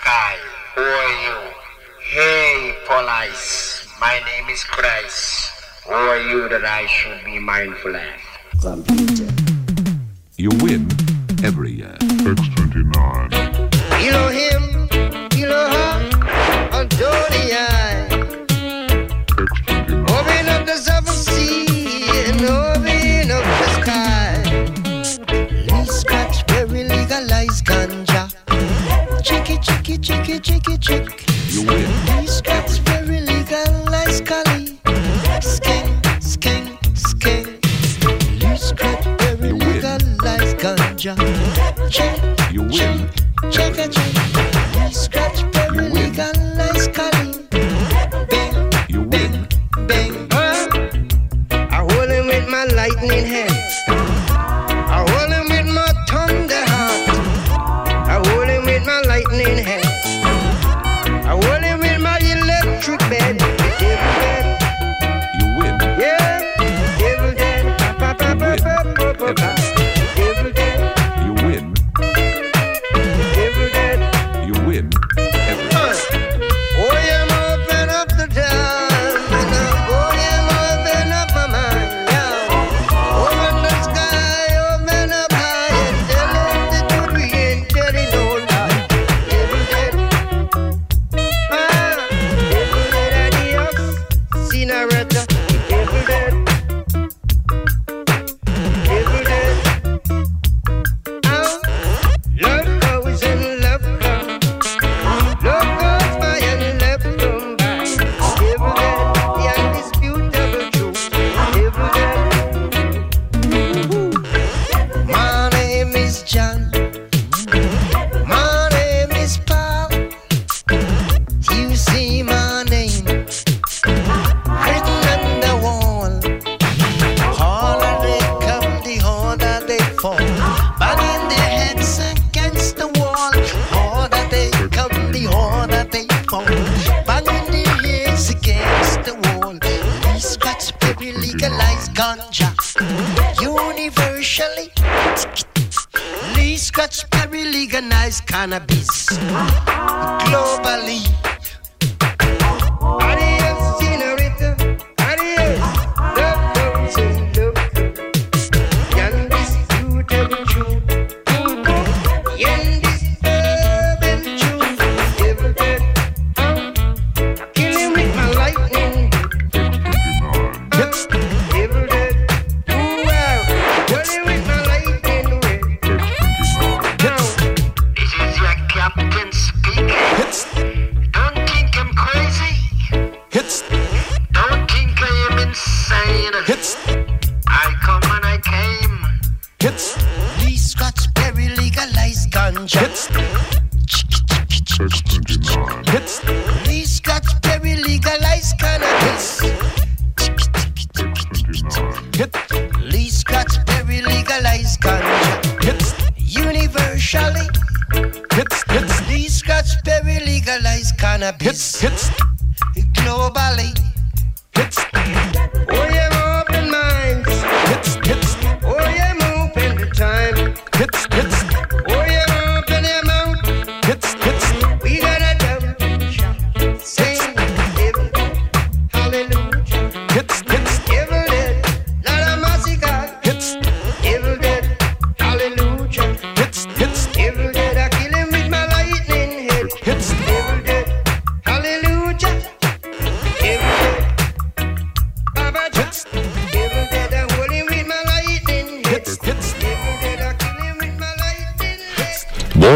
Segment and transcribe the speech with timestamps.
[0.00, 0.36] sky.
[0.74, 1.36] Who are you?
[2.02, 5.52] Hey, Police, my name is Christ.
[5.86, 8.02] Who are you that I should be mindful of?
[8.60, 9.28] Computer.
[10.36, 10.88] You win
[11.44, 11.96] every year.
[12.00, 13.32] X29.
[14.04, 14.53] You don't hear
[29.58, 31.26] chicky, chicky, chicky, chicky, chick.
[31.48, 32.20] You win.
[32.20, 34.78] These cats very legal, nice collie.
[35.40, 37.58] Skin, skin, skin.
[38.38, 41.14] These cats very legal, nice ganja.
[41.90, 43.08] Check, you win.
[43.50, 44.33] Check, check, check.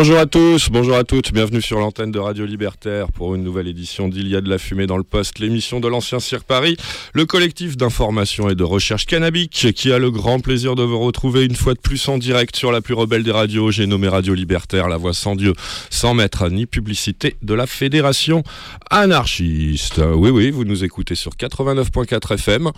[0.09, 3.69] Bonjour à tous, bonjour à toutes, bienvenue sur l'antenne de Radio Libertaire pour une nouvelle
[3.69, 6.79] édition d'Il y a de la fumée dans le poste, l'émission de l'ancien Cirque Paris,
[7.13, 11.45] le collectif d'information et de recherche cannabique qui a le grand plaisir de vous retrouver
[11.45, 14.33] une fois de plus en direct sur la plus rebelle des radios, j'ai nommé Radio
[14.33, 15.53] Libertaire, la voix sans Dieu,
[15.91, 18.43] sans maître ni publicité de la Fédération
[18.89, 20.01] anarchiste.
[20.15, 22.71] Oui, oui, vous nous écoutez sur 89.4 FM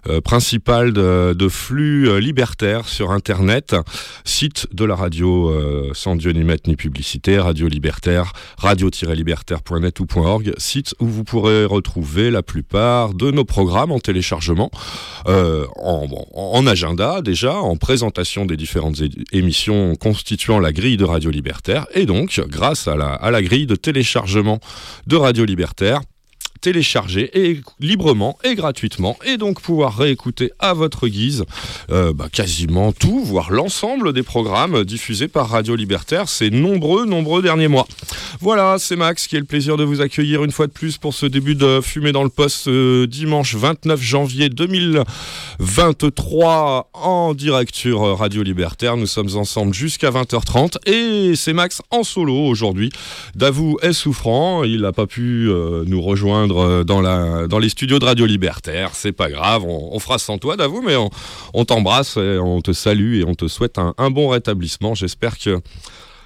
[0.08, 3.75] euh, principal de, flux euh, libertaire sur Internet,
[4.25, 5.52] site de la radio
[5.94, 11.64] sans Dieu ni maître ni publicité, radio libertaire, radio-libertaire.net ou .org, site où vous pourrez
[11.64, 14.70] retrouver la plupart de nos programmes en téléchargement,
[15.26, 18.96] en, agenda déjà, en présentation des différentes
[19.32, 23.66] émissions constituant la grille de Radio Libertaire, et donc grâce à la, à la grille
[23.66, 24.61] de téléchargement
[25.06, 26.00] de Radio Libertaire,
[26.64, 31.44] télécharger et librement et gratuitement et donc pouvoir réécouter à votre guise
[31.90, 37.43] euh, bah, quasiment tout, voire l'ensemble des programmes diffusés par Radio Libertaire ces nombreux, nombreux
[37.43, 37.87] derniers mois.
[38.40, 41.12] Voilà, c'est Max qui a le plaisir de vous accueillir une fois de plus pour
[41.12, 48.05] ce début de Fumée dans le Poste euh, dimanche 29 janvier 2023 en direct sur
[48.05, 48.96] euh, Radio Libertaire.
[48.96, 52.90] Nous sommes ensemble jusqu'à 20h30 et c'est Max en solo aujourd'hui.
[53.34, 55.50] Davou est souffrant, il n'a pas pu
[55.87, 58.91] nous rejoindre euh, dans, les studios de Radio Libertaire.
[58.95, 60.97] C'est pas grave, on, fera sans toi, Davou, mais
[61.55, 64.95] on, t'embrasse, on te salue et on te souhaite un bon rétablissement.
[64.95, 65.61] J'espère que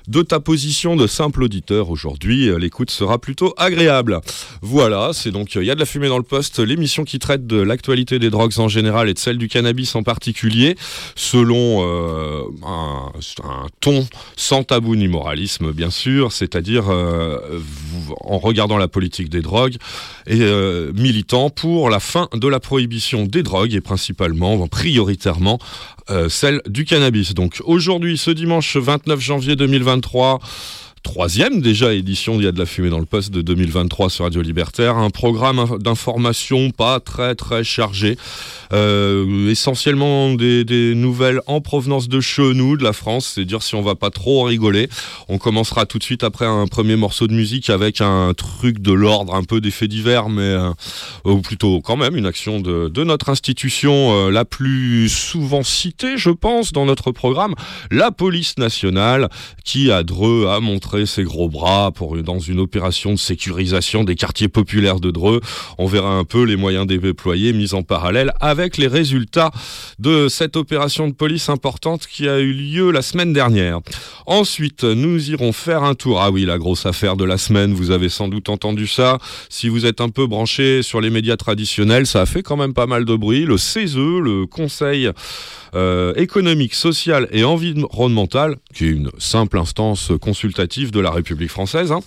[0.09, 4.21] de ta position de simple auditeur aujourd'hui, euh, l'écoute sera plutôt agréable.
[4.63, 7.47] Voilà, c'est donc Il y a de la fumée dans le poste, l'émission qui traite
[7.47, 10.77] de l'actualité des drogues en général et de celle du cannabis en particulier,
[11.15, 13.13] selon euh, un,
[13.81, 14.07] ton
[14.37, 17.61] sans tabou ni moralisme, bien sûr, c'est-à-dire euh,
[18.23, 19.77] en regardant la politique des drogues
[20.27, 25.98] et euh, militant pour la fin de la prohibition des drogues et principalement, prioritairement, euh,
[26.29, 27.35] celle du cannabis.
[27.35, 30.41] Donc aujourd'hui, ce dimanche 29 janvier 2023,
[31.13, 34.25] troisième déjà édition d'Il y a de la fumée dans le poste de 2023 sur
[34.27, 38.19] Radio Libertaire, un programme inf- d'information pas très très chargé,
[38.75, 43.63] euh, essentiellement des, des nouvelles en provenance de chez nous, de la France, c'est dire
[43.63, 44.91] si on va pas trop rigoler.
[45.31, 48.93] On commencera tout de suite après un premier morceau de musique avec un truc de
[48.93, 50.69] l'ordre, un peu d'effet divers, mais euh,
[51.25, 56.19] ou plutôt quand même une action de, de notre institution euh, la plus souvent citée,
[56.19, 57.55] je pense, dans notre programme,
[57.91, 59.31] la police nationale,
[59.65, 61.93] qui à Dreux a montré ses gros bras
[62.25, 65.41] dans une opération de sécurisation des quartiers populaires de Dreux.
[65.79, 69.51] On verra un peu les moyens déployés mis en parallèle avec les résultats
[69.99, 73.81] de cette opération de police importante qui a eu lieu la semaine dernière.
[74.27, 76.21] Ensuite, nous irons faire un tour.
[76.21, 79.19] Ah oui, la grosse affaire de la semaine, vous avez sans doute entendu ça.
[79.49, 82.75] Si vous êtes un peu branché sur les médias traditionnels, ça a fait quand même
[82.75, 83.45] pas mal de bruit.
[83.45, 85.11] Le CESE, le Conseil
[85.75, 91.93] euh, économique, social et environnemental, qui est une simple instance consultative de la République française,
[91.93, 92.01] hein,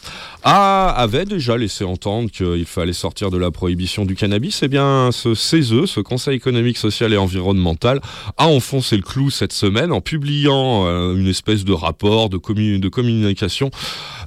[0.44, 4.62] a, avait déjà laissé entendre qu'il fallait sortir de la prohibition du cannabis.
[4.64, 8.02] Eh bien, ce CESE, ce Conseil économique, social et environnemental,
[8.38, 13.72] a enfoncé le clou cette semaine en publiant euh, une espèce de rapport de communication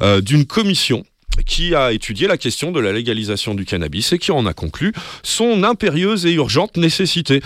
[0.02, 1.04] euh, d'une commission
[1.46, 4.92] qui a étudié la question de la légalisation du cannabis et qui en a conclu
[5.22, 7.40] son impérieuse et urgente nécessité.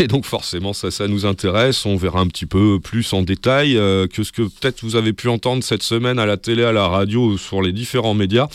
[0.00, 3.76] Et donc forcément ça, ça nous intéresse, on verra un petit peu plus en détail
[3.76, 6.72] euh, que ce que peut-être vous avez pu entendre cette semaine à la télé, à
[6.72, 8.48] la radio, sur les différents médias.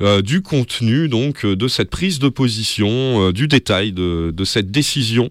[0.00, 5.28] euh, du contenu donc euh, de cette prise de position, du détail de cette décision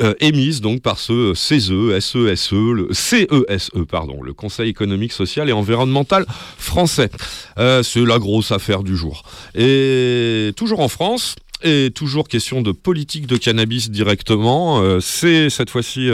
[0.00, 5.52] euh, émise donc par ce CESE, SESE, le CESE, pardon, le Conseil économique, social et
[5.52, 6.24] environnemental
[6.58, 7.10] français.
[7.58, 9.24] Euh, c'est la grosse affaire du jour.
[9.56, 15.70] Et toujours en France, et toujours question de politique de cannabis directement, euh, c'est cette
[15.70, 16.08] fois-ci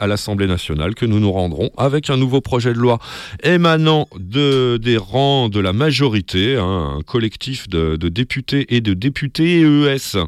[0.00, 2.98] à l'Assemblée nationale que nous nous rendrons avec un nouveau projet de loi
[3.44, 8.92] émanant de, des rangs de la majorité, hein, un collectif de, de députés et de
[8.92, 10.18] députés EES.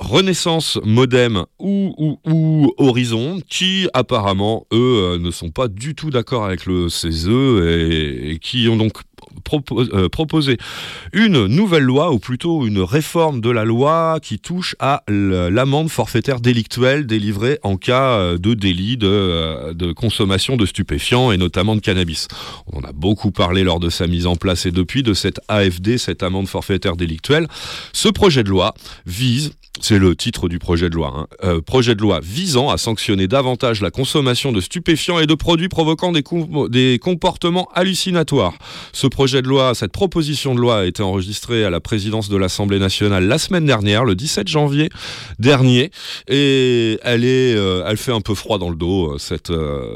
[0.00, 6.10] Renaissance, Modem ou, ou, ou Horizon, qui apparemment, eux, euh, ne sont pas du tout
[6.10, 8.92] d'accord avec le CESE et, qui ont donc
[9.44, 10.56] propo- euh, proposé
[11.12, 16.40] une nouvelle loi, ou plutôt une réforme de la loi qui touche à l'amende forfaitaire
[16.40, 21.76] délictuelle délivrée en cas euh, de délit de, euh, de consommation de stupéfiants et notamment
[21.76, 22.26] de cannabis.
[22.72, 25.40] On en a beaucoup parlé lors de sa mise en place et depuis de cette
[25.48, 27.46] AFD, cette amende forfaitaire délictuelle.
[27.92, 31.12] Ce projet de loi vise c'est le titre du projet de loi.
[31.16, 31.26] hein.
[31.44, 35.68] Euh, projet de loi visant à sanctionner davantage la consommation de stupéfiants et de produits
[35.68, 38.54] provoquant des, com- des comportements hallucinatoires.
[38.92, 42.36] Ce projet de loi, cette proposition de loi a été enregistrée à la présidence de
[42.36, 44.88] l'Assemblée nationale la semaine dernière, le 17 janvier
[45.38, 45.90] dernier,
[46.28, 49.52] et elle est, euh, elle fait un peu froid dans le dos euh, cette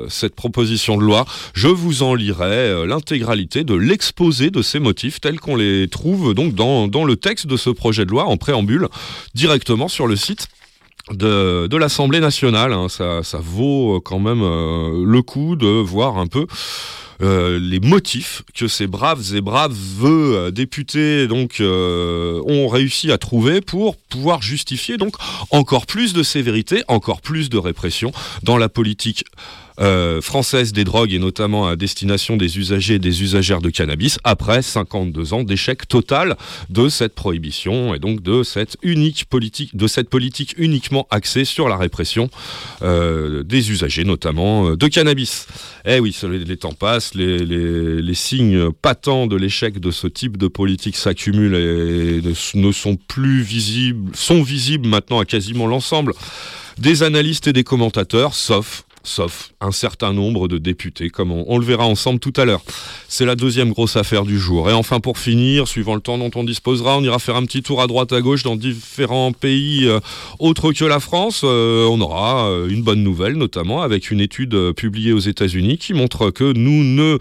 [0.09, 1.25] cette proposition de loi.
[1.53, 6.55] Je vous en lirai l'intégralité de l'exposé de ces motifs tels qu'on les trouve donc
[6.55, 8.89] dans dans le texte de ce projet de loi en préambule
[9.89, 10.49] sur le site
[11.11, 12.73] de, l'Assemblée nationale.
[12.73, 12.89] hein.
[12.89, 16.47] Ça, vaut quand même euh, le coup de voir un peu
[17.23, 21.29] euh, les motifs que ces braves et braves euh, députés
[21.61, 25.15] euh, ont réussi à trouver pour pouvoir justifier donc
[25.51, 29.25] encore plus de sévérité, encore plus de répression dans la politique
[29.81, 34.19] euh, française des drogues et notamment à destination des usagers et des usagères de cannabis
[34.25, 36.37] après 52 ans d'échec total
[36.71, 41.69] de cette prohibition et donc de cette unique politique de cette politique uniquement axée sur
[41.69, 42.31] la répression
[42.83, 45.47] euh, des usagers notamment euh, de cannabis.
[45.85, 46.17] Eh oui,
[46.47, 51.57] les, temps passent, les, les- signes patents de l'échec de ce type de politique s'accumulent
[51.57, 52.23] et
[52.55, 56.13] ne sont plus visibles, sont visibles maintenant à quasiment l'ensemble
[56.79, 61.65] des analystes et des commentateurs, sauf sauf un certain nombre de députés, comme on, le
[61.65, 62.63] verra ensemble tout à l'heure.
[63.09, 64.69] C'est la deuxième grosse affaire du jour.
[64.71, 67.63] Et enfin, pour finir, suivant le temps dont on disposera, on ira faire un petit
[67.63, 70.01] tour à droite à gauche dans différents pays euh,
[70.39, 71.43] autres que la France.
[71.45, 75.93] Euh, on aura euh, une bonne nouvelle, notamment avec une étude publiée aux États-Unis qui
[75.93, 77.19] montre que nous ne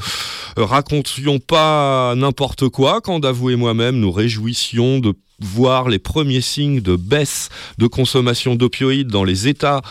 [0.57, 6.95] racontions pas n'importe quoi quand d'avouer moi-même nous réjouissions de voir les premiers signes de
[6.95, 9.81] baisse de consommation d'opioïdes dans les États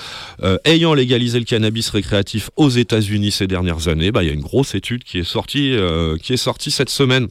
[0.43, 4.13] euh, ayant légalisé le cannabis récréatif aux États-Unis ces dernières années.
[4.13, 6.91] Bah, Il y a une grosse étude qui est sortie, euh, qui est sortie cette
[6.91, 7.29] semaine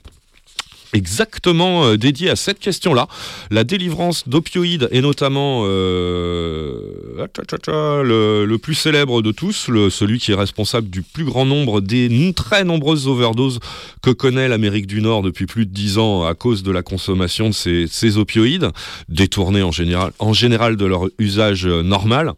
[0.94, 3.08] exactement euh, dédiée à cette question-là,
[3.50, 6.82] la délivrance d'opioïdes et notamment euh,
[7.20, 12.34] ah, le, plus célèbre de tous, celui qui est responsable du plus grand nombre des
[12.36, 13.60] très nombreuses overdoses
[14.02, 17.50] que connaît l'Amérique du Nord depuis plus de 10 ans à cause de la consommation
[17.50, 18.70] de ces, opioïdes,
[19.10, 22.34] détournés en général, en général de leur usage euh, normal.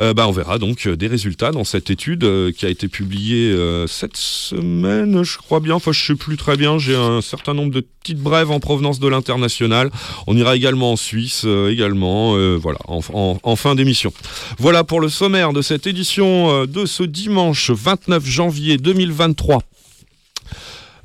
[0.00, 3.54] Euh, bah, on verra donc euh, des résultats dans cette étude qui a été publiée
[3.86, 5.74] cette semaine, je crois bien.
[5.74, 6.78] Enfin, je sais plus très bien.
[6.78, 9.90] J'ai un certain nombre de petites brèves en provenance de l'international.
[10.26, 14.12] On ira également en Suisse, euh, également, euh, voilà, en fin d'émission.
[14.58, 19.62] Voilà pour le sommaire de cette édition euh, de ce dimanche 29 janvier 2023.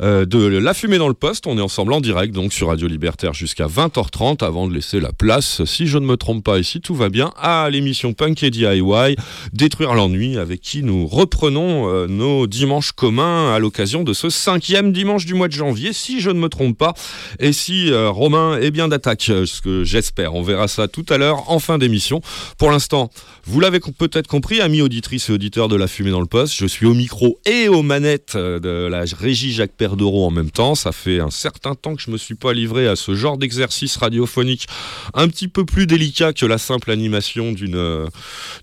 [0.01, 1.45] Euh, de La Fumée dans le Poste.
[1.47, 5.11] On est ensemble en direct donc sur Radio Libertaire jusqu'à 20h30 avant de laisser la
[5.11, 8.49] place, si je ne me trompe pas ici, tout va bien, à l'émission Punk et
[8.49, 9.15] DIY,
[9.53, 14.93] Détruire l'ennui, avec qui nous reprenons euh, nos dimanches communs à l'occasion de ce cinquième
[14.93, 16.93] dimanche du mois de janvier, si je ne me trompe pas,
[17.39, 20.35] et si euh, Romain est bien d'attaque, ce que j'espère.
[20.35, 22.21] On verra ça tout à l'heure en fin d'émission.
[22.57, 23.09] Pour l'instant,
[23.45, 26.65] vous l'avez peut-être compris, amis auditrices et auditeurs de La Fumée dans le Poste, je
[26.65, 30.75] suis au micro et aux manettes de la régie Jacques Perdereau en même temps.
[30.75, 33.97] Ça fait un certain temps que je me suis pas livré à ce genre d'exercice
[33.97, 34.67] radiophonique
[35.15, 38.05] un petit peu plus délicat que la simple animation d'une euh,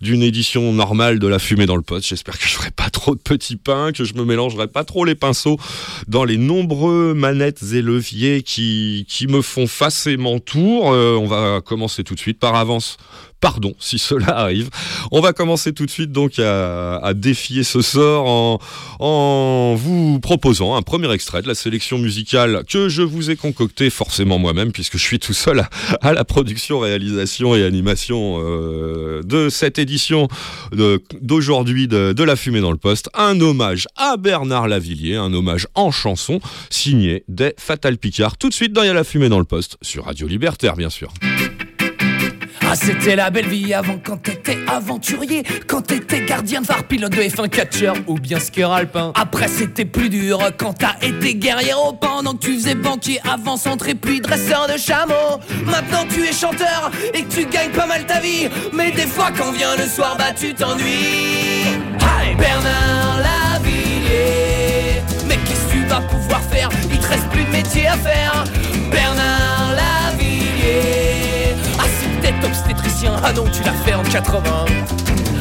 [0.00, 2.06] d'une édition normale de La Fumée dans le Poste.
[2.06, 5.04] J'espère que je ferai pas trop de petits pains, que je me mélangerai pas trop
[5.04, 5.58] les pinceaux
[6.06, 10.92] dans les nombreux manettes et leviers qui, qui me font face et m'entourent.
[10.92, 12.98] Euh, on va commencer tout de suite par avance.
[13.40, 14.70] Pardon si cela arrive.
[15.12, 18.60] On va commencer tout de suite donc à, défier ce sort
[18.98, 23.90] en, vous proposant un premier extrait de la sélection musicale que je vous ai concocté
[23.90, 25.66] forcément moi-même puisque je suis tout seul
[26.00, 30.28] à, la production, réalisation et animation euh, de cette édition
[31.20, 33.08] d'aujourd'hui de, La Fumée dans le Poste.
[33.14, 36.40] Un hommage à Bernard Lavillier, un hommage en chanson
[36.70, 38.36] signé des Fatal Picard.
[38.38, 41.12] Tout de suite dans y La Fumée dans le Poste sur Radio Libertaire bien sûr.
[42.68, 47.12] Ah, c'était la belle vie avant quand t'étais aventurier, quand t'étais gardien de phare, pilote
[47.12, 49.12] de F1 catcher ou bien skieur alpin.
[49.14, 53.94] Après, c'était plus dur quand t'as été guerriero pendant que tu faisais banquier, avant centré
[53.94, 55.40] puis dresseur de chameau.
[55.64, 59.30] Maintenant, tu es chanteur et que tu gagnes pas mal ta vie, mais des fois,
[59.36, 61.78] quand vient le soir, bah tu t'ennuies.
[62.36, 66.68] Bernard Lavillier, mais qu'est-ce que tu vas pouvoir faire?
[66.90, 68.44] Il te reste plus de métier à faire.
[72.46, 74.42] Obstétricien, ah non tu l'as fait en 80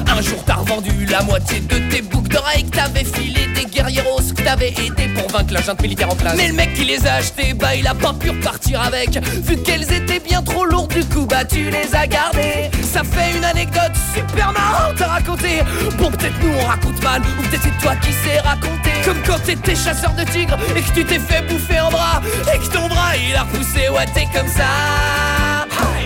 [0.08, 4.22] Un jour t'as revendu la moitié de tes boucles d'oreilles que t'avais filé des guerrieros
[4.36, 6.36] que t'avais aidé pour vaincre la junte militaire en place.
[6.38, 9.18] Mais le mec qui les a achetés, bah il a pas pu repartir avec.
[9.44, 12.70] Vu qu'elles étaient bien trop lourdes du coup bah tu les as gardées.
[12.84, 15.62] Ça fait une anecdote super marrante à raconter.
[15.98, 18.92] Bon peut-être nous on raconte mal ou peut-être c'est toi qui sais raconter.
[19.04, 22.22] Comme quand t'étais chasseur de tigres et que tu t'es fait bouffer en bras
[22.54, 25.55] Et que ton bras il a repoussé ouais t'es comme ça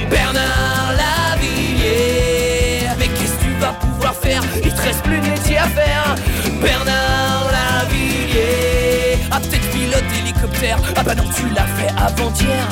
[0.09, 2.87] Bernard Lavillier.
[2.97, 4.41] Mais qu'est-ce que tu vas pouvoir faire?
[4.63, 6.15] Il te reste plus de métier à faire.
[6.61, 9.19] Bernard Lavillier.
[9.31, 10.79] Ah peut-être pilote d'hélicoptère.
[10.95, 12.67] Ah bah non tu l'as fait avant-hier.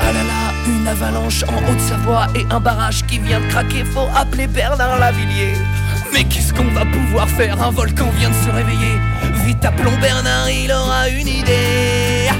[0.00, 3.84] Ah là là, une avalanche en Haute-Savoie Et un barrage qui vient de craquer.
[3.84, 5.54] Faut appeler Bernard Lavillier.
[6.12, 7.62] Mais qu'est-ce qu'on va pouvoir faire?
[7.62, 8.98] Un volcan vient de se réveiller.
[9.46, 12.30] Vite appelons Bernard, il aura une idée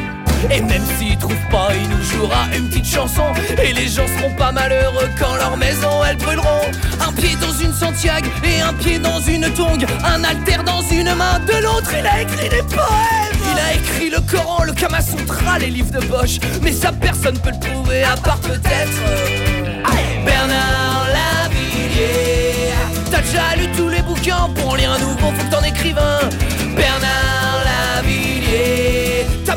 [0.51, 3.25] Et même s'il trouve pas, il nous jouera une petite chanson.
[3.63, 6.71] Et les gens seront pas malheureux quand leur maison elles brûleront.
[7.01, 9.87] Un pied dans une Santiago et un pied dans une tongue.
[10.05, 13.33] Un alter dans une main, de l'autre il a écrit des poèmes.
[13.53, 16.39] Il a écrit le Coran, le Kama Sutra, les livres de Bosch.
[16.63, 22.73] Mais ça personne peut le prouver à part peut-être euh, Bernard Lavillier.
[23.11, 26.52] T'as déjà lu tous les bouquins pour lire un nouveau, faut que t'en écrives un.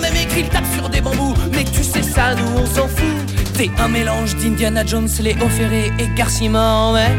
[0.02, 3.54] Même écrit le tape sur des bambous, mais tu sais ça, nous on s'en fout.
[3.54, 7.12] T'es un mélange d'Indiana Jones, Léo Ferré et Garcimore, mais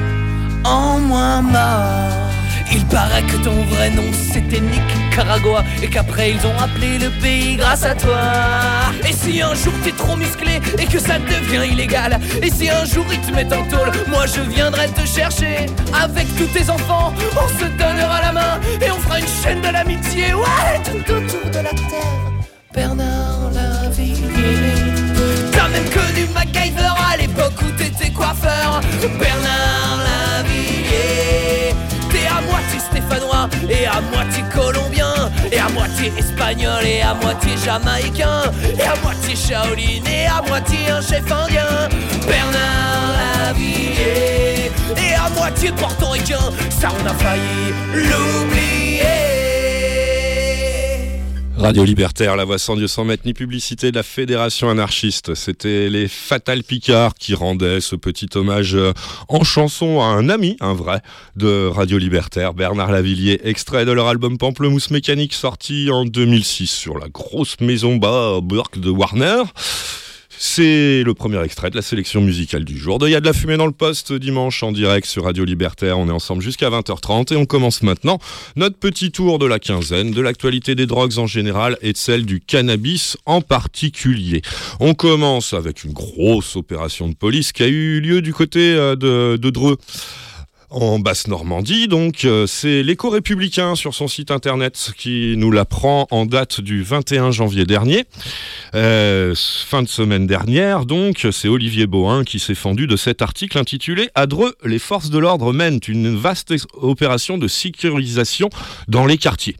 [0.63, 2.27] en moins mort.
[2.73, 7.57] Il paraît que ton vrai nom c'était Nicaragua et qu'après ils ont appelé le pays
[7.57, 8.21] grâce à toi.
[9.09, 12.85] Et si un jour t'es trop musclé et que ça devient illégal, et si un
[12.85, 15.67] jour ils te mettent en tôle, moi je viendrai te chercher.
[15.99, 19.69] Avec tous tes enfants, on se donnera la main et on fera une chaîne de
[19.69, 21.46] l'amitié, ouais, tout autour de
[36.85, 38.53] et à moitié jamaïcain.
[38.79, 41.89] Et à moitié Shaolin et à moitié un chef indien.
[42.27, 44.71] Bernard Lavillier.
[44.97, 46.53] Et à moitié portoricain.
[46.71, 49.46] Ça on a failli l'oublier.
[51.67, 55.35] Radio Libertaire, la voix sans Dieu sans maître ni publicité de la Fédération anarchiste.
[55.35, 58.93] C'était les Fatal Picard qui rendaient ce petit hommage euh,
[59.27, 61.01] en chanson à un ami, un vrai,
[61.35, 66.99] de Radio Libertaire, Bernard Lavillier, extrait de leur album Pamplemousse Mécanique sorti en 2006 sur
[66.99, 69.43] la grosse maison bas Burke de Warner.
[70.39, 72.99] C'est le premier extrait de la sélection musicale du jour.
[73.03, 75.99] Il y a de la fumée dans le poste dimanche en direct sur Radio Libertaire.
[75.99, 78.19] On est ensemble jusqu'à 20h30 et on commence maintenant
[78.55, 82.27] notre petit tour de la quinzaine, de l'actualité des drogues en général et de celle
[82.27, 84.43] du cannabis en particulier.
[84.79, 88.95] On commence avec une grosse opération de police qui a eu lieu du côté euh,
[88.95, 89.79] de Dreux
[90.71, 91.89] en Basse-Normandie.
[91.89, 97.31] Donc, euh, c'est l'éco-républicain sur son site internet qui nous l'apprend en date du 21
[97.31, 98.05] janvier dernier.
[98.75, 103.59] Euh, fin de semaine dernière, donc, c'est Olivier Bohin qui s'est fendu de cet article
[103.59, 108.51] intitulé À Dreux, les forces de l'ordre mènent une vaste opération de sécurisation
[108.89, 109.57] dans les quartiers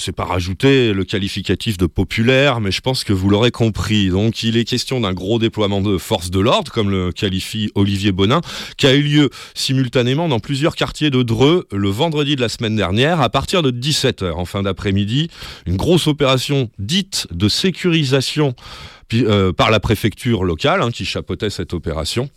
[0.00, 4.08] c'est pas rajouter le qualificatif de populaire, mais je pense que vous l'aurez compris.
[4.08, 8.12] Donc, il est question d'un gros déploiement de forces de l'ordre, comme le qualifie Olivier
[8.12, 8.40] Bonin,
[8.76, 12.76] qui a eu lieu simultanément dans plusieurs quartiers de Dreux le vendredi de la semaine
[12.76, 15.28] dernière, à partir de 17h en fin d'après-midi.
[15.66, 18.54] Une grosse opération dite de sécurisation
[19.14, 22.28] euh, par la préfecture locale, hein, qui chapeautait cette opération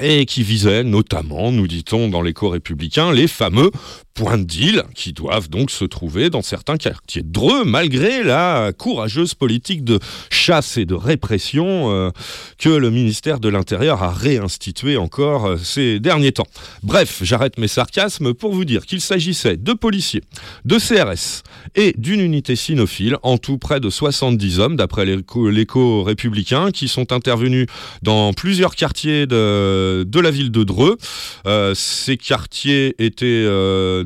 [0.00, 3.70] et qui visait notamment, nous dit-on dans l'écho républicain, les fameux
[4.14, 8.72] points de deal qui doivent donc se trouver dans certains quartiers de Dreux, malgré la
[8.76, 9.98] courageuse politique de
[10.30, 12.10] chasse et de répression euh,
[12.58, 16.46] que le ministère de l'Intérieur a réinstituée encore euh, ces derniers temps.
[16.82, 20.22] Bref, j'arrête mes sarcasmes pour vous dire qu'il s'agissait de policiers,
[20.64, 21.42] de CRS
[21.74, 27.12] et d'une unité cynophile, en tout près de 70 hommes, d'après l'écho républicain, qui sont
[27.12, 27.66] intervenus
[28.02, 30.98] dans plusieurs quartiers de, la ville de Dreux.
[31.46, 33.46] Euh, ces quartiers étaient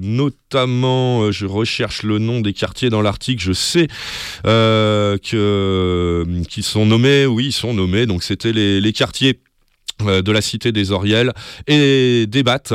[0.01, 3.89] notamment, euh, je recherche le nom des quartiers dans l'article, je sais
[4.47, 8.07] euh, que qui sont nommés, oui, ils sont nommés.
[8.07, 9.41] Donc c'était les, les quartiers
[10.03, 11.33] euh, de la cité des Oriels
[11.67, 12.75] et des Battes.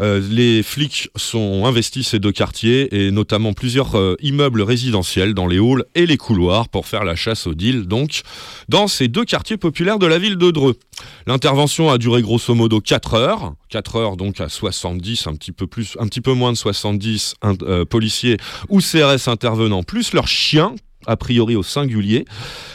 [0.00, 5.46] Euh, les flics sont investis ces deux quartiers et notamment plusieurs euh, immeubles résidentiels dans
[5.46, 8.22] les halls et les couloirs pour faire la chasse aux deals, donc
[8.68, 10.76] dans ces deux quartiers populaires de la ville de Dreux.
[11.26, 15.66] L'intervention a duré grosso modo 4 heures, 4 heures donc à 70, un petit peu
[15.66, 18.36] plus, un petit peu moins de 70 un- euh, policiers
[18.68, 20.74] ou CRS intervenants, plus leurs chiens
[21.06, 22.24] a priori au singulier.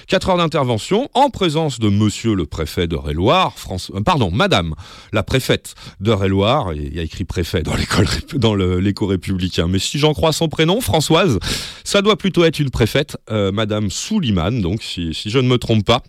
[0.07, 4.75] 4 heures d'intervention en présence de monsieur le préfet d'Eure-et-Loire, euh, pardon, madame
[5.13, 9.79] la préfète d'Eure-et-Loire, et il y a écrit préfet dans l'école dans l'écho républicain, mais
[9.79, 11.39] si j'en crois son prénom, Françoise,
[11.83, 15.85] ça doit plutôt être une préfète, euh, madame Souliman, donc si je ne me trompe
[15.85, 16.03] pas.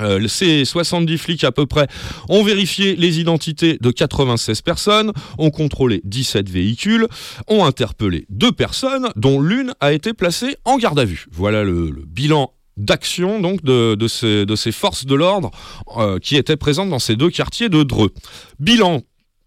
[0.00, 1.86] Euh, ces 70 flics à peu près
[2.28, 7.06] ont vérifié les identités de 96 personnes, ont contrôlé 17 véhicules,
[7.48, 11.26] ont interpellé deux personnes, dont l'une a été placée en garde à vue.
[11.32, 15.50] Voilà le, bilan d'action donc de, de ces, de ces forces de l'ordre
[15.96, 18.12] euh, qui étaient présentes dans ces deux quartiers de Dreux.
[18.60, 19.02] Bilan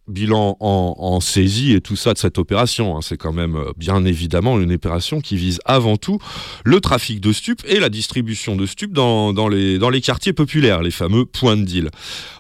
[0.10, 2.98] bilan en, saisie et tout ça de cette opération.
[2.98, 3.02] hein.
[3.02, 6.20] C'est quand même euh, bien évidemment une opération qui vise avant tout
[6.64, 11.26] le trafic de stupes et la distribution de stupes dans, les, quartiers populaires, les fameux
[11.26, 11.90] points de deal.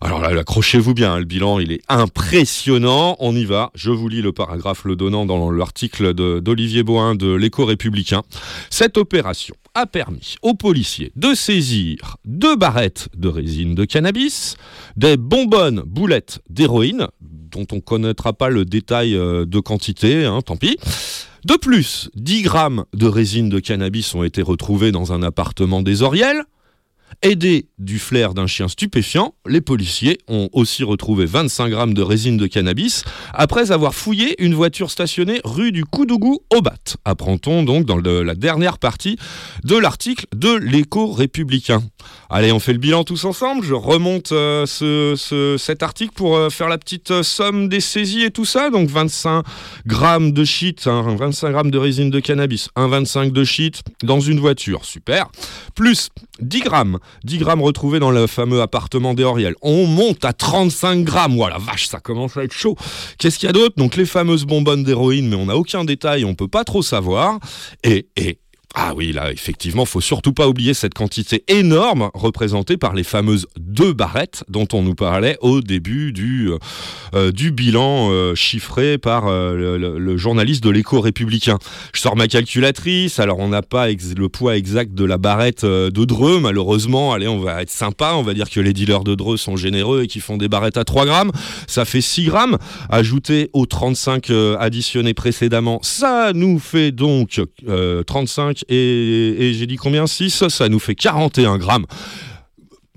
[0.02, 3.16] Alors là, accrochez-vous bien, hein, le bilan il est impressionnant.
[3.20, 3.72] On y va.
[3.76, 8.24] Je vous lis le paragraphe le donnant dans l'article d'Olivier Bohin de l'Écho républicain.
[8.70, 14.56] Cette opération a permis aux policiers de saisir deux barrettes de résine de cannabis,
[14.98, 20.42] des bonbonnes boulettes d'héroïne, dont on ne connaîtra pas le détail euh, de quantité, hein,
[20.42, 20.78] tant pis.
[21.46, 26.02] De plus, 10 grammes de résine de cannabis ont été retrouvés dans un appartement des
[26.02, 26.44] Orielles.
[27.22, 32.38] Aidés du flair d'un chien stupéfiant, les policiers ont aussi retrouvé 25 grammes de résine
[32.38, 36.76] de cannabis après avoir fouillé une voiture stationnée rue du Coudougou au Bat.
[37.04, 39.18] Apprend-on donc dans la dernière partie
[39.66, 41.84] de l'article de l'écho républicain.
[42.30, 43.66] Allez, on fait le bilan tous ensemble.
[43.66, 47.82] Je remonte euh, ce- ce- cet article pour euh, faire la petite euh, somme des
[47.82, 48.70] saisies et tout ça.
[48.70, 49.44] Donc 25
[49.86, 54.20] grammes de shit, hein, 25 grammes de résine de cannabis, un 25 de shit dans
[54.22, 55.28] une voiture, super.
[55.76, 59.56] Plus 10 grammes, 10 grammes retrouvés dans le fameux appartement des Orielles.
[59.62, 61.36] On monte à 35 grammes.
[61.36, 62.76] Voilà, vache, ça commence à être chaud.
[63.18, 63.76] Qu'est-ce qu'il y a d'autre?
[63.78, 67.40] Donc les fameuses bonbonnes d'héroïne, mais on n'a aucun détail, on peut pas trop savoir.
[67.84, 68.39] Et, et,
[68.76, 73.48] ah oui, là, effectivement, faut surtout pas oublier cette quantité énorme représentée par les fameuses
[73.58, 76.60] deux barrettes dont on nous parlait au début du, euh,
[77.16, 81.58] euh, bilan euh, chiffré par le, journaliste de l'écho républicain.
[81.94, 86.06] Je sors ma calculatrice, alors on n'a pas le poids exact de la barrette de
[86.06, 87.14] Dreux, malheureusement.
[87.14, 90.04] Allez, on va être sympa, on va dire que les dealers de Dreux sont généreux
[90.04, 91.32] et qui font des barrettes à 3 grammes.
[91.68, 92.58] Ça fait 6 grammes.
[92.90, 94.30] Ajouté aux 35
[94.60, 97.42] additionnés précédemment, ça nous fait donc
[98.06, 100.08] 35 et, et j'ai dit combien?
[100.08, 101.86] 6, ça nous fait 41 grammes.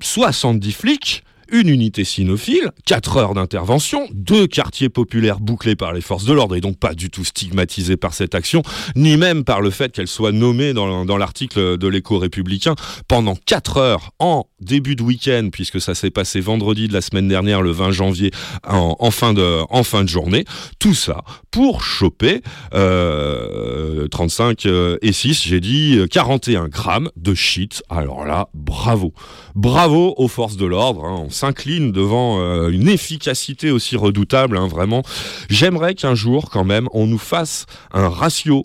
[0.00, 6.24] 70 flics une unité cynophile, 4 heures d'intervention, deux quartiers populaires bouclés par les forces
[6.24, 8.62] de l'ordre et donc pas du tout stigmatisés par cette action,
[8.96, 12.74] ni même par le fait qu'elle soit nommée dans, l'article de l'écho républicain
[13.06, 17.28] pendant 4 heures en début de week-end, puisque ça s'est passé vendredi de la semaine
[17.28, 18.30] dernière, le 20 janvier,
[18.66, 20.44] en, en fin, de, en fin de journée.
[20.78, 22.40] Tout ça pour choper
[22.74, 27.82] euh, 35 euh, et 6, j'ai dit euh, 41 grammes de shit.
[27.90, 29.12] Alors là, bravo.
[29.54, 31.04] Bravo aux forces de l'ordre.
[31.04, 31.26] hein.
[31.42, 35.02] S'incline devant euh, une efficacité aussi redoutable, hein, vraiment.
[35.50, 38.64] J'aimerais qu'un jour, quand même, on nous fasse un ratio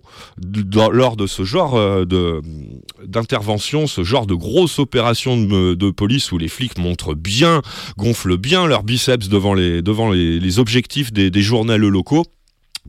[0.92, 2.06] lors de ce genre euh,
[3.04, 7.64] d'intervention, ce genre de grosse opération de, police où les flics montrent bien,
[7.98, 12.26] gonflent bien leurs biceps devant les objectifs des, des journaux locaux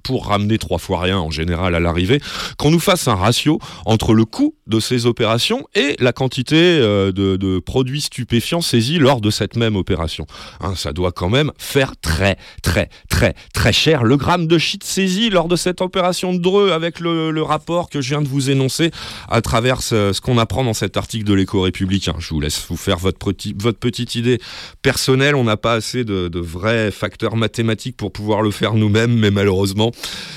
[0.02, 2.20] pour ramener trois fois rien en général à l'arrivée,
[2.56, 7.10] qu'on nous fasse un ratio entre le coût de ces opérations et la quantité euh,
[7.12, 10.26] de, produits stupéfiants saisis lors de cette même opération.
[10.60, 14.04] Hein, ça doit quand même faire très très très très cher.
[14.04, 18.00] Le gramme de shit saisi lors de cette opération de Dreux avec le, rapport que
[18.00, 18.90] je viens de vous énoncer
[19.28, 22.14] à travers ce, qu'on apprend dans cet article de l'écho républicain.
[22.18, 23.18] Je vous laisse vous faire votre,
[23.56, 24.38] votre petite idée
[24.82, 25.34] personnelle.
[25.34, 29.30] On n'a pas assez de, de vrais facteurs mathématiques pour pouvoir le faire nous-mêmes, mais
[29.30, 29.87] malheureusement.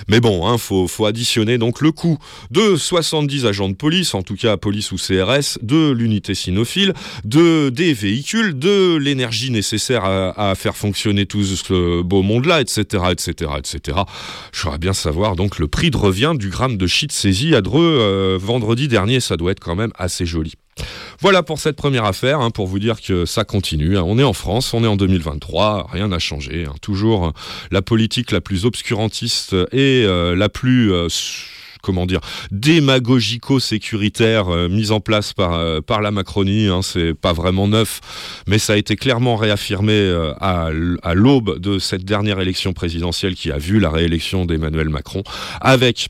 [0.07, 2.17] Mais bon, hein, faut, additionner donc le coût
[2.51, 6.93] de 70 agents de police, en tout cas police ou CRS, de l'unité cynophile,
[7.25, 13.03] de des véhicules, de l'énergie nécessaire à, à faire fonctionner tout ce beau monde-là, etc.,
[13.11, 13.97] etc., etc.
[14.53, 17.61] Je voudrais bien savoir donc le prix de revient du gramme de shit saisi à
[17.61, 19.19] Dreux euh, vendredi dernier.
[19.19, 20.53] Ça doit être quand même assez joli.
[21.21, 23.97] Voilà pour cette première affaire, hein, pour vous dire que ça continue.
[23.97, 24.03] hein.
[24.05, 26.65] On est en France, on est en 2023, rien n'a changé.
[26.67, 26.73] hein.
[26.81, 27.31] Toujours euh,
[27.69, 30.91] la politique la plus obscurantiste et euh, la plus...
[30.91, 31.07] euh,
[31.83, 32.19] comment dire,
[32.51, 36.67] démagogico-sécuritaire mise en place par, par la Macronie.
[36.67, 38.01] Hein, c'est pas vraiment neuf,
[38.47, 39.91] mais ça a été clairement réaffirmé
[40.39, 40.69] à,
[41.15, 45.23] l'aube de cette dernière élection présidentielle qui a vu la réélection d'Emmanuel Macron,
[45.59, 46.09] avec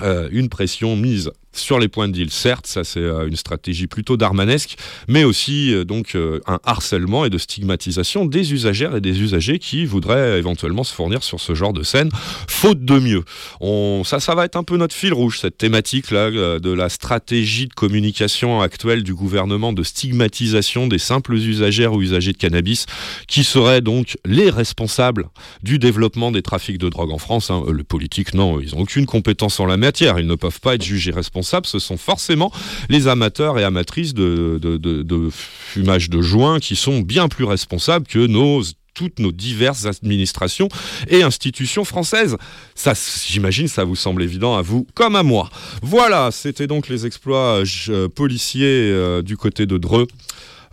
[0.00, 4.16] une pression mise sur les points de deal, certes, ça c'est euh, une stratégie plutôt
[4.16, 4.76] darmanesque,
[5.08, 9.58] mais aussi euh, donc euh, un harcèlement et de stigmatisation des usagères et des usagers
[9.58, 12.10] qui voudraient éventuellement se fournir sur ce genre de scène,
[12.48, 13.24] faute de mieux.
[13.60, 16.88] On, ça, ça va être un peu notre fil rouge, cette thématique là de la
[16.88, 22.86] stratégie de communication actuelle du gouvernement de stigmatisation des simples usagères ou usagers de cannabis,
[23.28, 25.28] qui seraient donc les responsables
[25.62, 27.50] du développement des trafics de drogue en France.
[27.50, 27.64] hein.
[27.76, 30.82] Les politiques, non, ils n'ont aucune compétence en la matière, ils ne peuvent pas être
[30.82, 31.41] jugés responsables.
[31.66, 32.52] Ce sont forcément
[32.88, 34.58] les amateurs et amatrices de,
[35.30, 38.26] fumage de joint qui sont bien plus responsables que
[38.94, 40.68] toutes nos diverses administrations
[41.08, 42.36] et institutions françaises.
[42.74, 42.92] Ça,
[43.26, 45.50] j'imagine, ça vous semble évident à vous comme à moi.
[45.82, 50.06] Voilà, c'était donc les exploits euh, policiers euh, du côté de Dreux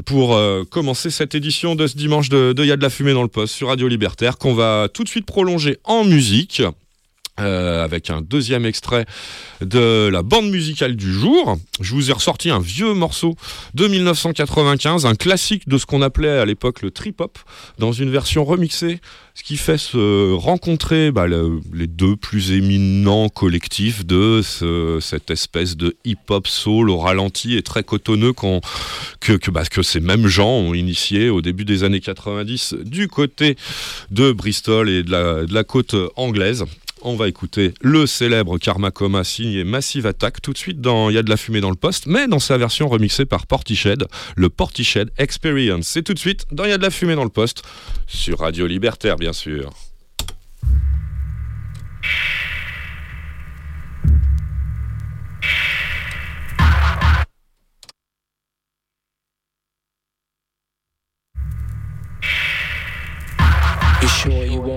[0.05, 3.13] pour euh, commencer cette édition de ce dimanche de, de Y a de la fumée
[3.13, 6.61] dans le poste sur Radio Libertaire qu'on va tout de suite prolonger en musique
[7.41, 9.05] euh, avec un deuxième extrait
[9.61, 11.57] de la bande musicale du jour.
[11.81, 13.35] Je vous ai ressorti un vieux morceau
[13.73, 17.37] de 1995, un classique de ce qu'on appelait à l'époque le trip-hop,
[17.77, 18.99] dans une version remixée,
[19.35, 25.31] ce qui fait se rencontrer bah, le- les deux plus éminents collectifs de ce- cette
[25.31, 28.33] espèce de hip-hop soul au ralenti et très cotonneux
[29.51, 33.55] bah, que ces mêmes gens ont initié au début des années 90 du côté
[34.11, 35.11] de Bristol et de
[35.53, 36.65] la côte anglaise.
[37.01, 41.13] On va écouter le célèbre Karma Coma signé Massive Attack tout de suite dans Il
[41.13, 44.05] y a de la fumée dans le poste, mais dans sa version remixée par Portiched,
[44.35, 45.87] le Portiched Experience.
[45.87, 47.63] C'est tout de suite dans Il y a de la fumée dans le poste,
[48.05, 49.71] sur Radio Libertaire bien sûr.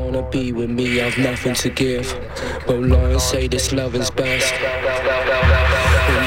[0.03, 1.01] Wanna be with me?
[1.01, 2.07] I've nothing to give.
[2.67, 4.53] But Lawrence say this love is best.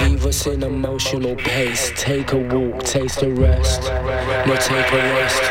[0.03, 1.91] Leave us in emotional pace.
[1.95, 3.81] Take a walk, taste a rest.
[4.47, 5.43] No, take a rest.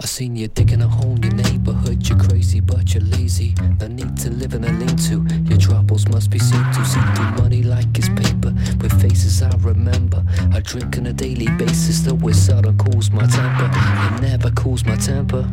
[0.00, 2.08] I seen you digging a hole in your neighborhood.
[2.08, 3.54] You're crazy, but you're lazy.
[3.78, 5.24] No need to live in a lean to.
[5.48, 6.84] Your troubles must be seen to.
[6.84, 8.52] See through money like it's paper.
[8.80, 10.24] With faces I remember.
[10.52, 13.70] I drink on a daily basis, though it seldom cools my temper.
[14.16, 15.48] It never cools my temper.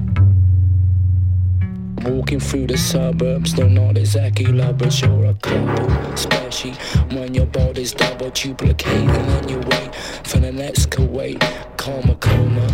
[2.05, 5.91] Walking through the suburbs, they're not exactly lovers, you're a couple.
[6.13, 6.73] Especially
[7.11, 11.39] when your body's double duplicating and you wait for the next Kuwait.
[11.77, 12.67] Karma coma,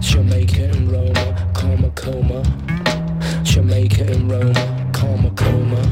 [0.00, 2.42] Jamaica and Roma, karma coma.
[3.44, 5.82] Jamaica and Roma, karma coma.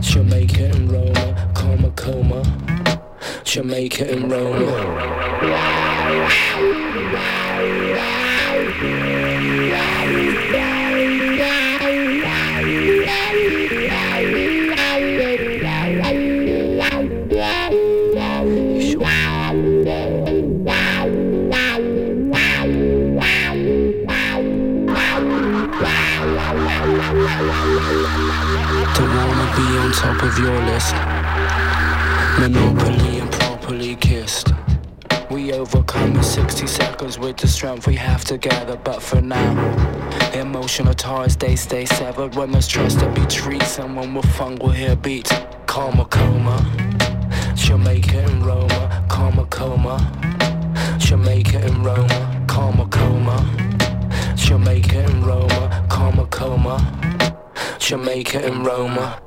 [0.00, 2.42] Jamaica and Roma, karma coma.
[3.44, 5.14] Jamaica and Roma.
[28.94, 30.94] Don't wanna be on top of your list.
[32.38, 34.52] Monopoly and properly kissed.
[35.30, 39.50] We overcome in 60 seconds with the strength we have together, but for now,
[40.32, 42.36] emotional ties they stay severed.
[42.36, 45.32] When there's trust to be treated, someone with fun will hear beats.
[45.66, 46.56] Karma coma,
[47.56, 49.96] Jamaica and Roma, karma coma,
[50.98, 53.38] Jamaica and Roma, karma coma,
[54.36, 56.76] Jamaica and Roma, karma coma,
[57.78, 59.23] Jamaica and Roma.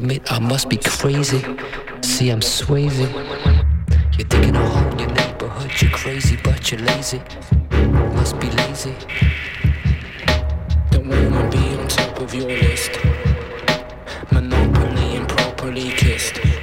[0.00, 0.22] My baby.
[0.30, 1.44] I must be crazy.
[2.02, 2.90] See, I'm swaying.
[2.92, 5.70] You're a hole in your neighborhood.
[5.80, 7.20] You're crazy, but you're lazy.
[8.14, 8.94] Must be lazy.
[10.90, 12.98] Don't wanna be on top of your list.
[14.30, 16.61] Monopoly and properly kissed.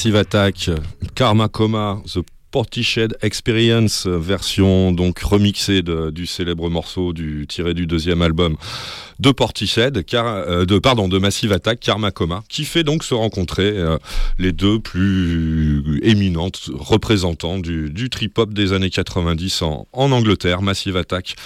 [0.00, 0.70] Massive Attack,
[1.14, 8.22] Karma Coma, The Portiched Experience, version donc remixée du célèbre morceau du, tiré du deuxième
[8.22, 8.56] album
[9.18, 13.98] de Portishead, car, euh, Massive Attack, Karma Coma, qui fait donc se rencontrer euh,
[14.38, 21.36] les deux plus éminentes représentants du, trip-hop des années 90 en, en Angleterre, Massive Attack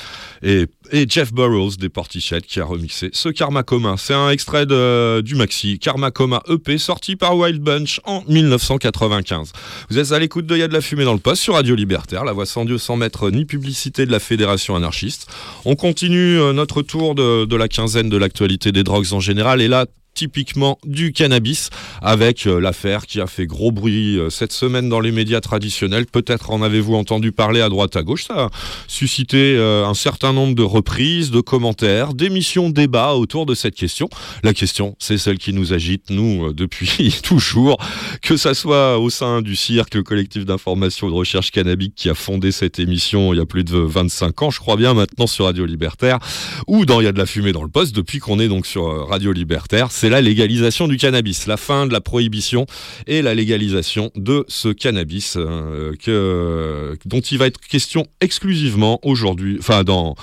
[0.45, 3.97] et, et Jeff Burrows des Portishead qui a remixé ce Karma Coma.
[3.99, 9.53] C'est un extrait du maxi Karma Coma EP sorti par Wild Bunch en 1995.
[9.91, 12.25] Vous êtes à l'écoute de Y'a de la fumée dans le poste sur Radio Libertaire,
[12.25, 15.29] la voix sans Dieu sans maître ni publicité de la Fédération anarchiste.
[15.65, 19.69] On continue euh, notre tour de la quinzaine de l'actualité des drogues en général et
[19.69, 21.71] là typiquement du cannabis
[22.03, 26.07] avec euh, l'affaire qui a fait gros bruit euh, cette semaine dans les médias traditionnels.
[26.07, 28.25] Peut-être en avez-vous entendu parler à droite à gauche.
[28.25, 28.51] Ça a
[28.87, 34.09] suscité euh, un certain nombre de reprises, de commentaires, d'émissions, débats autour de cette question.
[34.43, 37.79] La question, c'est celle qui nous agite, nous, depuis toujours,
[38.23, 42.09] que ça soit au sein du CIRC, le collectif d'information et de recherche cannabique qui
[42.09, 45.27] a fondé cette émission il y a plus de 25 ans, je crois bien, maintenant
[45.27, 46.19] sur Radio Libertaire,
[46.67, 48.67] ou dans Il y a de la fumée dans le poste, depuis qu'on est donc
[48.67, 52.67] sur Radio Libertaire, c'est la légalisation du cannabis, la fin de la prohibition
[53.07, 59.85] et la légalisation de ce cannabis euh, dont il va être question exclusivement aujourd'hui, enfin
[59.85, 60.15] dans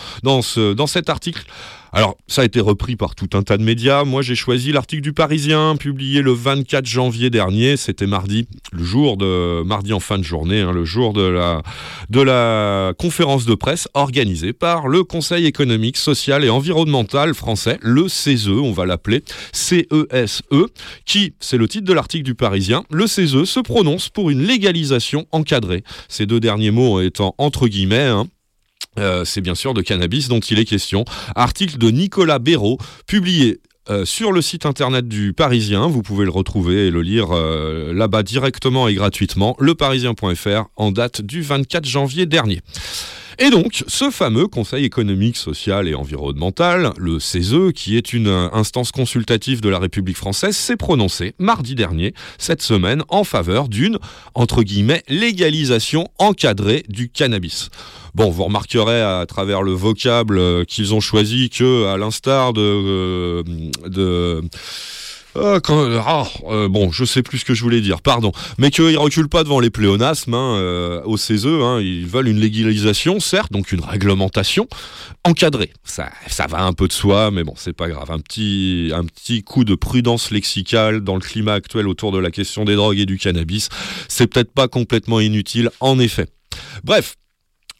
[0.87, 1.45] cet article.
[1.93, 4.05] Alors, ça a été repris par tout un tas de médias.
[4.05, 7.75] Moi, j'ai choisi l'article du Parisien, publié le 24 janvier dernier.
[7.75, 11.61] C'était mardi, le jour de mardi en fin de journée, hein, le jour de la
[12.09, 18.07] de la conférence de presse organisée par le Conseil économique, social et environnemental français, le
[18.07, 20.43] CESE, on va l'appeler CESE,
[21.05, 25.25] qui, c'est le titre de l'article du Parisien, le CESE se prononce pour une légalisation
[25.31, 25.83] encadrée.
[26.07, 27.99] Ces deux derniers mots étant entre guillemets.
[28.07, 28.27] hein,
[28.99, 31.05] euh, c'est bien sûr de cannabis dont il est question.
[31.35, 32.77] Article de Nicolas Béraud,
[33.07, 35.87] publié euh, sur le site internet du Parisien.
[35.87, 41.21] Vous pouvez le retrouver et le lire euh, là-bas directement et gratuitement, leparisien.fr, en date
[41.21, 42.61] du 24 janvier dernier.
[43.39, 48.49] Et donc, ce fameux Conseil économique, social et environnemental, le CESE, qui est une euh,
[48.53, 53.97] instance consultative de la République française, s'est prononcé mardi dernier, cette semaine, en faveur d'une,
[54.33, 57.69] entre guillemets, légalisation encadrée du cannabis.
[58.13, 62.61] Bon, vous remarquerez à travers le vocable euh, qu'ils ont choisi que, à l'instar de,
[62.61, 63.43] euh,
[63.87, 64.41] de
[65.35, 68.31] euh, quand- ah, euh, bon, je sais plus ce que je voulais dire, pardon.
[68.57, 71.45] Mais qu'ils reculent pas devant les pléonasmes hein, euh, au CESE.
[71.45, 74.67] hein, ils veulent une légalisation, certes, donc une réglementation
[75.23, 75.71] encadrée.
[75.83, 78.11] Ça, ça va un peu de soi, mais bon, c'est pas grave.
[78.11, 82.31] Un petit, un petit coup de prudence lexicale dans le climat actuel autour de la
[82.31, 83.69] question des drogues et du cannabis,
[84.07, 86.27] c'est peut-être pas complètement inutile, en effet.
[86.83, 87.15] Bref.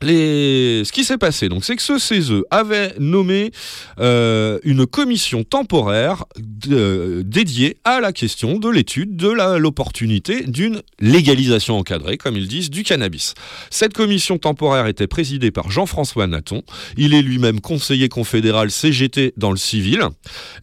[0.03, 3.51] Ce qui s'est passé, donc, c'est que ce CESE avait nommé
[3.99, 11.77] euh, une commission temporaire de- dédiée à la question de l'étude de l'opportunité d'une légalisation
[11.77, 13.35] encadrée, comme ils disent, du cannabis.
[13.69, 16.63] Cette commission temporaire était présidée par Jean-François Naton.
[16.97, 20.01] Il est lui-même conseiller confédéral CGT dans le civil.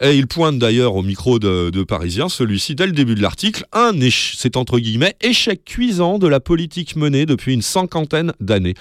[0.00, 3.92] Et il pointe d'ailleurs au micro de, Parisien, celui-ci, dès le début de l'article, un
[4.10, 8.74] c'est entre guillemets échec cuisant de la politique menée depuis une cinquantaine d'années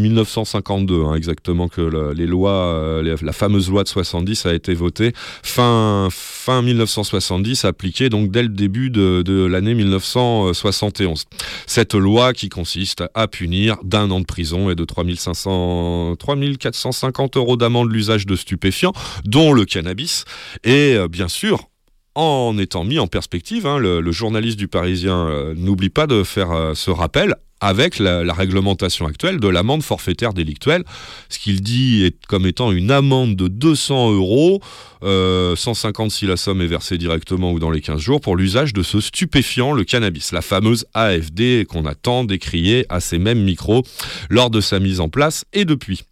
[0.00, 4.74] 1952 hein, exactement que le- les lois, euh, la fameuse loi de 70 a été
[4.74, 11.24] votée fin, fin 1970, appliquée donc dès le début de, de l'année 1971.
[11.66, 17.56] Cette loi qui consiste à punir d'un an de prison et de 3500, 3450 euros
[17.56, 18.92] d'amende l'usage de stupéfiants,
[19.24, 20.24] dont le cannabis,
[20.64, 21.68] et euh, bien sûr
[22.14, 26.72] en étant mis en perspective, hein, le, journaliste du Parisien euh, n'oublie pas de faire
[26.74, 30.84] ce rappel avec la, réglementation actuelle de l'amende forfaitaire délictuelle,
[31.28, 34.60] ce qu'il dit est comme étant une amende de 200 euros,
[35.04, 38.72] euh, 150 si la somme est versée directement ou dans les 15 jours, pour l'usage
[38.72, 43.42] de ce stupéfiant, le cannabis, la fameuse AFD qu'on a tant décriée à ces mêmes
[43.42, 43.84] micros
[44.28, 46.02] lors de sa mise en place et depuis.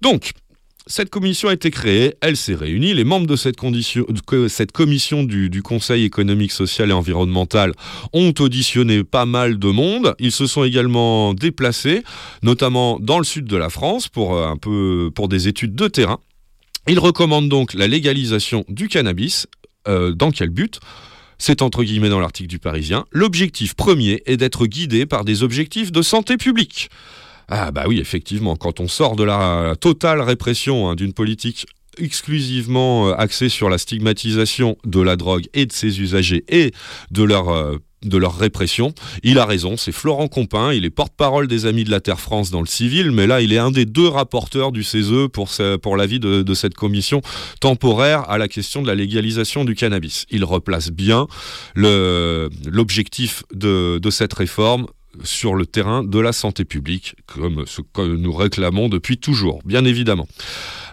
[0.00, 0.32] Donc,
[0.88, 6.04] cette commission a été créée, elle s'est réunie, les membres de cette, commission du, Conseil
[6.04, 7.72] économique, social et environnemental
[8.12, 10.14] ont auditionné pas mal de monde.
[10.18, 12.02] Ils se sont également déplacés,
[12.42, 16.20] notamment dans le sud de la France, pour, euh, des études de terrain.
[16.88, 19.46] Ils recommandent donc la légalisation du cannabis.
[19.86, 20.80] Euh, dans quel but?
[21.36, 23.04] C'est entre guillemets dans l'article du Parisien.
[23.12, 26.88] L'objectif premier est d'être guidé par des objectifs de santé publique.
[27.48, 31.66] Ah bah oui, effectivement, quand on sort de la totale répression hein, d'une politique
[31.98, 36.72] exclusivement euh, axée sur la stigmatisation de la drogue et de ses usagers et
[37.10, 38.94] de leur euh, de leur répression.
[39.24, 42.48] Il a raison, c'est Florent Compin, il est porte-parole des Amis de la Terre France
[42.52, 45.50] dans le civil, mais là il est un des deux rapporteurs du CESE pour,
[45.82, 47.22] pour l'avis de, de cette commission
[47.60, 50.26] temporaire à la question de la légalisation du cannabis.
[50.30, 51.26] Il replace bien
[51.74, 54.86] l'objectif de, de cette réforme
[55.24, 59.84] sur le terrain de la santé publique, comme ce que nous réclamons depuis toujours, bien
[59.84, 60.28] évidemment.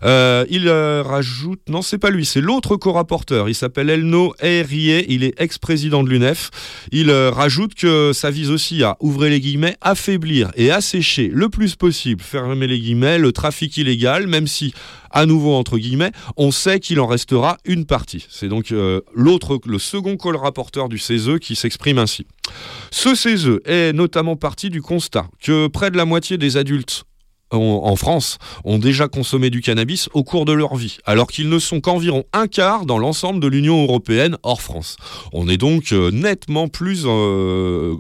[0.06, 5.12] Euh, il euh, rajoute, non c'est pas lui, c'est l'autre co-rapporteur, il s'appelle Elno Herrier,
[5.12, 6.52] il est ex-président de l'UNEF.
[6.92, 11.50] Il euh, rajoute que ça vise aussi à, ouvrir les guillemets, affaiblir et assécher le
[11.50, 14.74] plus possible, fermer les guillemets, le trafic illégal, même si
[15.10, 18.28] à nouveau entre guillemets, on sait qu'il en restera une partie.
[18.30, 18.74] C'est donc
[19.14, 22.28] l'autre, le second co-rapporteur du CESE qui s'exprime ainsi.
[22.92, 27.06] Ce CESE est notamment parti du constat que près de la moitié des adultes
[27.52, 31.60] en, France ont déjà consommé du cannabis au cours de leur vie, alors qu'ils ne
[31.60, 34.98] sont qu'environ un quart dans l'ensemble de l'Union européenne hors France.
[35.32, 37.96] On est donc euh, nettement plus euh,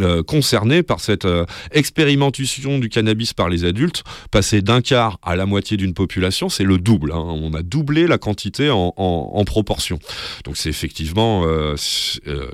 [0.00, 5.36] euh, concernés par cette euh, expérimentation du cannabis par les adultes, passer d'un quart à
[5.36, 7.12] la moitié d'une population, c'est le double.
[7.12, 7.24] hein.
[7.26, 9.98] On a doublé la quantité en, proportion.
[10.44, 11.44] Donc c'est effectivement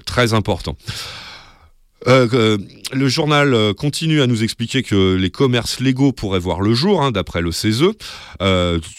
[0.05, 0.77] très important.
[2.09, 2.59] Euh, euh,
[2.92, 7.03] le journal euh, continue à nous expliquer que les commerces légaux pourraient voir le jour,
[7.03, 7.84] hein, d'après le CESE,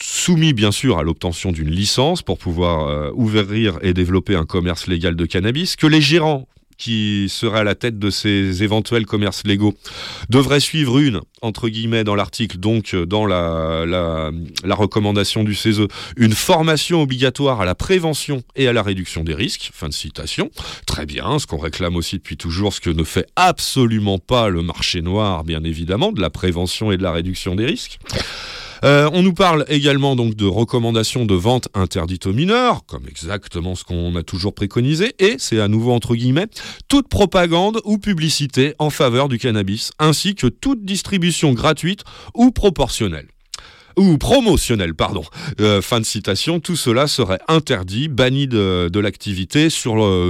[0.02, 5.16] soumis bien sûr à l'obtention d'une licence pour pouvoir ouvrir et développer un commerce légal
[5.16, 6.48] de cannabis, que les gérants
[6.78, 9.74] qui seraient à la tête de ces éventuels commerces légaux
[10.30, 14.32] devraient suivre une, entre guillemets, dans l'article, donc euh, dans la, la,
[14.64, 19.34] la recommandation du CESE, une formation obligatoire à la prévention et à la réduction des
[19.34, 19.72] risques.
[19.74, 20.50] Fin de citation.
[20.86, 24.62] Très bien, ce qu'on réclame aussi depuis toujours, ce que ne fait absolument pas le
[24.62, 28.00] marché noir, bien évidemment, de la prévention et de la réduction des risques.
[28.84, 33.76] Euh, on nous parle également donc de recommandations de vente interdite aux mineurs, comme exactement
[33.76, 36.48] ce qu'on a toujours préconisé, et c'est à nouveau entre guillemets,
[36.90, 42.04] toute propagande ou publicité en faveur du cannabis, ainsi que toute distribution gratuite
[42.34, 43.33] ou proportionnelle
[43.98, 45.24] ou promotionnel, pardon.
[45.60, 49.68] Euh, fin de citation, tout cela serait interdit, banni de, l'activité,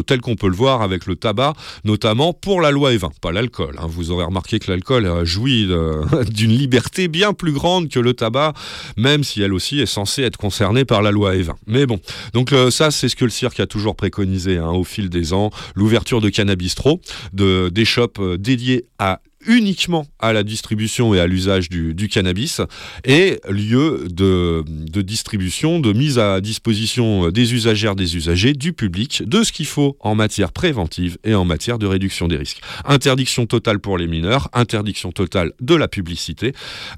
[0.07, 1.53] tel qu'on peut le voir avec le tabac,
[1.83, 3.75] notamment pour la loi E20, pas l'alcool.
[3.77, 3.85] hein.
[3.87, 5.67] Vous aurez remarqué que l'alcool euh, jouit
[6.29, 8.53] d'une liberté bien plus grande que le tabac,
[8.97, 11.53] même si elle aussi est censée être concernée par la loi E20.
[11.67, 11.99] Mais bon,
[12.33, 15.33] donc euh, ça, c'est ce que le cirque a toujours préconisé hein, au fil des
[15.33, 16.99] ans, l'ouverture de cannabistro,
[17.33, 22.61] de, des shops dédiés à uniquement à la distribution et à l'usage du, cannabis
[23.05, 24.63] et lieu de,
[25.01, 29.97] distribution, de mise à disposition des usagères, des usagers, du public, de ce qu'il faut
[29.99, 32.61] en matière préventive et en matière de réduction des risques.
[32.85, 36.53] Interdiction totale pour les mineurs, interdiction totale de la publicité.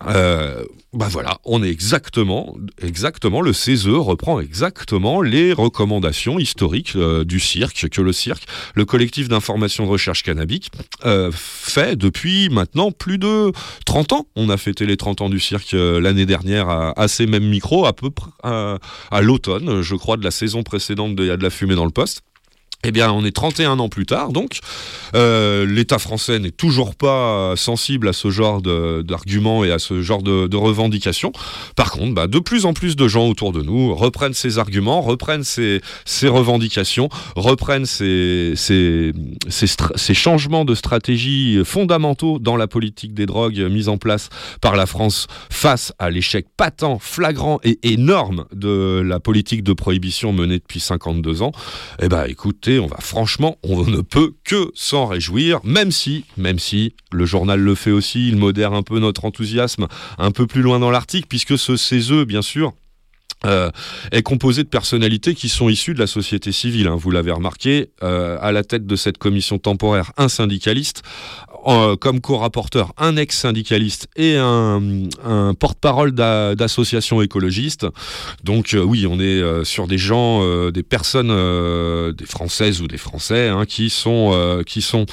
[0.07, 7.25] Euh, bah voilà, on est exactement, exactement, le CESE reprend exactement les recommandations historiques euh,
[7.25, 8.43] du cirque, que le cirque,
[8.75, 10.71] le collectif d'information de recherche cannabique,
[11.05, 13.51] euh, fait depuis maintenant plus de
[13.85, 14.27] 30 ans.
[14.35, 17.85] On a fêté les 30 ans du cirque euh, l'année dernière à, ces mêmes micros,
[17.85, 18.77] à peu près à,
[19.11, 21.75] à l'automne, je crois, de la saison précédente de Il y a de la fumée
[21.75, 22.21] dans le poste.
[22.87, 24.59] Eh bien, on est 31 ans plus tard, donc
[25.15, 30.21] euh, l'État français n'est toujours pas sensible à ce genre d'arguments et à ce genre
[30.21, 31.31] de, revendications.
[31.75, 35.01] Par contre, bah, de plus en plus de gens autour de nous reprennent ces arguments,
[35.01, 35.81] reprennent ces,
[36.23, 39.13] revendications, reprennent ces, ces,
[40.13, 44.29] changements de stratégie fondamentaux dans la politique des drogues mise en place
[44.61, 50.33] par la France face à l'échec patent, flagrant et énorme de la politique de prohibition
[50.33, 51.51] menée depuis 52 ans.
[51.99, 56.59] Eh ben, écoutez, on va franchement, on ne peut que s'en réjouir, même si, même
[56.59, 60.61] si le journal le fait aussi, il modère un peu notre enthousiasme un peu plus
[60.61, 62.73] loin dans l'article, puisque ce CESE, bien sûr,
[63.45, 63.69] euh,
[64.11, 66.87] est composé de personnalités qui sont issues de la société civile.
[66.87, 66.95] hein.
[66.95, 71.03] vous l'avez remarqué, euh, à la tête de cette commission temporaire, un syndicaliste,
[71.99, 74.79] comme co-rapporteur, un ex-syndicaliste et un,
[75.59, 77.87] porte-parole d'a- d'associations écologistes.
[78.43, 81.29] Donc euh, oui, on est euh, sur des gens, euh, des personnes,
[82.13, 85.05] des Françaises ou des Français, hein, qui sont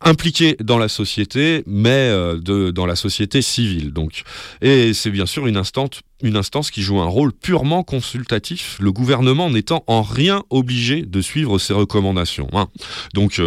[0.00, 2.10] impliqués dans la société, mais
[2.42, 3.92] dans la société civile.
[3.92, 4.24] Donc,
[4.60, 9.84] et c'est bien sûr une instance, qui joue un rôle purement consultatif, le gouvernement n'étant
[9.86, 12.48] en rien obligé de suivre ses recommandations.
[12.52, 12.66] hein.
[13.14, 13.40] Donc,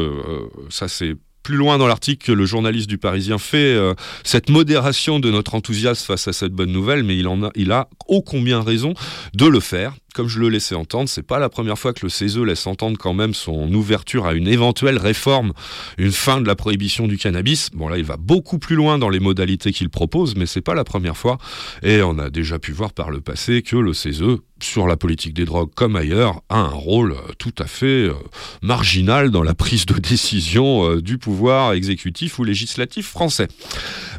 [0.69, 1.15] ça c'est
[1.45, 3.93] plus loin dans l'article que le journaliste du Parisien fait euh,
[4.23, 7.71] cette modération de notre enthousiasme face à cette bonne nouvelle, mais il en a, il
[7.71, 8.95] a ô combien raison
[9.35, 9.93] de le faire.
[10.15, 12.97] Comme je le laissais entendre, c'est pas la première fois que le CESE laisse entendre
[12.97, 15.51] quand même son ouverture à une éventuelle réforme,
[15.97, 17.69] une fin de la prohibition du cannabis.
[17.73, 20.73] Bon là, il va beaucoup plus loin dans les modalités qu'il propose, mais c'est pas
[20.73, 21.37] la première fois.
[21.83, 25.33] Et on a déjà pu voir par le passé que le CESE, sur la politique
[25.33, 28.13] des drogues comme ailleurs, a un rôle euh, tout à fait euh,
[28.61, 33.47] marginal dans la prise de décision euh, du pouvoir exécutif ou législatif français.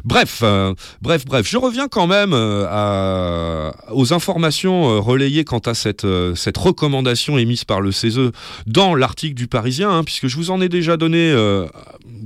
[0.03, 0.43] Bref,
[1.01, 7.37] bref, bref, je reviens quand même aux informations relayées quant à cette, euh, cette recommandation
[7.37, 8.31] émise par le CESE
[8.65, 11.65] dans l'article du Parisien, hein, puisque je vous en ai déjà donné euh,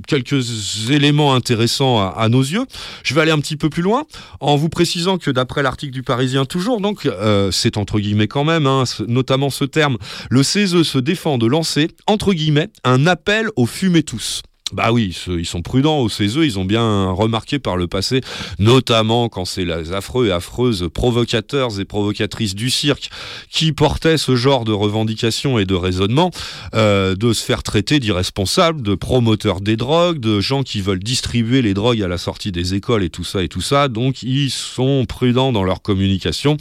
[0.06, 2.64] quelques éléments intéressants à, nos yeux.
[3.02, 4.04] Je vais aller un petit peu plus loin
[4.40, 8.44] en vous précisant que d'après l'article du Parisien toujours, donc euh, c'est entre guillemets quand
[8.44, 9.98] même, hein, notamment ce terme,
[10.30, 14.42] le CESE se défend de lancer entre guillemets un appel aux fumez tous.
[14.72, 18.22] Bah oui, ils sont prudents au CESE, ils ont bien remarqué par le passé,
[18.58, 23.10] notamment quand c'est les affreux et affreuses provocateurs et provocatrices du cirque
[23.50, 26.30] qui portaient ce genre de revendications et de raisonnements,
[26.74, 31.60] euh, de se faire traiter d'irresponsables, de promoteurs des drogues, de gens qui veulent distribuer
[31.60, 33.88] les drogues à la sortie des écoles et tout ça et tout ça.
[33.88, 36.56] Donc ils sont prudents dans leur communication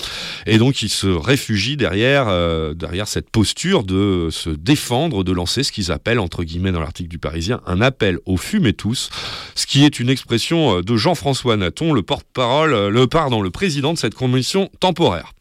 [0.45, 5.63] et donc ils se réfugient derrière, euh, derrière cette posture de se défendre, de lancer
[5.63, 9.09] ce qu'ils appellent, entre guillemets dans l'article du Parisien, un appel au fumez tous,
[9.55, 13.51] ce qui est une expression euh, de Jean-François Naton, le porte-parole, euh, le pardon, le
[13.51, 15.33] président de cette commission temporaire.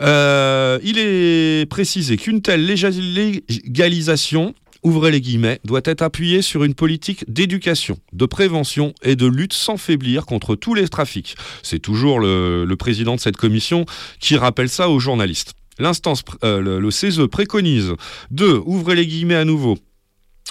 [0.00, 6.64] Euh, il est précisé qu'une telle léga- légalisation, ouvrez les guillemets, doit être appuyée sur
[6.64, 11.36] une politique d'éducation, de prévention et de lutte sans faiblir contre tous les trafics.
[11.62, 13.86] C'est toujours le, président de cette commission
[14.20, 15.54] qui rappelle ça aux journalistes.
[15.80, 17.92] L'instance, le, le CESE préconise
[18.30, 19.78] de, ouvrez les guillemets à nouveau,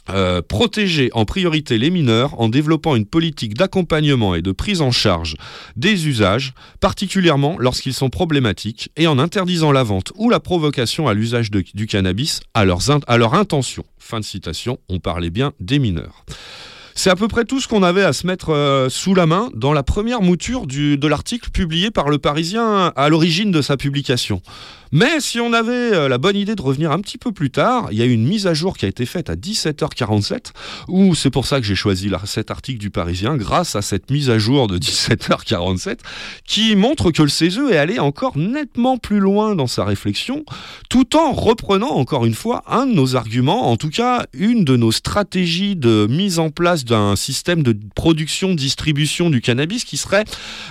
[0.09, 4.91] euh, protéger en priorité les mineurs en développant une politique d'accompagnement et de prise en
[4.91, 5.35] charge
[5.75, 11.13] des usages, particulièrement lorsqu'ils sont problématiques, et en interdisant la vente ou la provocation à
[11.13, 13.83] l'usage du cannabis à, leurs à leur intention.
[13.97, 16.25] Fin de citation, on parlait bien des mineurs.
[16.97, 19.51] C'est à peu près tout ce qu'on avait à se mettre euh, sous la main
[19.53, 24.41] dans la première mouture de l'article publié par le Parisien à l'origine de sa publication.
[24.91, 27.87] Mais si on avait euh, la bonne idée de revenir un petit peu plus tard,
[27.91, 30.51] il y a eu une mise à jour qui a été faite à 17h47,
[30.87, 34.29] où c'est pour ça que j'ai choisi cet article du Parisien, grâce à cette mise
[34.29, 35.99] à jour de 17h47,
[36.45, 40.45] qui montre que le CESE est allé encore nettement plus loin dans sa réflexion,
[40.89, 44.75] tout en reprenant encore une fois un de nos arguments, en tout cas une de
[44.77, 50.25] nos stratégies de mise en place d'un système de production, distribution du cannabis qui serait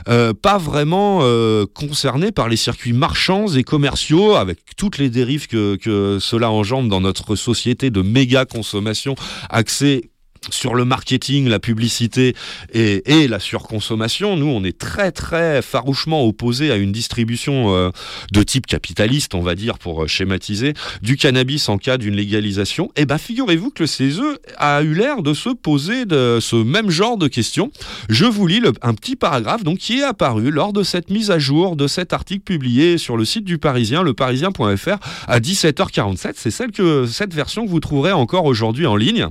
[0.08, 5.48] euh, pas vraiment euh, concerné par les circuits marchands et commerciaux, avec toutes les dérives
[5.48, 9.14] que, que cela engendre dans notre société de méga consommation
[9.50, 10.10] axée
[10.50, 12.34] sur le marketing, la publicité
[12.72, 17.90] et, la surconsommation, nous, on est très, très farouchement opposés à une distribution euh,
[18.32, 22.90] de type capitaliste, on va dire, pour euh, schématiser, du cannabis en cas d'une légalisation.
[22.96, 24.22] Et bien, figurez-vous que le CESE
[24.58, 27.70] a eu l'air de se poser de ce même genre de questions.
[28.08, 31.38] Je vous lis un petit paragraphe donc, qui est apparu lors de cette mise à
[31.38, 36.32] jour de cet article publié sur le site du Parisien, leparisien.fr, à 17h47.
[36.36, 39.28] C'est celle que, cette version que vous trouverez encore aujourd'hui en ligne.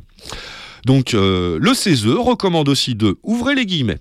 [0.86, 3.98] Donc euh, le CESE recommande aussi de, ouvrez les guillemets,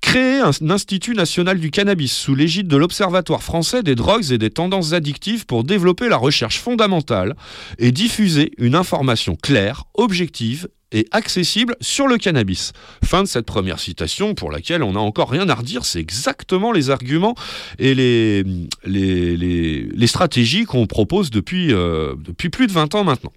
[0.00, 4.50] créer un, institut national du cannabis sous l'égide de l'Observatoire français des drogues et des
[4.50, 7.36] tendances addictives pour développer la recherche fondamentale
[7.78, 12.72] et diffuser une information claire, objective et accessible sur le cannabis.
[13.02, 16.70] Fin de cette première citation pour laquelle on n'a encore rien à redire, c'est exactement
[16.70, 17.34] les arguments
[17.78, 18.44] et les,
[18.84, 23.32] les, les- stratégies qu'on propose depuis, euh, depuis plus de 20 ans maintenant.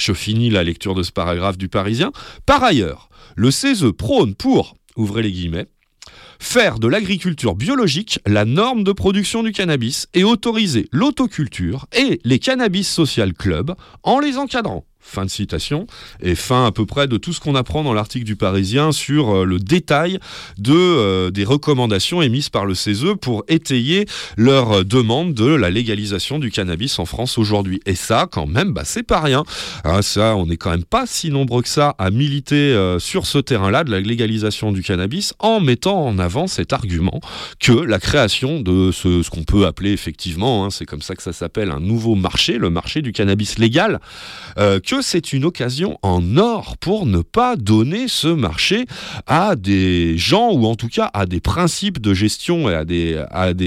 [0.00, 2.10] Je finis la lecture de ce paragraphe du Parisien.
[2.46, 5.66] Par ailleurs, le CESE prône pour, ouvrez les guillemets,
[6.38, 12.38] faire de l'agriculture biologique la norme de production du cannabis et autoriser l'autoculture et les
[12.38, 14.86] cannabis social clubs en les encadrant.
[15.02, 15.86] Fin de citation
[16.22, 19.30] et fin à peu près de tout ce qu'on apprend dans l'article du Parisien sur
[19.30, 20.18] euh, le détail
[20.58, 25.70] de, euh, des recommandations émises par le CESE pour étayer leur euh, demande de la
[25.70, 27.80] légalisation du cannabis en France aujourd'hui.
[27.86, 29.42] Et ça, quand même, bah, c'est pas rien.
[29.84, 33.38] Hein, ça, on n'est quand même pas si nombreux que ça à militer sur ce
[33.38, 37.20] terrain-là de la légalisation du cannabis en mettant en avant cet argument
[37.58, 41.22] que la création de ce, ce qu'on peut appeler effectivement, hein, c'est comme ça que
[41.22, 44.00] ça s'appelle, un nouveau marché, le marché du cannabis légal,
[44.90, 48.86] que c'est une occasion en or pour ne pas donner ce marché
[49.28, 53.24] à des gens ou en tout cas à des principes de gestion et à, des,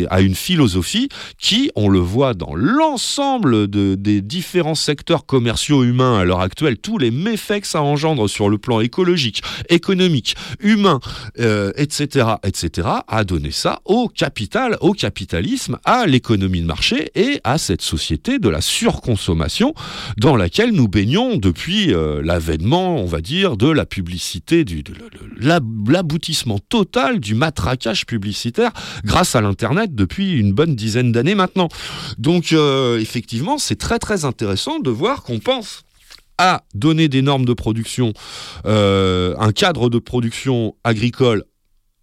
[0.10, 1.08] à, une philosophie
[1.38, 6.78] qui, on le voit dans l'ensemble de, des différents secteurs commerciaux humains à l'heure actuelle,
[6.78, 11.00] tous les méfaits que ça engendre sur le plan écologique, économique, humain,
[11.40, 17.40] euh, etc., etc., a donné ça au capital, au capitalisme, à l'économie de marché et
[17.46, 19.74] à cette société de la surconsommation
[20.18, 24.82] dans laquelle nous baignons depuis euh, l'avènement, on va dire, de la publicité, de
[25.40, 28.72] la- l'aboutissement total du matraquage publicitaire
[29.06, 31.70] grâce à l'Internet depuis une bonne dizaine d'années maintenant.
[32.18, 35.84] Donc, euh, effectivement, c'est très très intéressant de voir qu'on pense
[36.40, 38.12] à donner des normes de production,
[38.66, 41.44] euh, un cadre de production agricole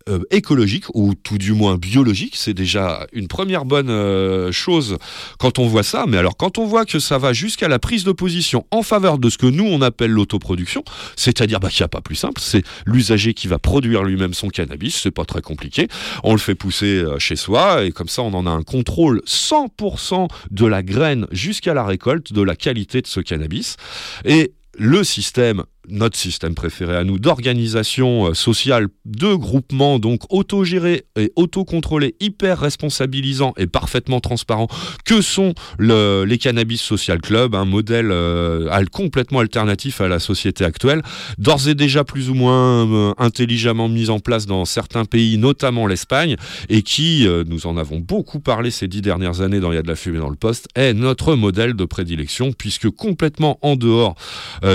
[0.09, 2.35] euh, écologique ou tout du moins biologique.
[2.37, 4.97] C'est déjà une première bonne euh, chose
[5.39, 6.07] quand on voit ça.
[6.09, 9.19] Mais alors quand on voit que ça va jusqu'à la prise de position en faveur
[9.19, 10.85] de ce que nous on appelle l'autoproduction,
[11.17, 14.49] c'est-à-dire bah, qu'il n'y a pas plus simple, c'est l'usager qui va produire lui-même son
[14.49, 15.87] cannabis, c'est pas très compliqué.
[16.25, 19.21] On le fait pousser euh, chez soi et comme ça on en a un contrôle
[19.27, 23.77] 100% de la graine jusqu'à la récolte, de la qualité de ce cannabis.
[24.25, 31.05] Et le système notre système préféré à nous d'organisation euh, sociale, de groupement, donc autogéré
[31.17, 34.69] et autocontrôlé, hyper responsabilisant et parfaitement transparent,
[35.05, 40.65] que sont le- les cannabis social club, un modèle euh, complètement alternatif à la société
[40.65, 41.03] actuelle,
[41.39, 45.87] d'ores et déjà plus ou moins euh, intelligemment mis en place dans certains pays, notamment
[45.87, 46.37] l'Espagne,
[46.69, 49.83] et qui, nous en avons beaucoup parlé ces dix dernières années dans Il y a
[49.83, 54.15] de la fumée dans le poste, est notre modèle de prédilection, puisque complètement en dehors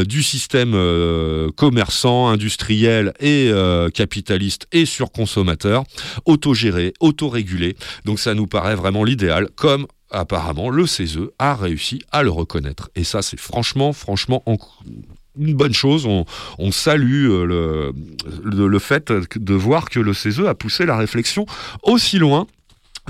[0.07, 0.73] du système
[1.05, 5.83] euh, commerçant, industriel et euh, capitaliste et surconsommateur,
[6.25, 7.75] autogéré, autorégulé.
[8.05, 12.89] Donc ça nous paraît vraiment l'idéal, comme apparemment le CESE a réussi à le reconnaître.
[12.95, 14.57] Et ça, c'est franchement, franchement en-
[15.37, 16.05] une bonne chose.
[16.05, 17.93] On, salue euh, le,
[18.43, 21.45] le, le fait de voir que le CESE a poussé la réflexion
[21.83, 22.47] aussi loin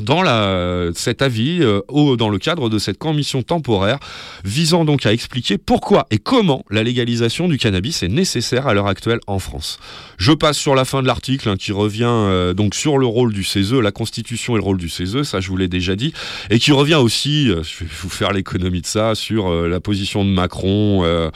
[0.01, 3.97] dans la, cet avis, euh, au- dans le cadre de cette commission temporaire,
[4.43, 8.87] visant donc à expliquer pourquoi et comment la légalisation du cannabis est nécessaire à l'heure
[8.87, 9.79] actuelle en France.
[10.17, 13.33] Je passe sur la fin de l'article hein, qui revient euh, donc sur le rôle
[13.33, 16.13] du CESE, la Constitution et le rôle du CESE, ça je vous l'ai déjà dit,
[16.49, 19.79] et qui revient aussi, euh, je vais vous faire l'économie de ça, sur euh, la
[19.79, 21.29] position de Macron, euh,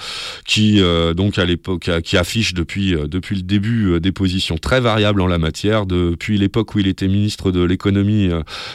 [0.46, 0.82] qui
[1.16, 5.38] donc à l'époque qui affiche depuis depuis le début des positions très variables en la
[5.38, 8.30] matière, depuis l'époque où il était ministre de l'économie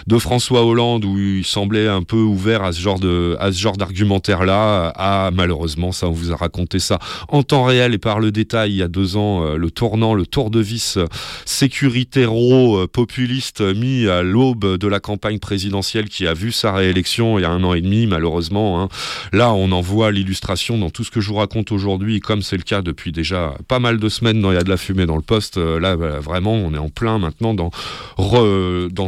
[0.06, 5.30] de François Hollande où il semblait un peu ouvert à ce genre d'argumentaire là à
[5.32, 6.98] malheureusement ça on vous a raconté ça
[7.28, 10.14] en temps réel et par le détail il y a deux ans euh, le tournant
[10.14, 11.06] le tour de vis euh,
[11.44, 17.38] sécuritéro euh, populiste mis à l'aube de la campagne présidentielle qui a vu sa réélection
[17.38, 18.88] il y a un an et demi malheureusement hein.
[19.32, 22.56] là on en voit l'illustration dans tout ce que je vous raconte aujourd'hui comme c'est
[22.56, 25.06] le cas depuis déjà pas mal de semaines dans il y a de la fumée
[25.06, 25.56] dans le poste.
[25.56, 27.70] Là vraiment on est en plein maintenant dans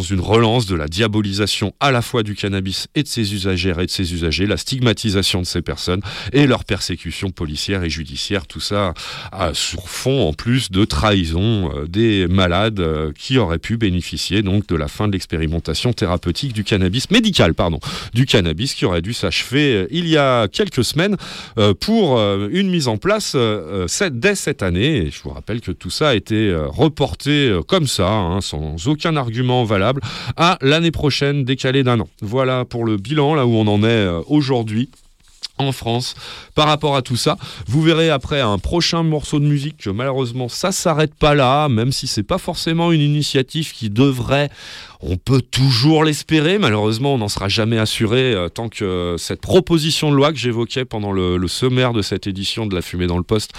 [0.01, 3.87] une relance de la diabolisation à la fois du cannabis et de ses usagères et
[3.87, 6.01] de ses usagers, la stigmatisation de ces personnes
[6.33, 8.95] et leur persécution policière et judiciaire, tout ça
[9.53, 14.67] sur fond en plus de trahison euh, des malades euh, qui auraient pu bénéficier donc
[14.67, 17.81] de la fin de l'expérimentation thérapeutique du cannabis médical, pardon,
[18.15, 21.17] du cannabis qui aurait dû s'achever euh, il y a quelques semaines
[21.81, 23.37] pour une mise en place
[24.11, 25.07] dès cette année.
[25.07, 29.17] Et je vous rappelle que tout ça a été reporté comme ça, hein, sans aucun
[29.17, 30.01] argument valable,
[30.61, 32.09] l'année prochaine, décalé d'un an.
[32.21, 34.89] Voilà pour le bilan, là où on en est euh, aujourd'hui
[35.59, 36.15] en France
[36.55, 37.37] par rapport à tout ça.
[37.67, 41.93] Vous verrez après un prochain morceau de musique que malheureusement ça s'arrête pas là, même
[41.93, 44.51] si c'est pas forcément une initiative qui devrait,
[45.09, 50.11] on peut toujours l'espérer, malheureusement on n'en sera jamais assuré euh, tant que cette proposition
[50.11, 53.23] de loi que j'évoquais pendant le, sommaire de cette édition de La Fumée dans le
[53.23, 53.53] Poste,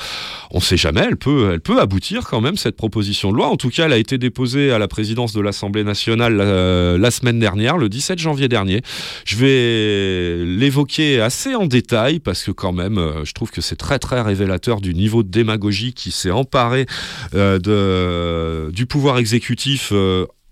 [0.52, 3.48] on sait jamais, elle peut, aboutir quand même cette proposition de loi.
[3.48, 7.12] En tout cas, elle a été déposée à la présidence de l'Assemblée nationale euh, la
[7.12, 8.82] semaine dernière, le 17 janvier dernier.
[9.26, 13.76] Je vais l'évoquer assez en détail parce que quand même, euh, je trouve que c'est
[13.76, 16.88] très très révélateur du niveau de démagogie qui s'est emparé
[17.34, 19.94] du pouvoir exécutif.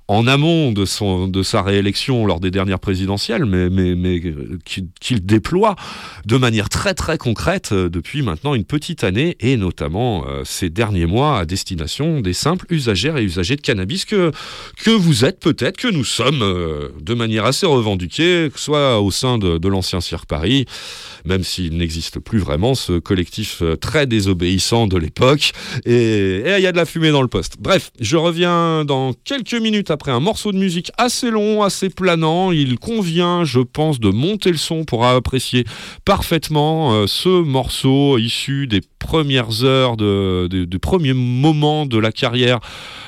[0.08, 3.70] En amont de, sa réélection lors des dernières présidentielles, mais,
[4.26, 4.60] euh,
[5.00, 5.76] qu'il déploie
[6.26, 10.70] de manière très très concrète euh, depuis maintenant une petite année et notamment euh, ces
[10.70, 14.32] derniers mois à destination des simples usagères et usagers de cannabis que,
[14.88, 19.68] vous êtes peut-être, que nous sommes de manière assez revendiquée, soit au sein de, de
[19.68, 20.66] l'ancien Cirque Paris,
[21.26, 25.52] même s'il n'existe plus vraiment ce collectif très désobéissant de l'époque,
[25.86, 27.56] et il y a de la fumée dans le poste.
[27.60, 32.52] Bref, je reviens dans quelques minutes après un morceau de musique assez long, assez planant.
[32.52, 35.64] Il convient, je pense, de monter le son pour apprécier
[36.04, 42.12] parfaitement euh, ce morceau issu des premières heures, de, de- des premiers moments de la
[42.12, 42.60] carrière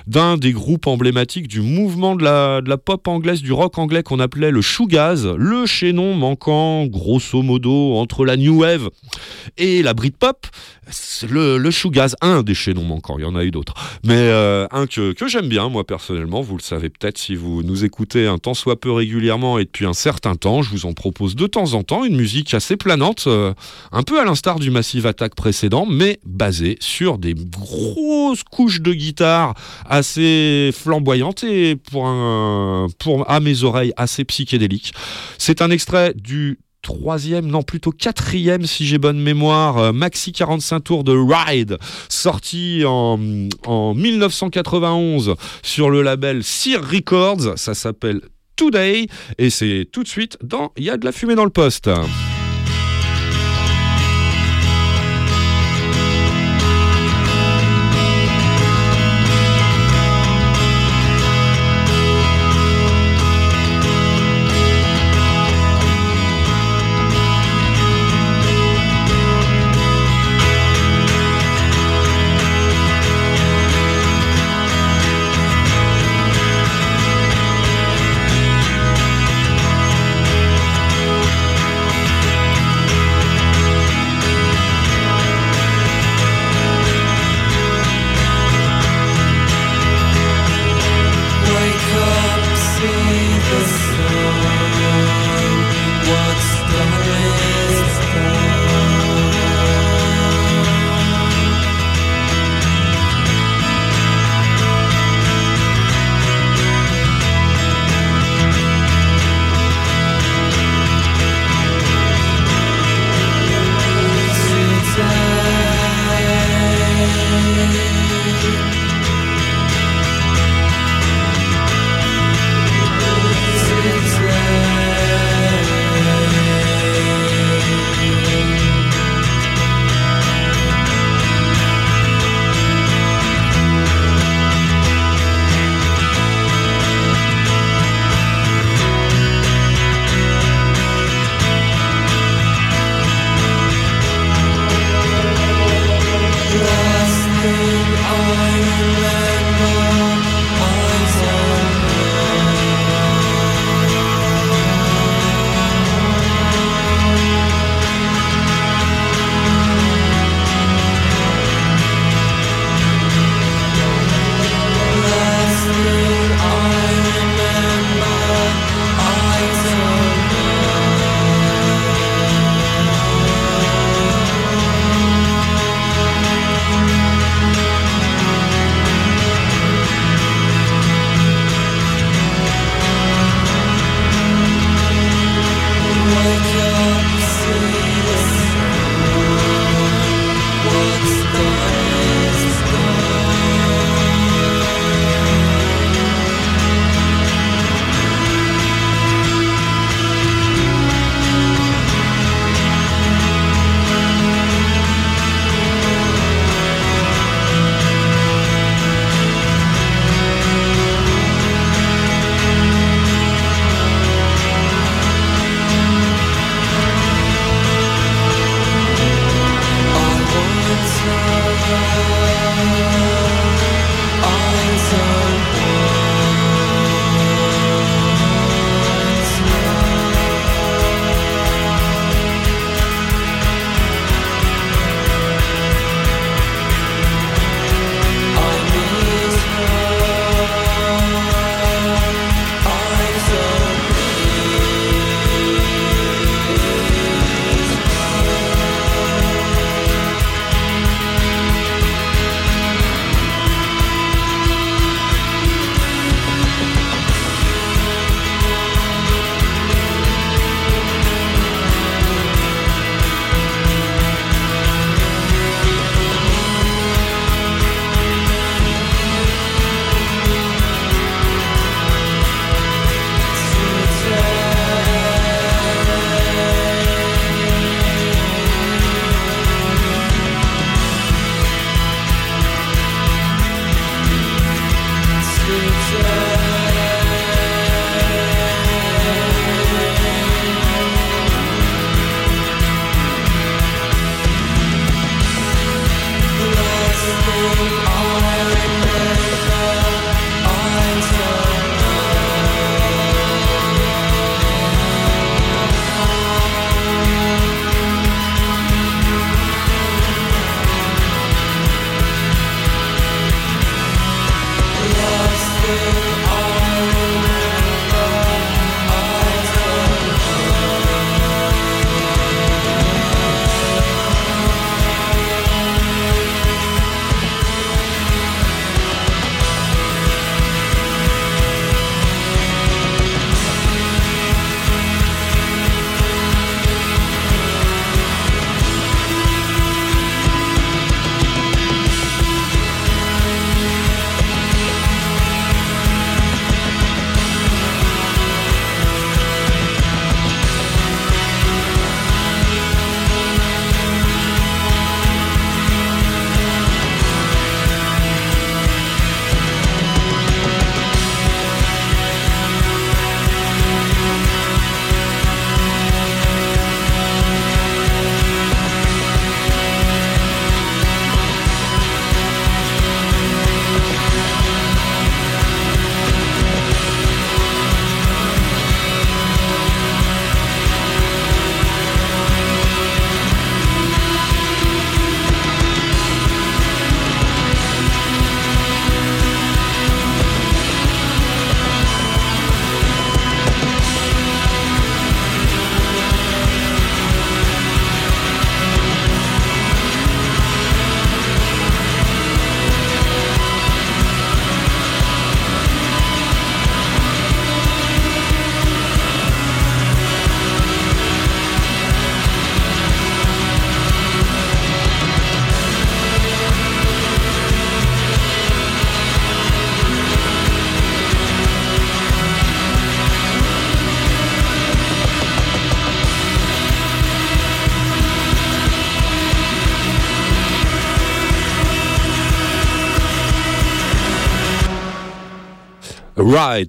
[0.05, 4.51] d'un des groupes emblématiques du mouvement de la, pop anglaise, du rock anglais qu'on appelait
[4.51, 8.89] le shoegaze, le chaînon manquant grosso modo entre la new wave
[9.57, 10.47] et la Britpop.
[11.29, 13.73] Le, le shoegaze, un des chaînons manquants, il y en a eu d'autres,
[14.05, 17.83] mais euh, un que j'aime bien moi personnellement, vous le savez peut-être si vous nous
[17.83, 21.35] écoutez un tant soit peu régulièrement et depuis un certain temps, je vous en propose
[21.35, 23.53] de temps en temps une musique assez planante, euh,
[23.91, 28.93] un peu à l'instar du Massive Attack précédent, mais basée sur des grosses couches de
[28.93, 29.53] guitare
[29.85, 34.93] assez flamboyantes et pour à mes oreilles assez psychédéliques.
[35.37, 40.79] C'est un extrait du troisième, non plutôt quatrième si j'ai bonne mémoire, euh, maxi 45
[40.81, 41.77] tours de Ride,
[42.09, 43.19] sorti en,
[43.65, 48.21] en 1991 sur le label Sear Records, ça s'appelle
[48.55, 49.07] Today,
[49.37, 51.89] et c'est tout de suite dans Il y a de la fumée dans le poste.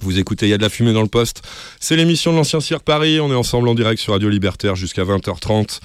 [0.00, 1.42] Vous écoutez Il y a de la fumée dans le poste.
[1.78, 3.20] C'est l'émission de l'Ancien Cirque Paris.
[3.20, 5.80] On est ensemble en direct sur Radio Libertaire jusqu'à 20h30.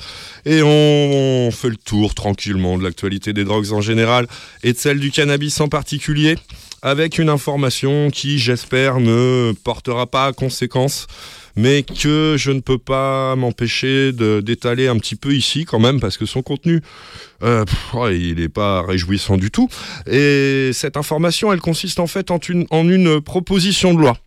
[0.45, 4.27] Et on fait le tour tranquillement de l'actualité des drogues en général
[4.63, 6.37] et de celle du cannabis en particulier.
[6.81, 11.07] Avec une information qui, j'espère, ne portera pas à conséquence
[11.55, 16.17] mais que je ne peux pas m'empêcher d'étaler un petit peu ici quand même, parce
[16.17, 16.81] que son contenu,
[17.43, 19.69] euh, ouais, il n'est pas réjouissant du tout.
[20.09, 24.17] Et cette information, elle consiste en fait en une proposition de loi.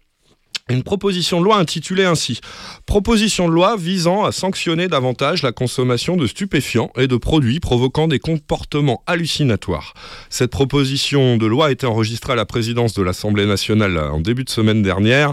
[0.68, 2.40] Une proposition de loi intitulée ainsi
[2.86, 8.08] Proposition de loi visant à sanctionner davantage la consommation de stupéfiants et de produits provoquant
[8.08, 9.94] des comportements hallucinatoires.
[10.28, 14.42] Cette proposition de loi a été enregistrée à la présidence de l'Assemblée nationale en début
[14.42, 15.32] de semaine dernière,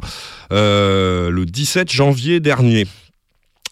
[0.51, 2.85] euh, le 17 janvier dernier.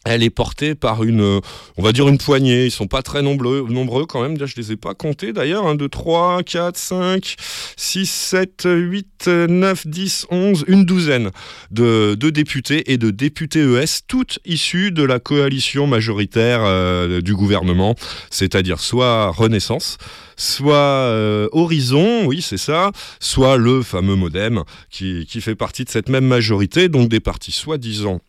[0.03, 1.39] Elle est portée par une, euh,
[1.77, 2.65] on va dire une poignée.
[2.65, 4.35] Ils sont pas très nombreux, quand même.
[4.35, 5.67] Là, je les ai pas comptés d'ailleurs.
[5.67, 7.35] 1, 2, 3, 4, 5,
[7.77, 11.29] 6, 7, 8, 9, 10, 11, une douzaine
[11.69, 17.95] de, députés et de députés ES, toutes issues de la coalition majoritaire euh, du gouvernement,
[18.31, 19.97] c'est-à-dire soit Renaissance,
[20.35, 26.09] soit euh, Horizon, oui c'est ça, soit le fameux Modem qui fait partie de cette
[26.09, 28.19] même majorité, donc des partis soi-disant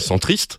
[0.00, 0.58] centristes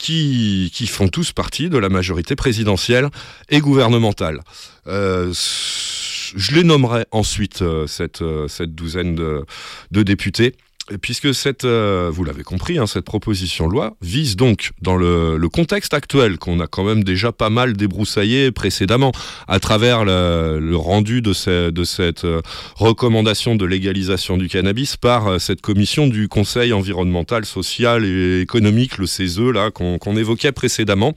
[0.00, 3.10] qui, qui font tous partie de la majorité présidentielle
[3.50, 4.40] et gouvernementale.
[4.86, 9.44] Euh, je les nommerai ensuite, euh, cette, euh, cette douzaine de,
[9.90, 10.56] de députés.
[11.02, 15.48] Puisque cette, euh, vous l'avez compris, hein, cette proposition loi vise donc, dans le, le
[15.48, 19.12] contexte actuel qu'on a quand même déjà pas mal débroussaillé précédemment,
[19.46, 22.42] à travers le, le rendu de, de cette euh,
[22.74, 28.98] recommandation de légalisation du cannabis par euh, cette commission du Conseil environnemental, social et économique,
[28.98, 31.14] le CESE, là, qu'on qu'on évoquait précédemment.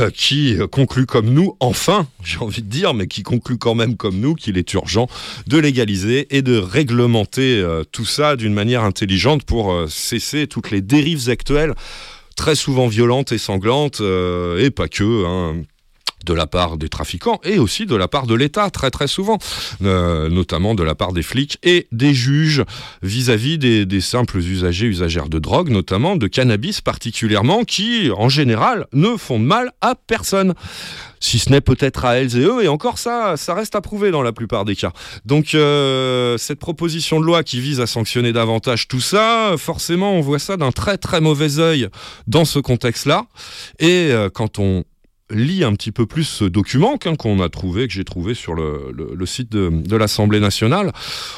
[0.00, 3.74] Euh, qui euh, conclut comme nous, enfin, j'ai envie de dire, mais qui conclut quand
[3.74, 5.08] même comme nous qu'il est urgent
[5.48, 10.82] de légaliser et de réglementer euh, tout ça d'une manière intelligente pour cesser toutes les
[10.82, 11.74] dérives actuelles,
[12.36, 15.24] très souvent violentes et sanglantes, et pas que.
[15.26, 15.62] hein,
[16.24, 19.38] de la part des trafiquants et aussi de la part de l'État, très très souvent,
[19.82, 22.64] euh, notamment de la part des flics et des juges
[23.02, 28.86] vis-à-vis des, des simples usagers, usagères de drogue, notamment de cannabis particulièrement, qui en général
[28.92, 30.54] ne font de mal à personne.
[31.20, 34.10] Si ce n'est peut-être à elles et eux, et encore ça, ça reste à prouver
[34.10, 34.92] dans la plupart des cas.
[35.24, 40.20] Donc euh, cette proposition de loi qui vise à sanctionner davantage tout ça, forcément on
[40.20, 41.88] voit ça d'un très très mauvais œil
[42.26, 43.26] dans ce contexte-là.
[43.78, 44.84] Et euh, quand on
[45.32, 49.26] lit un petit peu plus ce document qu'on a trouvé, que j'ai trouvé sur le,
[49.26, 50.92] site de, l'Assemblée nationale,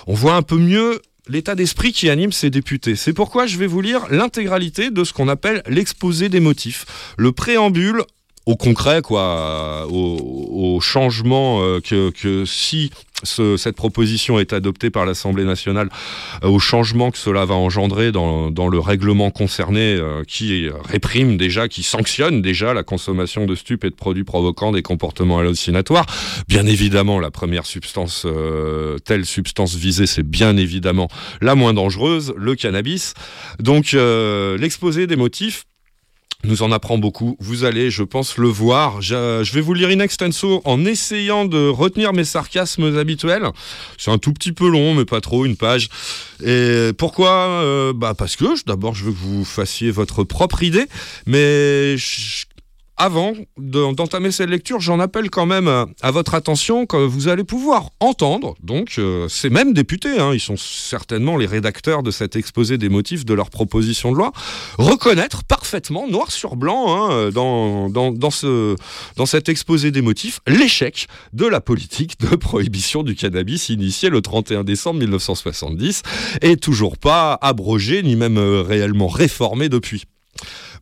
[0.06, 2.96] on voit un peu mieux l'état d'esprit qui anime ces députés.
[2.96, 7.32] C'est pourquoi je vais vous lire l'intégralité de ce qu'on appelle l'exposé des motifs, le
[7.32, 8.02] préambule
[8.46, 12.90] au concret, quoi, au, changement euh, que si
[13.24, 15.88] ce- cette proposition est adoptée par l'Assemblée nationale,
[16.42, 21.36] euh, au changement que cela va engendrer dans, dans le règlement concerné euh, qui réprime
[21.36, 26.06] déjà, qui sanctionne déjà la consommation de stupes et de produits provoquant des comportements hallucinatoires.
[26.48, 31.08] Bien évidemment, la première substance, euh, telle substance visée, c'est bien évidemment
[31.40, 33.14] la moins dangereuse, le cannabis.
[33.58, 35.64] Donc, euh, l'exposé des motifs
[36.44, 37.36] nous en apprend beaucoup.
[37.40, 39.00] Vous allez, je pense, le voir.
[39.02, 43.46] Je, vais vous lire in extenso en essayant de retenir mes sarcasmes habituels.
[43.98, 45.88] C'est un tout petit peu long, mais pas trop, une page.
[46.44, 47.30] Et pourquoi?
[47.62, 50.86] Euh, Bah parce que d'abord, je veux que vous fassiez votre propre idée,
[51.26, 52.44] mais je-
[52.96, 57.28] avant de- d'entamer cette lecture, j'en appelle quand même à, à votre attention que vous
[57.28, 62.10] allez pouvoir entendre, donc euh, ces mêmes députés, hein, ils sont certainement les rédacteurs de
[62.10, 64.32] cet exposé des motifs de leur proposition de loi,
[64.78, 68.76] reconnaître parfaitement, noir sur blanc, hein, dans, dans, dans, ce,
[69.16, 74.20] dans cet exposé des motifs, l'échec de la politique de prohibition du cannabis initiée le
[74.22, 76.02] 31 décembre 1970
[76.42, 80.04] et toujours pas abrogée ni même euh, réellement réformée depuis.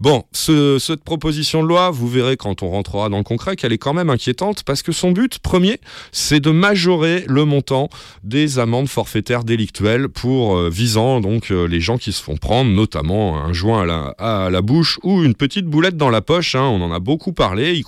[0.00, 3.72] Bon, ce- cette proposition de loi, vous verrez quand on rentrera dans le concret qu'elle
[3.72, 5.80] est quand même inquiétante parce que son but premier,
[6.12, 7.88] c'est de majorer le montant
[8.24, 12.70] des amendes forfaitaires délictuelles pour euh, visant donc euh, les gens qui se font prendre,
[12.70, 16.54] notamment un joint à la, bouche ou une petite boulette dans la poche.
[16.54, 16.62] hein.
[16.64, 17.82] on en a beaucoup parlé.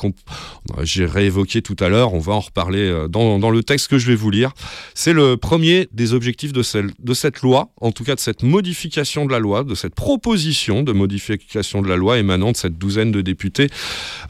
[0.83, 2.15] J'ai réévoqué tout à l'heure.
[2.15, 4.53] On va en reparler euh, dans, le texte que je vais vous lire.
[4.95, 6.63] C'est le premier des objectifs de
[7.15, 10.93] cette loi, en tout cas de cette modification de la loi, de cette proposition de
[10.93, 13.69] modification de la loi émanant de cette douzaine de députés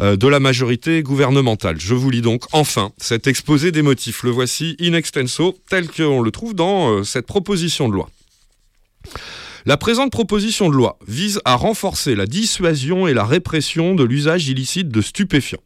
[0.00, 1.76] euh, de la majorité gouvernementale.
[1.78, 4.22] Je vous lis donc enfin cet exposé des motifs.
[4.22, 8.08] Le voici in extenso, tel qu'on le trouve dans euh, cette proposition de loi.
[9.66, 14.48] La présente proposition de loi vise à renforcer la dissuasion et la répression de l'usage
[14.48, 15.62] illicite de stupéfiants.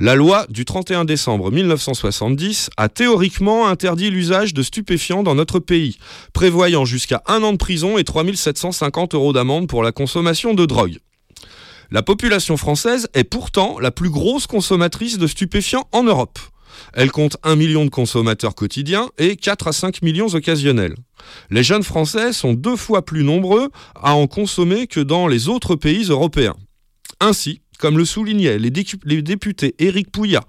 [0.00, 5.98] La loi du 31 décembre 1970 a théoriquement interdit l'usage de stupéfiants dans notre pays,
[6.32, 10.98] prévoyant jusqu'à un an de prison et 3750 euros d'amende pour la consommation de drogue.
[11.90, 16.38] La population française est pourtant la plus grosse consommatrice de stupéfiants en Europe.
[16.92, 20.96] Elle compte 1 million de consommateurs quotidiens et 4 à 5 millions occasionnels.
[21.50, 25.76] Les jeunes Français sont deux fois plus nombreux à en consommer que dans les autres
[25.76, 26.56] pays européens.
[27.20, 30.44] Ainsi, comme le soulignaient les, députés Éric Pouillat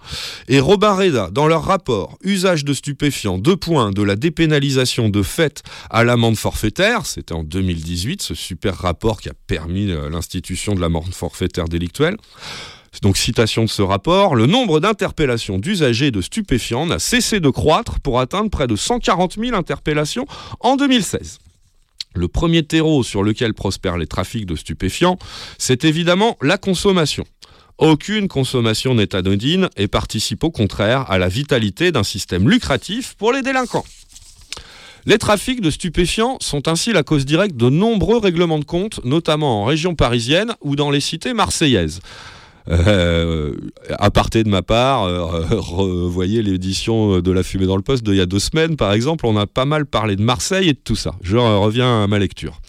[0.47, 5.23] et Robin Reda dans leur rapport Usage de stupéfiants, deux points de la dépénalisation de
[5.23, 10.75] fait à l'amende forfaitaire, c'était en 2018 ce super rapport qui a permis euh, l'institution
[10.75, 12.17] de l'amende forfaitaire délictuelle.
[13.01, 17.99] Donc citation de ce rapport, le nombre d'interpellations d'usagers de stupéfiants n'a cessé de croître
[17.99, 20.25] pour atteindre près de 140 000 interpellations
[20.59, 21.39] en 2016.
[22.15, 25.17] Le premier terreau sur lequel prospèrent les trafics de stupéfiants,
[25.57, 27.23] c'est évidemment la consommation.
[27.77, 33.31] Aucune consommation n'est anodine et participe au contraire à la vitalité d'un système lucratif pour
[33.31, 33.85] les délinquants.
[35.05, 39.61] Les trafics de stupéfiants sont ainsi la cause directe de nombreux règlements de compte, notamment
[39.61, 42.01] en région parisienne ou dans les cités marseillaises.
[42.67, 43.53] Euh,
[43.97, 48.15] à parté de ma part, euh, revoyez l'édition de La Fumée dans le Poste d'il
[48.15, 49.25] y a deux semaines, par exemple.
[49.25, 51.15] On a pas mal parlé de Marseille et de tout ça.
[51.21, 52.61] Je reviens à ma lecture.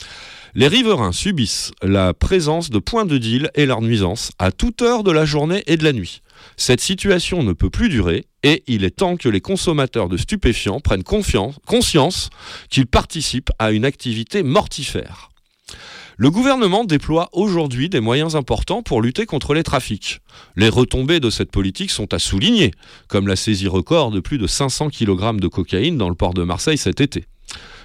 [0.55, 5.05] Les riverains subissent la présence de points de deal et leur nuisance à toute heure
[5.05, 6.22] de la journée et de la nuit.
[6.57, 10.80] Cette situation ne peut plus durer et il est temps que les consommateurs de stupéfiants
[10.80, 12.30] prennent conscience
[12.68, 15.30] qu'ils participent à une activité mortifère.
[16.23, 20.21] Le gouvernement déploie aujourd'hui des moyens importants pour lutter contre les trafics.
[20.55, 22.73] Les retombées de cette politique sont à souligner,
[23.09, 26.43] comme la saisie record de plus de 500 kg de cocaïne dans le port de
[26.43, 27.25] Marseille cet été.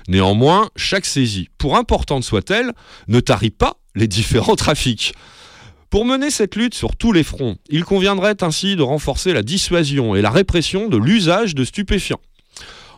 [0.09, 2.73] Néanmoins, chaque saisie, pour importante soit-elle,
[3.07, 5.13] ne tarit pas les différents trafics.
[5.89, 10.13] Pour mener cette lutte sur tous les fronts, il conviendrait ainsi de renforcer la dissuasion
[10.13, 12.19] et la répression de l'usage de stupéfiants,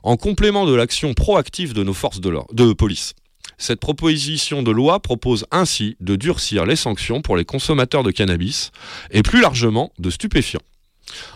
[0.01, 3.13] en complément de l'action proactive de nos forces de, police.
[3.57, 8.71] Cette proposition de loi propose ainsi de durcir les sanctions pour les consommateurs de cannabis
[9.11, 10.61] et plus largement de stupéfiants.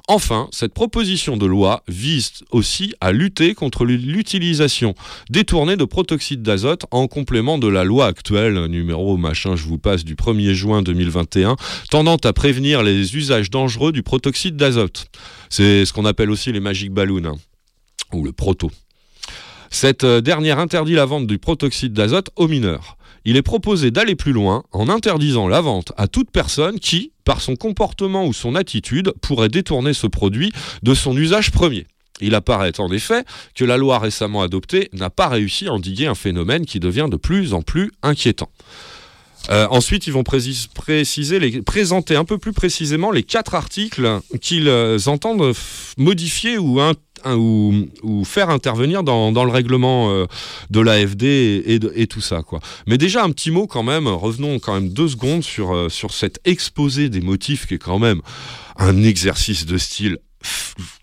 [0.07, 4.93] Enfin, cette proposition de loi vise aussi à lutter contre l'utilisation
[5.30, 10.03] détournée de protoxyde d'azote en complément de la loi actuelle, numéro machin, je vous passe,
[10.03, 11.55] du 1er juin 2021,
[11.89, 15.07] tendant à prévenir les usages dangereux du protoxyde d'azote.
[15.49, 17.36] C'est ce qu'on appelle aussi les magic balloons, hein,
[18.13, 18.69] ou le proto.
[19.72, 22.97] Cette euh, dernière interdit la vente du protoxyde d'azote aux mineurs.
[23.24, 27.39] Il est proposé d'aller plus loin en interdisant la vente à toute personne qui, par
[27.39, 30.51] son comportement ou son attitude, pourrait détourner ce produit
[30.84, 31.88] de son usage premier.
[32.19, 33.24] Il apparaît en effet
[33.55, 37.17] que la loi récemment adoptée n'a pas réussi à endiguer un phénomène qui devient de
[37.17, 38.49] plus en plus inquiétant.
[39.50, 44.68] Euh, ensuite, ils vont précis- préciser présenter un peu plus précisément les quatre articles qu'ils
[44.68, 45.54] euh, entendent
[45.98, 46.80] modifier ou,
[48.26, 50.26] faire intervenir dans, le règlement euh,
[50.70, 51.24] de l'AFD
[51.66, 52.42] et, tout ça.
[52.88, 56.39] Mais déjà, un petit mot quand même, revenons quand même deux secondes sur, sur cet
[56.46, 58.22] exposé des motifs qui est quand même
[58.78, 60.18] un exercice de style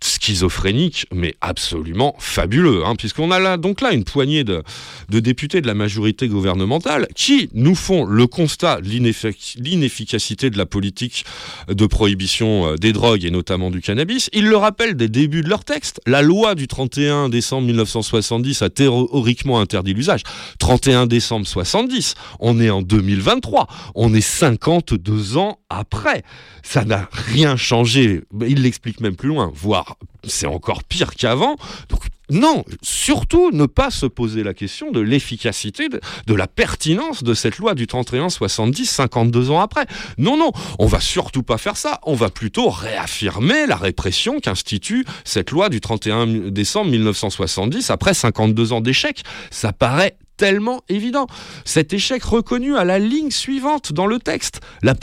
[0.01, 4.62] schizophrénique, mais absolument fabuleux, hein, puisqu'on a là donc là une poignée de,
[5.09, 10.66] députés de la majorité gouvernementale qui nous font le constat de l'ineffic- l'inefficacité de la
[10.66, 11.24] politique
[11.68, 14.30] de prohibition euh, des drogues et notamment du cannabis.
[14.32, 16.01] Ils le rappellent des débuts de leur texte.
[16.07, 20.22] La loi du 31 décembre 1970 a théoriquement interdit l'usage.
[20.59, 26.22] 31 décembre 70, on est en 2023, on est 52 ans après.
[26.62, 28.22] Ça n'a rien changé.
[28.47, 31.56] Il l'explique même plus voire c'est encore pire qu'avant.
[31.88, 37.22] Donc non, surtout ne pas se poser la question de l'efficacité, de, de la pertinence
[37.22, 39.86] de cette loi du 31-70, 52 ans après.
[40.18, 42.00] Non, non, on va surtout pas faire ça.
[42.04, 48.72] On va plutôt réaffirmer la répression qu'institue cette loi du 31 décembre 1970 après 52
[48.72, 49.22] ans d'échec.
[49.50, 51.26] Ça paraît tellement évident.
[51.66, 54.61] Cet échec reconnu à la ligne suivante dans le texte.
[54.82, 54.95] La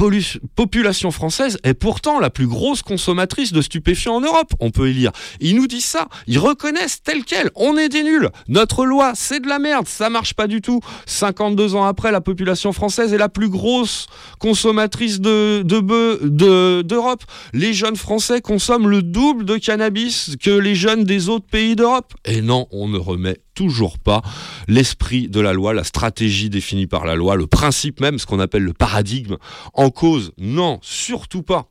[0.56, 4.54] population française est pourtant la plus grosse consommatrice de stupéfiants en Europe.
[4.60, 5.12] On peut y lire.
[5.40, 6.08] Ils nous disent ça.
[6.26, 7.52] Ils reconnaissent tel quel.
[7.56, 8.30] On est des nuls.
[8.48, 9.88] Notre loi, c'est de la merde.
[9.88, 10.80] Ça marche pas du tout.
[11.06, 14.08] 52 ans après, la population française est la plus grosse
[14.40, 17.24] consommatrice de, de bœufs de- d'Europe.
[17.54, 22.14] Les jeunes Français consomment le double de cannabis que les jeunes des autres pays d'Europe.
[22.24, 24.22] Et non, on ne remet toujours pas
[24.68, 28.40] l'esprit de la loi, la stratégie définie par la loi, le principe même, ce qu'on
[28.40, 29.38] appelle le paradigme,
[29.74, 30.32] en cause.
[30.38, 31.70] Non, surtout pas.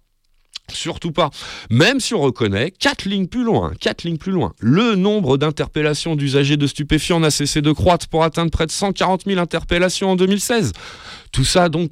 [0.73, 1.31] Surtout pas.
[1.71, 6.17] Même si on reconnaît, quatre lignes plus loin, quatre lignes plus loin, le nombre d'interpellations
[6.17, 10.17] d'usagers de stupéfiants n'a cessé de croître pour atteindre près de 140 000 interpellations en
[10.17, 10.73] 2016.
[11.33, 11.91] Tout ça donc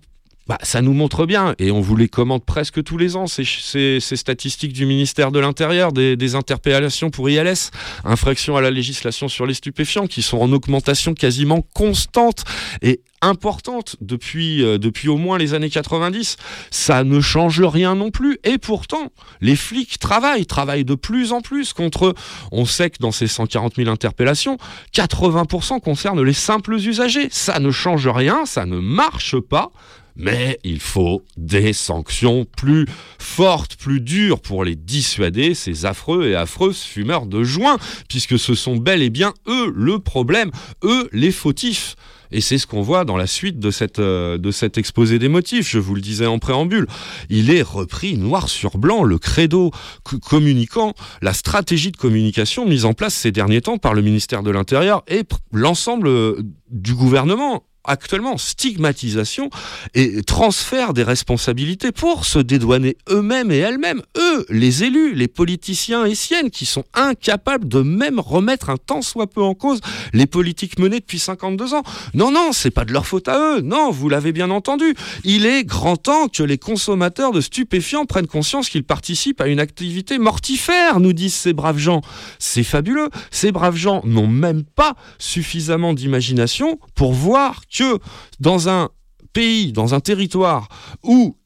[0.48, 3.44] bah, ça nous montre bien, et on vous les commente presque tous les ans, ces,
[3.44, 7.70] ces- statistiques du ministère de l'Intérieur, des, des interpellations pour ILS,
[8.04, 12.44] infractions à la législation sur les stupéfiants, qui sont en augmentation quasiment constante
[12.82, 16.36] et importante depuis, euh, depuis au moins les années 90.
[16.72, 21.40] Ça ne change rien non plus, et pourtant, les flics travaillent, travaillent de plus en
[21.40, 22.14] plus contre eux.
[22.50, 24.58] On sait que dans ces 140 000 interpellations,
[24.92, 27.28] 80% concernent les simples usagers.
[27.30, 29.70] Ça ne change rien, ça ne marche pas.
[30.16, 32.86] Mais il faut des sanctions plus
[33.18, 38.54] fortes, plus dures pour les dissuader, ces affreux et affreuses fumeurs de joint, puisque ce
[38.54, 40.50] sont bel et bien eux le problème,
[40.84, 41.96] eux les fautifs.
[42.34, 45.28] Et c'est ce qu'on voit dans la suite de, cette, euh, de cet exposé des
[45.28, 46.86] motifs, je vous le disais en préambule.
[47.28, 49.70] Il est repris noir sur blanc, le credo
[50.02, 54.42] co- communicant, la stratégie de communication mise en place ces derniers temps par le ministère
[54.42, 59.50] de l'Intérieur et l'ensemble euh, du gouvernement actuellement stigmatisation
[59.94, 66.04] et transfert des responsabilités pour se dédouaner eux-mêmes et elles-mêmes, eux, les élus, les politiciens
[66.04, 69.80] et siennes, qui sont incapables de même remettre un tant soit peu en cause
[70.12, 71.82] les politiques menées depuis 52 ans.
[72.14, 73.60] Non, non, c'est pas de leur faute à eux.
[73.60, 74.94] Non, vous l'avez bien entendu.
[75.24, 79.60] Il est grand temps que les consommateurs de stupéfiants prennent conscience qu'ils participent à une
[79.60, 82.02] activité mortifère, nous disent ces braves gens.
[82.38, 83.10] C'est fabuleux.
[83.30, 87.98] Ces braves gens n'ont même pas suffisamment d'imagination pour voir que
[88.40, 88.90] dans un
[89.32, 90.68] pays, dans un territoire
[91.02, 91.36] où,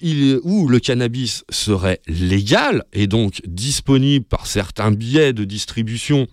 [0.43, 6.27] où le cannabis serait légal et donc disponible par certains biais de distribution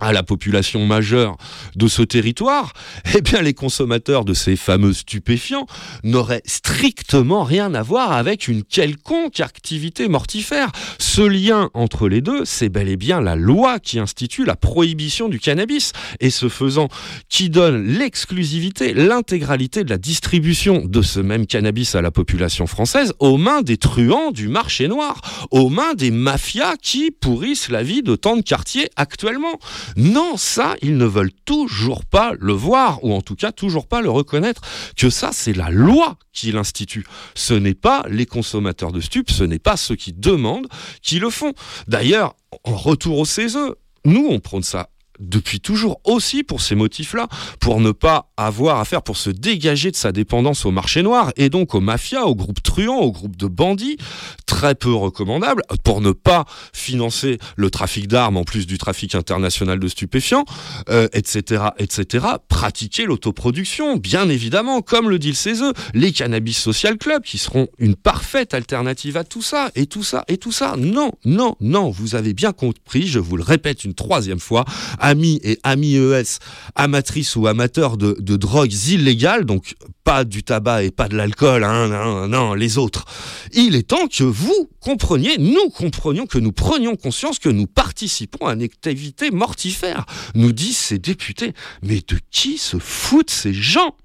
[0.00, 1.36] à la population majeure
[1.76, 2.72] de ce territoire,
[3.16, 5.66] eh bien les consommateurs de ces fameux stupéfiants
[6.04, 10.70] n'auraient strictement rien à voir avec une quelconque activité mortifère.
[10.98, 15.28] Ce lien entre les deux, c'est bel et bien la loi qui institue la prohibition
[15.28, 16.88] du cannabis et ce faisant
[17.28, 23.12] qui donne l'exclusivité, l'intégralité de la distribution de ce même cannabis à la population française
[23.18, 25.20] aux mains des truands du marché noir,
[25.50, 29.58] aux mains des mafias qui pourrissent la vie de tant de quartiers actuellement.
[29.96, 34.00] Non, ça, ils ne veulent toujours pas le voir, ou en tout cas toujours pas
[34.00, 34.62] le reconnaître,
[34.96, 37.06] que ça, c'est la loi qui l'institue.
[37.34, 40.68] Ce n'est pas les consommateurs de stupes, ce n'est pas ceux qui demandent
[41.02, 41.52] qui le font.
[41.88, 42.34] D'ailleurs,
[42.64, 43.58] en retour au CESE,
[44.04, 47.28] nous, on prône ça depuis toujours aussi pour ces motifs-là,
[47.60, 51.32] pour ne pas avoir à faire, pour se dégager de sa dépendance au marché noir
[51.36, 53.98] et donc aux mafias, aux groupes truands, aux groupes de bandits,
[54.46, 59.78] très peu recommandables, pour ne pas financer le trafic d'armes en plus du trafic international
[59.78, 60.44] de stupéfiants,
[60.88, 62.26] euh, etc., etc.
[62.48, 67.68] Pratiquer l'autoproduction, bien évidemment, comme le dit le CESE, les cannabis social club qui seront
[67.78, 70.74] une parfaite alternative à tout ça, et tout ça, et tout ça.
[70.78, 74.64] Non, non, non, vous avez bien compris, je vous le répète une troisième fois,
[75.10, 76.38] amis et amis ES,
[76.76, 81.88] amatrices ou amateurs de, drogues illégales, donc pas du tabac et pas de l'alcool, hein,
[81.88, 83.04] non, non, les autres.
[83.52, 88.46] Il est temps que vous compreniez, nous comprenions, que nous prenions conscience que nous participons
[88.46, 91.54] à une activité mortifère, nous disent ces députés.
[91.82, 93.96] Mais de qui se foutent ces gens?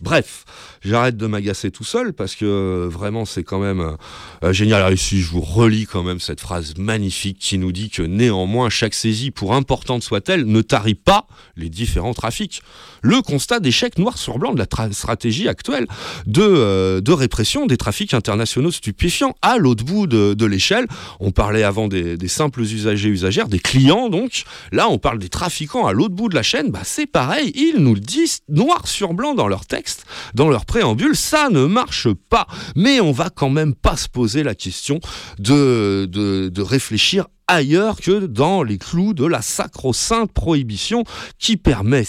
[0.00, 0.44] Bref,
[0.84, 3.96] j'arrête de m'agacer tout seul parce que vraiment c'est quand même
[4.42, 4.80] euh, génial.
[4.80, 8.68] Alors ici, je vous relis quand même cette phrase magnifique qui nous dit que néanmoins
[8.70, 12.62] chaque saisie, pour importante soit-elle, ne tarit pas les différents trafics.
[13.02, 15.86] Le constat d'échec noir sur blanc de la tra- stratégie actuelle
[16.26, 20.86] de, euh, de répression des trafics internationaux stupéfiants à l'autre bout de, de l'échelle.
[21.20, 24.44] On parlait avant des, des simples usagers usagères, des clients donc.
[24.72, 26.70] Là, on parle des trafiquants à l'autre bout de la chaîne.
[26.70, 30.04] Bah, c'est pareil, ils nous le disent noir sur blanc dans leur texte,
[30.34, 30.64] dans leur
[31.14, 32.46] Ça ne marche pas.
[32.74, 35.00] Mais on va quand même pas se poser la question
[35.38, 41.04] de, de, de réfléchir ailleurs que dans les clous de la sacro-sainte prohibition
[41.38, 42.04] qui permet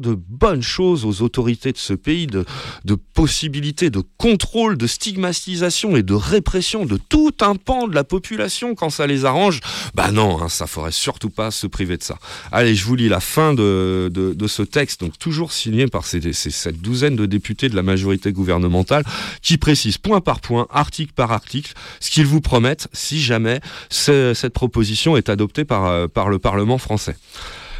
[0.00, 2.44] de bonnes choses aux autorités de ce pays, de,
[3.14, 8.74] possibilités de contrôle, de stigmatisation et de répression de tout un pan de la population
[8.74, 9.60] quand ça les arrange.
[9.94, 12.18] Bah non, hein, ça faudrait surtout pas se priver de ça.
[12.50, 16.80] Allez, je vous lis la fin de, de, ce texte, donc toujours signé par cette
[16.80, 19.04] douzaine de députés de la majorité gouvernementale,
[19.42, 24.34] qui précise point par point, article par article, ce qu'ils vous promettent si jamais ce-
[24.34, 27.16] cette proposition est adoptée par, euh, par le Parlement français.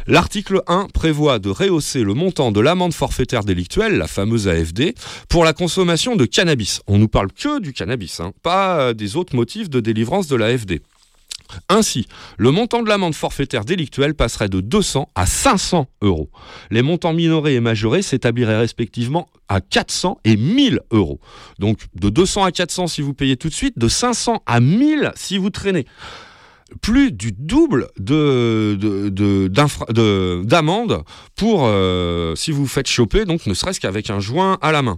[0.07, 4.95] L'article 1 prévoit de rehausser le montant de l'amende forfaitaire délictuelle, la fameuse AFD,
[5.29, 6.81] pour la consommation de cannabis.
[6.87, 10.35] On nous parle que du cannabis, hein, pas euh, des autres motifs de délivrance de
[10.35, 10.81] l'AFD.
[11.69, 12.07] Ainsi,
[12.37, 16.29] le montant de l'amende forfaitaire délictuelle passerait de 200 à 500 euros.
[16.69, 21.19] Les montants minorés et majorés s'établiraient respectivement à 400 et 1000 euros.
[21.59, 25.11] Donc de 200 à 400 si vous payez tout de suite, de 500 à 1000
[25.15, 25.85] si vous traînez
[26.81, 31.03] plus du double de, de, de- d'amende
[31.35, 34.97] pour euh, si vous faites choper, donc ne serait-ce qu'avec un joint à la main.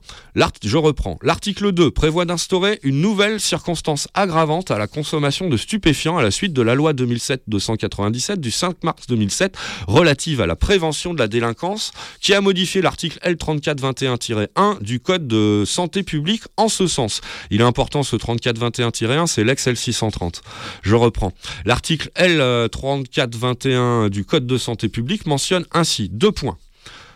[0.64, 1.18] Je reprends.
[1.24, 6.32] L'article 2 prévoit d'instaurer une nouvelle circonstance aggravante à la consommation de stupéfiants à la
[6.32, 9.56] suite de la loi 2007-297 du 5 mars 2007
[9.88, 11.92] relative à la prévention de la délinquance
[12.22, 17.22] qui a modifié l'article L3421-1 du Code de santé publique en ce sens.
[17.52, 20.42] Il est important ce 3421-1, c'est l'ex L630.
[20.82, 21.34] Je reprends.
[21.66, 26.58] L'article L3421 du Code de santé publique mentionne ainsi deux points.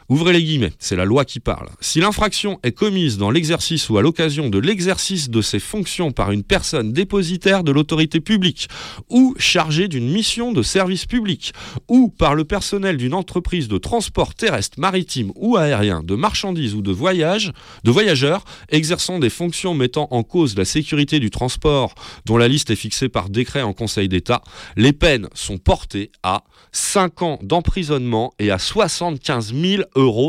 [0.10, 1.68] Ouvrez les guillemets, c'est la loi qui parle.
[1.82, 6.32] Si l'infraction est commise dans l'exercice ou à l'occasion de l'exercice de ses fonctions par
[6.32, 8.70] une personne dépositaire de l'autorité publique
[9.10, 11.52] ou chargée d'une mission de service public
[11.90, 16.82] ou par le personnel d'une entreprise de transport terrestre, maritime ou aérien de marchandises ou
[16.82, 17.52] de voyage,
[17.84, 21.94] de voyageurs exerçant des fonctions mettant en cause la sécurité du transport
[22.26, 24.42] dont la liste est fixée par décret en Conseil d'État,
[24.78, 29.84] les peines sont portées à 5 ans d'emprisonnement et à 75 000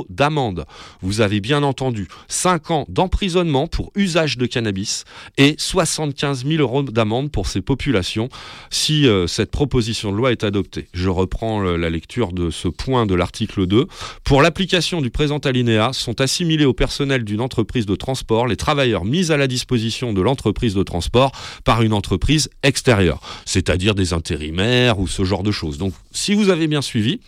[0.08, 0.64] d'amende.
[1.02, 5.04] Vous avez bien entendu, 5 ans d'emprisonnement pour usage de cannabis
[5.36, 8.28] et 75 000 euros d'amende pour ces populations
[8.70, 10.88] si euh, cette proposition de loi est adoptée.
[10.94, 13.86] Je reprends euh, la lecture de ce point de l'article 2.
[14.24, 19.04] Pour l'application du présent alinéa, sont assimilés au personnel d'une entreprise de transport les travailleurs
[19.04, 21.32] mis à la disposition de l'entreprise de transport
[21.64, 25.78] par une entreprise extérieure, c'est-à-dire des intérimaires ou ce genre de choses.
[25.78, 27.20] Donc, si vous avez bien suivi,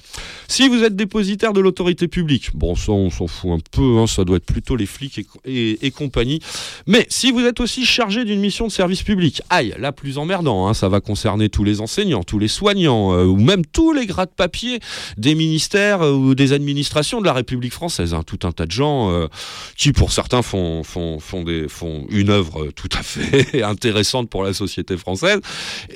[0.48, 4.06] si vous êtes dépositaire de l'autorité publique, bon, ça on s'en fout un peu, hein,
[4.06, 6.40] ça doit être plutôt les flics et, compagnie.
[6.86, 10.68] Mais si vous êtes aussi chargé d'une mission de service public, aïe, la plus emmerdant,
[10.68, 14.06] hein, ça va concerner tous les enseignants, tous les soignants, euh, ou même tous les
[14.06, 14.78] grades papier
[15.16, 18.14] des ministères euh, ou des administrations de la République française.
[18.14, 18.22] hein.
[18.24, 19.26] tout un tas de gens euh,
[19.76, 20.82] qui, pour certains, font,
[22.10, 25.40] une œuvre tout à fait intéressante pour la société française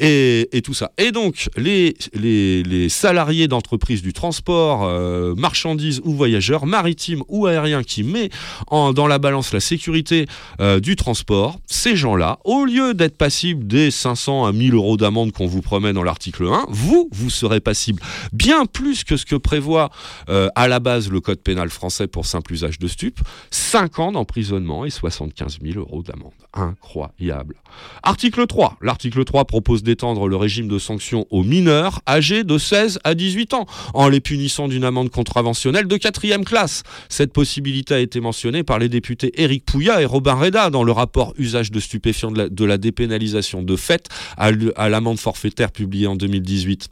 [0.01, 0.93] et, tout ça.
[0.99, 4.89] Et donc, les, les, salariés d'entreprises du transport,
[5.37, 8.31] marchandises ou voyageurs, maritimes ou aériens, qui met
[8.71, 10.25] dans la balance la sécurité
[10.61, 15.33] euh, du transport, ces gens-là, au lieu d'être passibles des 500 à 1000 euros d'amende
[15.33, 18.01] qu'on vous promet dans l'article 1, vous, vous serez passible
[18.33, 19.91] bien plus que ce que prévoit
[20.31, 23.21] euh, à la base le code pénal français pour simple usage de stupes,
[23.51, 26.33] 5 ans d'emprisonnement et 75 000 euros d'amende.
[26.55, 27.57] Incroyable.
[28.03, 28.79] Article 3.
[28.81, 33.53] L'article 3 propose d'étendre le régime de sanctions aux mineurs âgés de 16 à 18
[33.55, 36.85] ans, en les punissant d'une amende contraventionnelle de quatrième classe.
[37.09, 40.93] Cette possibilité a été mentionnée par les députés Éric Pouillat et Robin Reda dans le
[40.93, 46.89] rapport Usage de stupéfiants de la, dépénalisation de fait à l'amende forfaitaire publiée en 2018.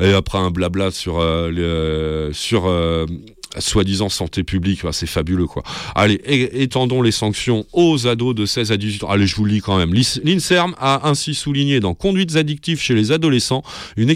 [0.00, 3.06] Et après un blabla sur, euh, sur euh,
[3.60, 5.62] soi-disant santé publique, bah, c'est fabuleux quoi.
[5.94, 6.20] Allez,
[6.52, 9.10] étendons les sanctions aux ados de 16 à 18 ans.
[9.10, 9.94] Allez, je vous le lis quand même.
[9.94, 13.62] L'INSERM a ainsi souligné dans Conduites addictives chez les adolescents
[13.96, 14.12] une,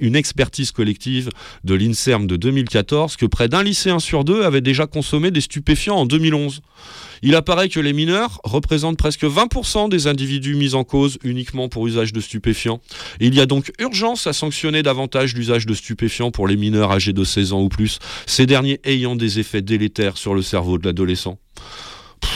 [0.00, 1.30] une expertise collective
[1.64, 5.96] de l'INSERM de 2014 que près d'un lycéen sur deux avait déjà consommé des stupéfiants
[5.96, 6.62] en 2011.
[7.26, 11.86] Il apparaît que les mineurs représentent presque 20% des individus mis en cause uniquement pour
[11.86, 12.82] usage de stupéfiants.
[13.18, 17.14] Il y a donc urgence à sanctionner davantage l'usage de stupéfiants pour les mineurs âgés
[17.14, 20.84] de 16 ans ou plus, ces derniers ayant des effets délétères sur le cerveau de
[20.84, 21.38] l'adolescent.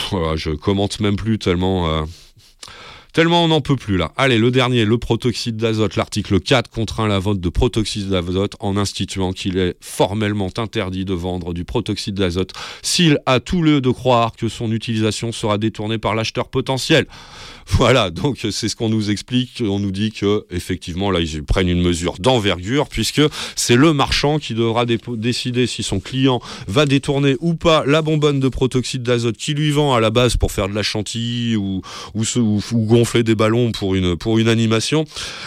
[0.09, 1.87] Voilà, je commente même plus tellement...
[1.87, 2.01] euh,
[3.11, 4.11] Tellement on n'en peut plus là.
[4.17, 5.95] Allez, le dernier, le protoxyde d'azote.
[5.95, 11.13] L'article 4 contraint la vente de protoxyde d'azote en instituant qu'il est formellement interdit de
[11.13, 12.53] vendre du protoxyde d'azote
[12.83, 17.07] s'il a tout lieu de croire que son utilisation sera détournée par l'acheteur potentiel.
[17.79, 19.63] Voilà, donc c'est ce qu'on nous explique.
[19.65, 23.21] On nous dit que effectivement là ils prennent une mesure d'envergure puisque
[23.55, 28.39] c'est le marchand qui devra décider si son client va détourner ou pas la bonbonne
[28.39, 31.81] de protoxyde d'azote qui lui vend à la base pour faire de la chantilly ou
[32.15, 32.23] ou,
[32.73, 35.05] gonfler des ballons pour une pour une animation.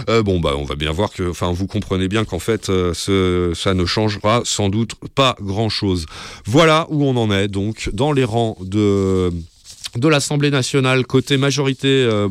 [0.08, 2.94] Euh, bon bah on va bien voir que, enfin vous comprenez bien qu'en fait euh,
[3.54, 6.06] ça ne changera sans doute pas grand chose.
[6.46, 9.30] Voilà où on en est donc dans les rangs de
[9.96, 12.28] de l'Assemblée nationale côté majorité euh,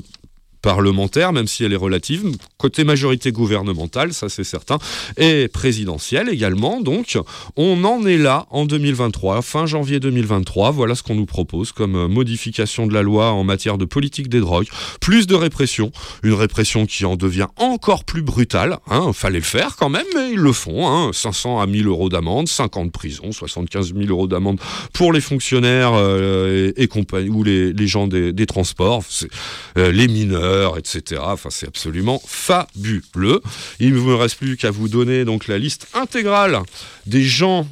[0.62, 2.24] parlementaire, même si elle est relative,
[2.58, 4.78] côté majorité gouvernementale, ça c'est certain,
[5.18, 6.82] et présidentielle également.
[6.82, 7.18] Donc,
[7.56, 10.72] on en est là en 2023, fin janvier 2023.
[10.72, 14.30] Voilà ce qu'on nous propose comme euh, modification de la loi en matière de politique
[14.30, 14.68] des drogues.
[15.00, 15.92] Plus de répression,
[16.24, 18.78] une répression qui en devient encore plus brutale.
[18.88, 20.88] Hein, fallait le faire quand même, mais ils le font.
[20.88, 24.60] Hein, 500 à 1000 euros d'amende, 5 ans de prison, 75 000 euros d'amende
[24.94, 26.90] pour les fonctionnaires euh, et, et
[27.30, 29.04] ou les, gens des, transports,
[29.78, 31.22] euh, les mineurs, etc.
[31.24, 33.42] Enfin, c'est absolument fabuleux.
[33.80, 36.60] Il ne me reste plus qu'à vous donner donc la liste intégrale
[37.06, 37.68] des gens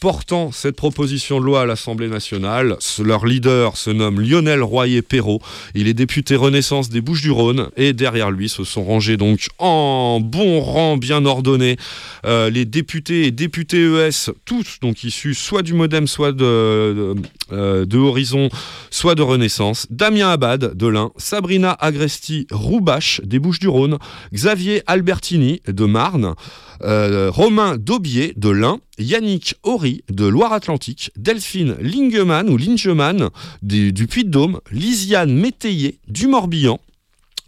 [0.00, 2.76] portant cette proposition de loi à l'Assemblée nationale.
[3.04, 5.40] Leur leader se nomme Lionel Royer-Perrault.
[5.74, 10.60] Il est député Renaissance des Bouches-du-Rhône et derrière lui se sont rangés donc en bon
[10.60, 11.76] rang bien ordonné
[12.24, 17.14] euh, les députés et députés ES, tous donc issus soit du Modem, soit de, de,
[17.52, 18.48] euh, de Horizon,
[18.90, 19.86] soit de Renaissance.
[19.90, 23.98] Damien Abad de l'Ain, Sabrina Agresti Roubache des Bouches-du-Rhône,
[24.32, 26.34] Xavier Albertini de Marne,
[26.82, 33.30] euh, Romain Daubier de l'Ain, Yannick Horry de Loire-Atlantique, Delphine Lingeman ou Lingeman
[33.62, 36.80] du, Puy-de-Dôme, Lisiane Métayer du Morbihan,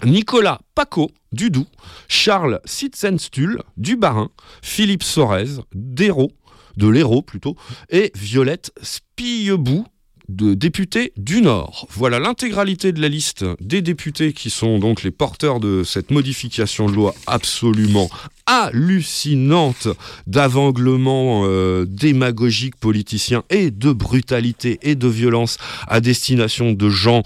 [0.04, 1.66] Nicolas Paco du Doubs,
[2.08, 4.30] Charles Sitzenstuhl du Bas-Rhin,
[4.60, 7.56] Philippe Sorez de l'Hérault plutôt,
[7.90, 9.86] et Violette Spillebou
[10.28, 11.86] de députés du Nord.
[11.90, 16.86] Voilà l'intégralité de la liste des députés qui sont donc les porteurs de cette modification
[16.86, 18.08] de loi absolument
[18.46, 19.88] hallucinante
[20.26, 27.22] d'avanglement euh, démagogique politicien et de brutalité et de violence à destination de gens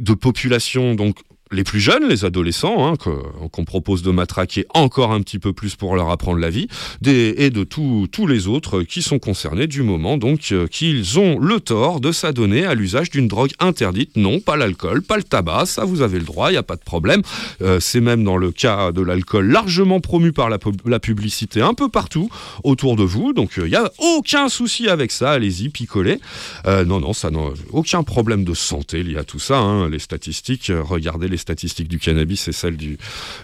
[0.00, 1.16] de population donc
[1.50, 5.76] les plus jeunes, les adolescents, hein, qu'on propose de matraquer encore un petit peu plus
[5.76, 6.68] pour leur apprendre la vie,
[7.06, 11.60] et de tous les autres qui sont concernés du moment donc euh, qu'ils ont le
[11.60, 14.16] tort de s'adonner à l'usage d'une drogue interdite.
[14.16, 16.76] Non, pas l'alcool, pas le tabac, ça vous avez le droit, il n'y a pas
[16.76, 17.22] de problème.
[17.62, 21.60] Euh, C'est même dans le cas de l'alcool largement promu par la, pub- la publicité
[21.62, 22.28] un peu partout
[22.64, 26.18] autour de vous, donc il n'y a aucun souci avec ça, allez-y, picolez.
[26.66, 27.40] Euh, non, non, ça n'a
[27.72, 29.58] aucun problème de santé lié à tout ça.
[29.58, 29.88] hein.
[29.88, 32.98] Les statistiques, euh, regardez les statistiques du cannabis et celles du,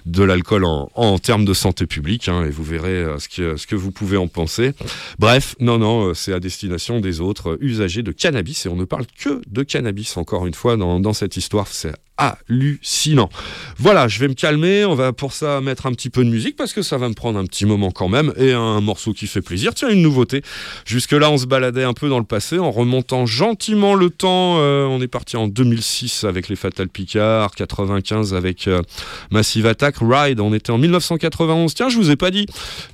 [0.06, 3.56] de l'alcool en, en termes de santé publique, hein, et vous verrez euh, ce, que,
[3.56, 4.72] ce que vous pouvez en penser.
[5.18, 8.84] Bref, non, non, euh, c'est à destination des autres usagers de cannabis, et on ne
[8.84, 11.66] parle que de cannabis, encore une fois, dans, dans cette histoire.
[11.68, 13.28] C'est hallucinant.
[13.76, 16.54] Voilà, je vais me calmer, on va pour ça mettre un petit peu de musique,
[16.54, 19.26] parce que ça va me prendre un petit moment quand même, et un morceau qui
[19.26, 19.74] fait plaisir.
[19.74, 20.42] Tiens, une nouveauté.
[20.86, 24.58] Jusque-là, on se baladait un peu dans le passé, en remontant gentiment le temps.
[24.58, 27.54] euh, on est parti en 2006 avec les Fatal Picard,
[27.84, 28.82] 95 avec euh,
[29.30, 31.74] Massive Attack, Ride, on était en 1991.
[31.74, 32.46] Tiens, je vous ai pas dit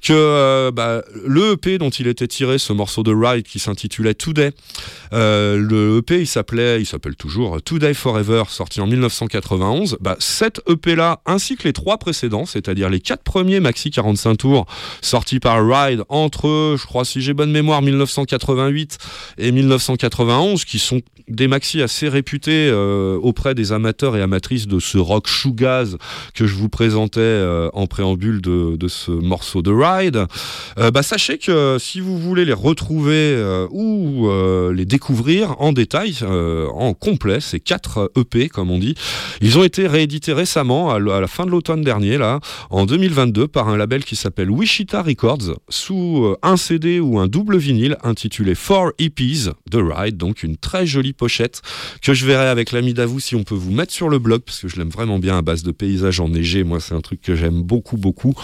[0.02, 4.14] que euh, bah, le EP dont il était tiré, ce morceau de Ride qui s'intitulait
[4.14, 4.52] Today,
[5.12, 9.98] euh, le EP il s'appelait, il s'appelle toujours Today Forever, sorti en 1991.
[10.00, 14.36] Bah, cet EP là, ainsi que les trois précédents, c'est-à-dire les quatre premiers maxi 45
[14.36, 14.66] tours
[15.00, 18.98] sortis par Ride entre, je crois si j'ai bonne mémoire, 1988
[19.38, 21.00] et 1991, qui sont
[21.30, 25.96] des maxi assez réputés euh, auprès des amateurs et amatrices de ce rock shoegaze
[26.34, 30.26] que je vous présentais euh, en préambule de, de ce morceau de Ride.
[30.78, 33.10] Euh, bah, sachez que si vous voulez les retrouver
[33.70, 34.28] ou
[34.72, 38.94] les découvrir en détail, en complet, ces quatre EP comme on dit,
[39.40, 42.40] ils ont été réédités récemment à, la fin de l'automne dernier, là,
[42.70, 47.56] en 2022, par un label qui s'appelle Wichita Records, sous un CD ou un double
[47.56, 51.60] vinyle intitulé Four EPs de Ride, donc une très jolie pochette
[52.02, 54.58] que je verrai avec l'ami Davou si on peut vous mettre sur le blog, parce
[54.60, 56.64] que je l'aime vraiment bien à base de paysages enneigés.
[56.64, 58.34] Moi, c'est un truc que j'aime beaucoup, beaucoup.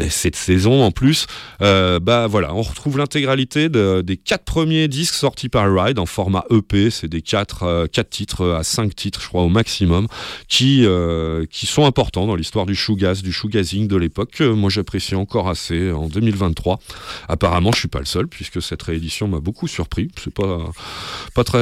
[0.00, 1.26] Et cette saison en plus,
[1.62, 6.06] euh, bah voilà, on retrouve l'intégralité de- des quatre premiers disques sortis par Ride en
[6.06, 6.90] format EP.
[6.90, 10.08] C'est des quatre, euh, quatre titres à cinq titres, je crois, au maximum,
[10.48, 14.70] qui, euh, qui sont importants dans l'histoire du shoegaze, du shoegazing de l'époque, que moi
[14.70, 16.80] j'apprécie encore assez en 2023.
[17.28, 20.08] Apparemment, je suis pas le seul, puisque cette réédition m'a beaucoup surpris.
[20.22, 20.58] C'est pas,
[21.34, 21.58] pas très.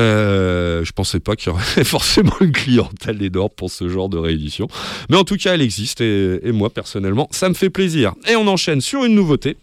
[0.62, 4.18] Euh, je pensais pas qu'il y aurait forcément une clientèle énorme pour ce genre de
[4.18, 4.68] réédition.
[5.10, 8.14] Mais en tout cas, elle existe et, moi, personnellement, ça me fait plaisir.
[8.28, 9.56] Et on enchaîne sur une nouveauté.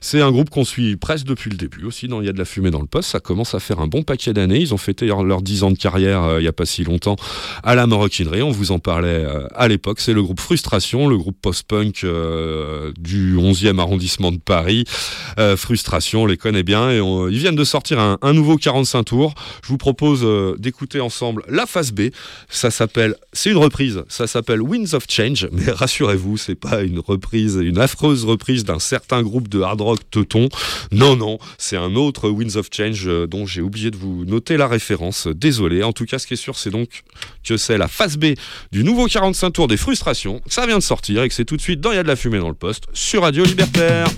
[0.00, 2.06] C'est un groupe qu'on suit presque depuis le début aussi.
[2.06, 3.10] Il y a de la fumée dans le poste.
[3.10, 4.58] Ça commence à faire un bon paquet d'années.
[4.58, 6.84] Ils ont fêté leurs leurs 10 ans de carrière euh, il n'y a pas si
[6.84, 7.16] longtemps
[7.62, 8.42] à la Maroquinerie.
[8.42, 10.00] On vous en parlait euh, à l'époque.
[10.00, 14.84] C'est le groupe Frustration, le groupe post-punk euh, du 11e arrondissement de Paris.
[15.56, 16.90] Frustration, on les connaît bien.
[16.90, 19.34] Et ils viennent de sortir un nouveau 45 tours.
[19.62, 22.10] Je vous propose euh, d'écouter ensemble la phase B.
[22.48, 24.02] Ça s'appelle, c'est une reprise.
[24.08, 25.48] Ça s'appelle Winds of Change.
[25.52, 30.00] Mais rassurez-vous, c'est pas une reprise, une affreuse reprise d'un certain groupe de hard rock
[30.10, 30.48] teuton.
[30.92, 34.56] Non, non, c'est un autre Winds of Change euh, dont j'ai oublié de vous noter
[34.56, 35.26] la référence.
[35.26, 35.82] Désolé.
[35.82, 37.02] En tout cas, ce qui est sûr, c'est donc
[37.44, 38.34] que c'est la phase B
[38.72, 40.40] du nouveau 45 tours des frustrations.
[40.46, 42.08] Ça vient de sortir et que c'est tout de suite dans Il y a de
[42.08, 44.08] la fumée dans le poste sur Radio Libertaire.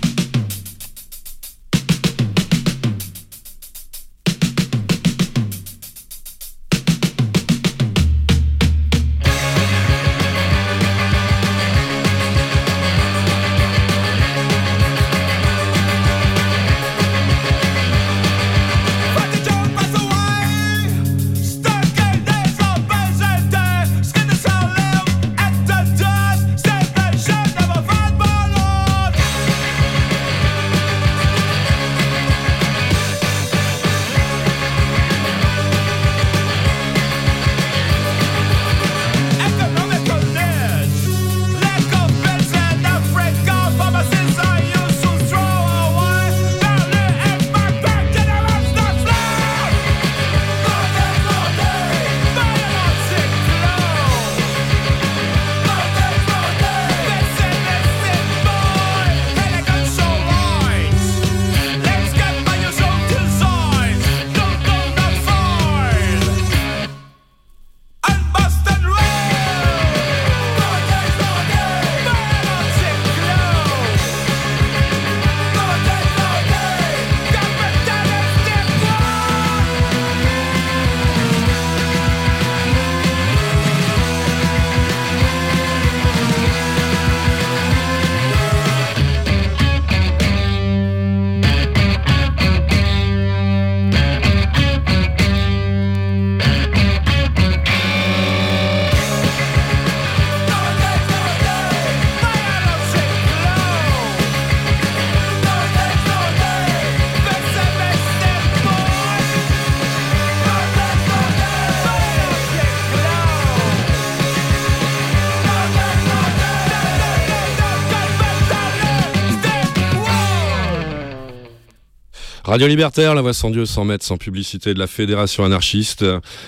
[122.49, 126.03] Radio Libertaire, la voix sans Dieu, sans mètres, sans publicité de la Fédération anarchiste.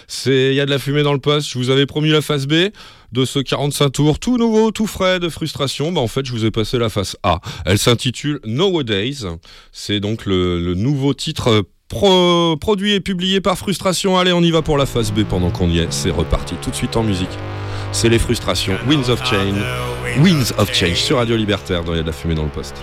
[0.08, 1.48] C'est, il y a de la fumée dans le poste.
[1.52, 2.54] Je vous avais promis la face B
[3.12, 5.92] de ce 45 tours, tout nouveau, tout frais de frustration.
[5.92, 7.40] Bah, en fait, je vous ai passé la face A.
[7.68, 9.28] Elle s'intitule Nowadays.
[9.72, 14.18] C'est donc le, nouveau titre pro- produit et publié par Frustration.
[14.18, 15.94] Allez, on y va pour la face B pendant qu'on y est.
[15.94, 17.30] C'est reparti tout de suite en musique.
[17.92, 18.74] C'est les frustrations.
[18.88, 19.62] Winds of Change.
[20.18, 22.50] Winds of Change sur Radio Libertaire dans Il y a de la fumée dans le
[22.50, 22.76] poste.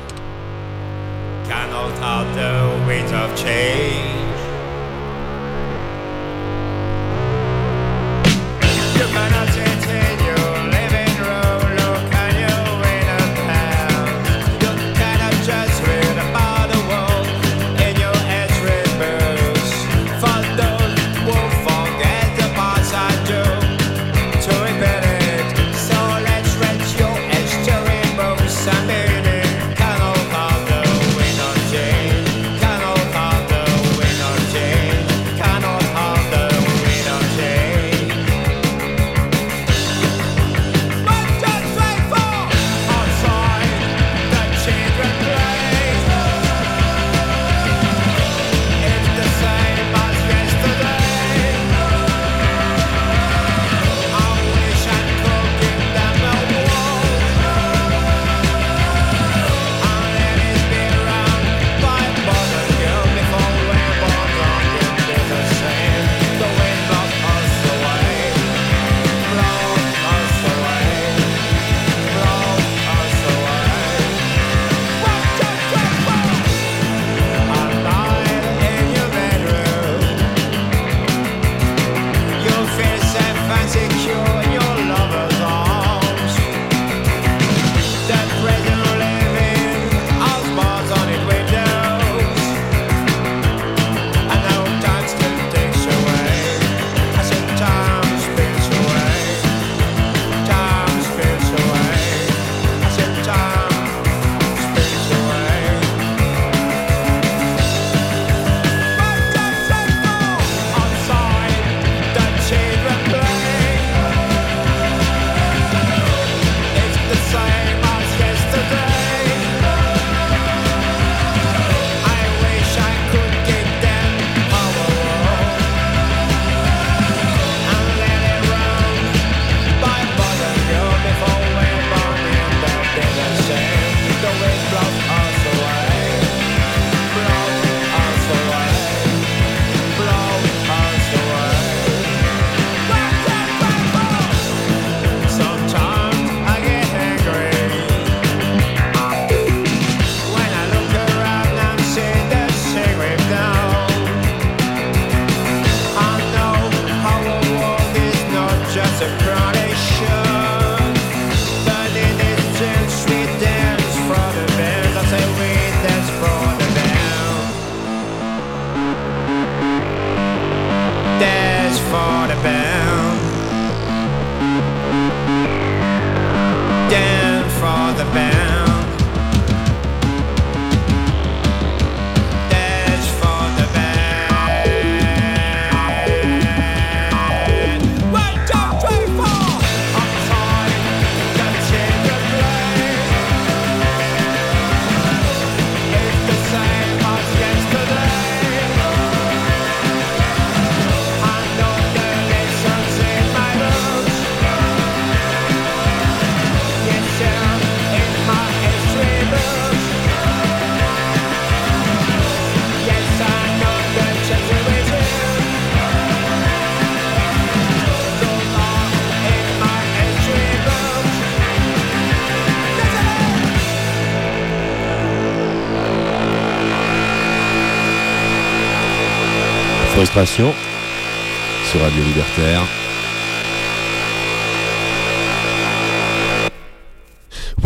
[230.27, 232.78] Sur Radio Libertaire.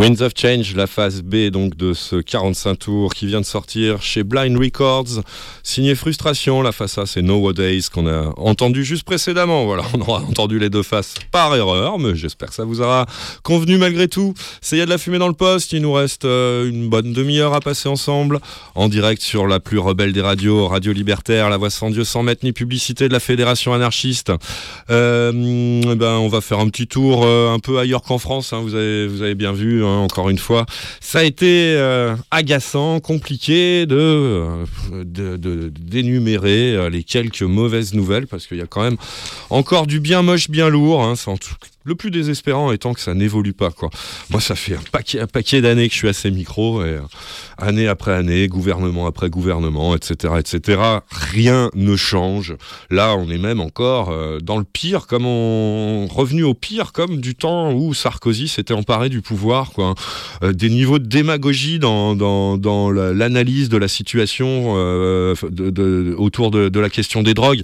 [0.03, 4.01] Winds of Change, la phase B donc de ce 45 tours qui vient de sortir
[4.01, 5.21] chez Blind Records,
[5.63, 6.61] signé Frustration.
[6.61, 9.63] La face A, c'est Nowadays qu'on a entendu juste précédemment.
[9.63, 13.05] Voilà, on aura entendu les deux faces par erreur, mais j'espère que ça vous aura
[13.43, 14.33] convenu malgré tout.
[14.59, 15.71] C'est y a de la fumée dans le poste.
[15.71, 18.41] Il nous reste euh, une bonne demi-heure à passer ensemble
[18.75, 22.23] en direct sur la plus rebelle des radios, Radio Libertaire, la voix sans Dieu, sans
[22.23, 24.33] mètres ni publicité de la Fédération anarchiste.
[24.89, 25.31] Euh,
[25.95, 28.51] ben, on va faire un petit tour euh, un peu ailleurs qu'en France.
[28.51, 28.59] hein.
[28.61, 29.81] vous, avez, vous avez bien vu.
[29.93, 30.65] Hein, encore une fois.
[30.99, 34.65] Ça a été euh, agaçant, compliqué de, euh,
[35.79, 38.97] d'énumérer euh, les quelques mauvaises nouvelles, parce qu'il y a quand même
[39.49, 41.03] encore du bien moche, bien lourd.
[41.03, 43.69] hein, tout- le plus désespérant étant que ça n'évolue pas.
[43.71, 43.89] Quoi.
[44.29, 47.01] Moi, ça fait un paquet, d'années que je suis à ces micros, euh,
[47.57, 50.81] année après année, gouvernement après gouvernement, etc., etc.
[51.09, 52.55] Rien ne change.
[52.89, 57.35] Là, on est même encore euh, dans le pire, comme revenu au pire, comme du
[57.35, 59.95] temps où Sarkozy s'était emparé du pouvoir, quoi.
[60.43, 64.73] Euh, des niveaux de démagogie dans, dans, dans la- l'analyse de la situation
[66.17, 67.61] autour de, la question des drogues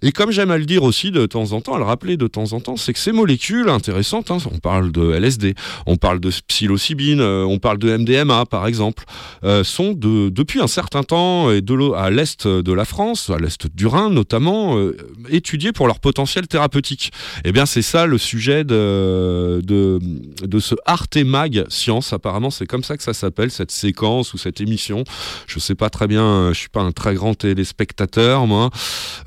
[0.00, 2.28] Et comme j'aime à le dire aussi de temps en temps, à le rappeler de
[2.28, 5.54] temps en temps, c'est que ces molécules intéressantes, hein, on parle de LSD,
[5.86, 9.04] on parle de psilocybine, euh, on parle de MDMA par exemple,
[9.44, 13.38] euh, sont de, depuis un certain temps et de à l'est de la France, à
[13.38, 14.96] l'est du Rhin notamment, euh,
[15.30, 17.12] étudiées pour leur potentiel thérapeutique.
[17.44, 22.12] Eh bien, c'est ça le sujet de, de, ce Arte Mag Science.
[22.12, 25.04] Apparemment, c'est comme ça que ça s'appelle, cette séquence ou cette émission.
[25.46, 28.70] Je sais pas très bien, je suis pas un très grand téléspectateur, moi.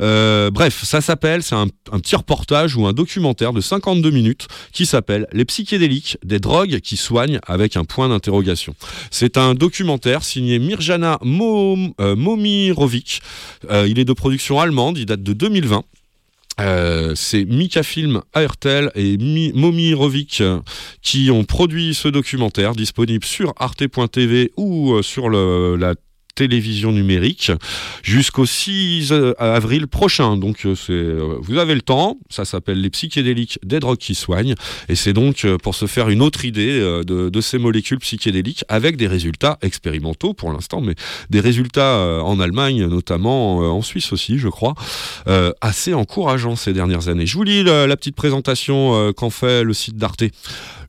[0.02, 4.86] Euh, bref, ça s'appelle, c'est un, petit reportage ou un documentaire de 52 minutes qui
[4.86, 8.76] s'appelle Les psychédéliques, des drogues qui soignent avec un point d'interrogation.
[9.12, 13.22] C'est un documentaire signé Mirjana euh, Momirovic.
[13.70, 15.84] Euh, il est de production allemande, il date de 2020.
[16.60, 20.60] Euh, c'est Mika Film Airtel et Mi- Momirovic euh,
[21.02, 25.96] qui ont produit ce documentaire disponible sur arte.tv ou sur la
[26.40, 27.52] télévision numérique
[28.02, 30.38] jusqu'au 6 avril prochain.
[30.38, 34.56] Donc euh, euh, vous avez le temps, ça s'appelle les psychédéliques des drogues qui soignent
[34.88, 38.64] et c'est donc euh, pour se faire une autre idée euh, de, ces molécules psychédéliques
[38.70, 40.96] avec des résultats expérimentaux pour l'instant, mais
[41.30, 44.76] des résultats euh, en Allemagne notamment, euh, en Suisse aussi je crois,
[45.28, 47.26] euh, assez encourageants ces dernières années.
[47.26, 50.24] Je vous lis la, petite présentation euh, qu'en fait le site d'Arte.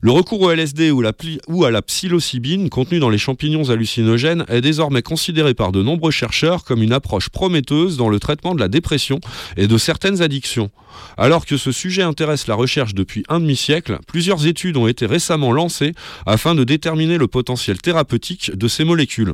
[0.03, 5.03] Le recours au LSD ou, à la psilocybine contenu dans les champignons hallucinogènes est désormais
[5.03, 9.19] considéré par de nombreux chercheurs comme une approche prometteuse dans le traitement de la dépression
[9.57, 10.71] et de certaines addictions.
[11.17, 15.51] Alors que ce sujet intéresse la recherche depuis un demi-siècle, plusieurs études ont été récemment
[15.51, 15.93] lancées
[16.25, 19.33] afin de déterminer le potentiel thérapeutique de ces molécules.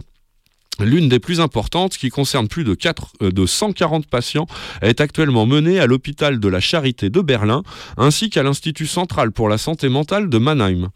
[0.80, 4.48] L'une des plus importantes, qui concerne plus de, 4, euh, 140 patients,
[4.82, 7.64] est actuellement menée à l'hôpital de la Charité de Berlin,
[7.98, 10.90] ainsi qu'à l'Institut central pour la santé mentale de Mannheim.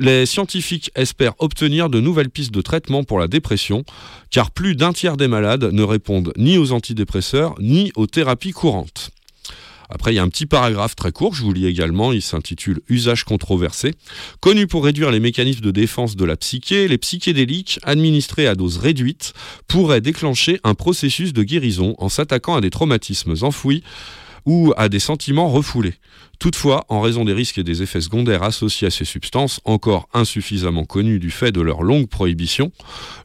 [0.00, 3.84] Les scientifiques espèrent obtenir de nouvelles pistes de traitement pour la dépression,
[4.30, 9.10] car plus d'un tiers des malades ne répondent ni aux antidépresseurs ni aux thérapies courantes.
[9.94, 12.80] Après, il y a un petit paragraphe très court, je vous lis également, il s'intitule
[12.88, 13.92] Usage controversé.
[14.40, 18.78] Connu pour réduire les mécanismes de défense de la psyché, les psychédéliques, administrés à dose
[18.78, 19.34] réduite,
[19.68, 23.84] pourraient déclencher un processus de guérison en s'attaquant à des traumatismes enfouis
[24.46, 25.94] ou à des sentiments refoulés.
[26.38, 30.84] Toutefois, en raison des risques et des effets secondaires associés à ces substances, encore insuffisamment
[30.84, 32.72] connus du fait de leur longue prohibition,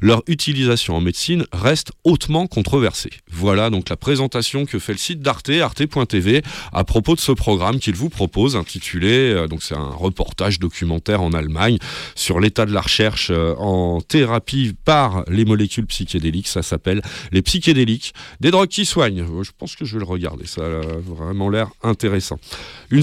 [0.02, 3.12] leur utilisation en médecine reste hautement controversée.
[3.32, 6.42] Voilà donc la présentation que fait le site d'Arte, arte.tv,
[6.72, 11.22] à propos de ce programme qu'il vous propose, intitulé, euh, donc c'est un reportage documentaire
[11.22, 11.78] en Allemagne
[12.16, 16.48] sur l'état de la recherche euh, en thérapie par les molécules psychédéliques.
[16.48, 19.22] Ça s'appelle Les psychédéliques, des drogues qui soignent.
[19.22, 22.40] Euh, Je pense que je vais le regarder, ça a vraiment l'air intéressant.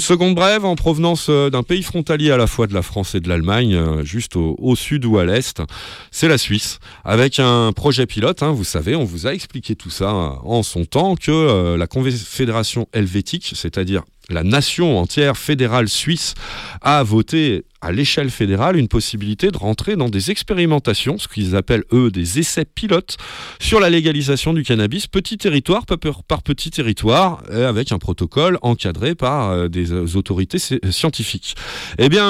[0.00, 3.20] Seconde brève en provenance euh, d'un pays frontalier à la fois de la France et
[3.20, 5.62] de l'Allemagne, euh, juste au, sud ou à l'est,
[6.10, 8.42] c'est la Suisse, avec un projet pilote.
[8.42, 11.86] hein, vous savez, on vous a expliqué tout ça euh, en son temps que la
[11.86, 16.34] Confédération helvétique, c'est-à-dire la nation entière fédérale suisse,
[16.82, 21.84] a voté à l'échelle fédérale une possibilité de rentrer dans des expérimentations, ce qu'ils appellent
[21.92, 23.16] eux des essais pilotes,
[23.60, 29.14] sur la légalisation du cannabis, petit territoire par, petit territoire, euh, avec un protocole encadré
[29.14, 31.54] par euh, des euh, autorités sci- scientifiques.
[31.98, 32.26] Eh bien,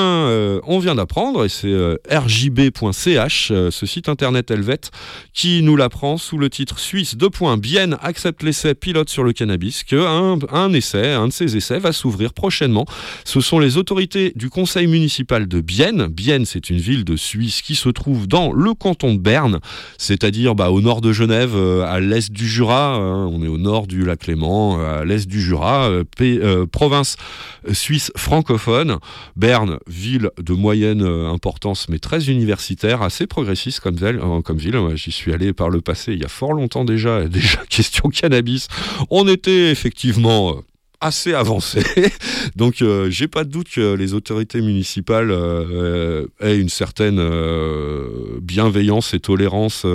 [0.64, 1.74] on vient d'apprendre, et c'est
[2.10, 4.90] rjb.ch, ce site internet helvète,
[5.32, 7.28] qui nous l'apprend sous le titre Suisse 2.
[7.58, 12.32] Bienne accepte l'essai pilote sur le cannabis, qu'un un essai, un de ces essais s'ouvrir
[12.32, 12.86] prochainement.
[13.24, 16.06] Ce sont les autorités du conseil municipal de Bienne.
[16.06, 19.60] Bienne, c'est une ville de Suisse qui se trouve dans le canton de Berne,
[19.98, 22.94] c'est-à-dire bah, au nord de Genève, euh, à l'est du Jura.
[22.94, 23.28] hein.
[23.30, 27.16] on est au nord du lac Léman, euh, à l'est du Jura, euh, province
[27.72, 28.98] suisse francophone.
[29.36, 34.78] Berne, ville de moyenne importance, mais très universitaire, assez progressiste comme euh, comme ville.
[34.94, 37.26] J'y suis allé par le passé il y a fort longtemps déjà.
[37.36, 38.68] Déjà, question cannabis.
[39.10, 40.56] On était effectivement.
[41.00, 41.82] Assez avancé.
[42.56, 48.38] Donc euh, j'ai pas de doute que les autorités municipales euh, aient une certaine euh,
[48.40, 49.86] bienveillance et tolérance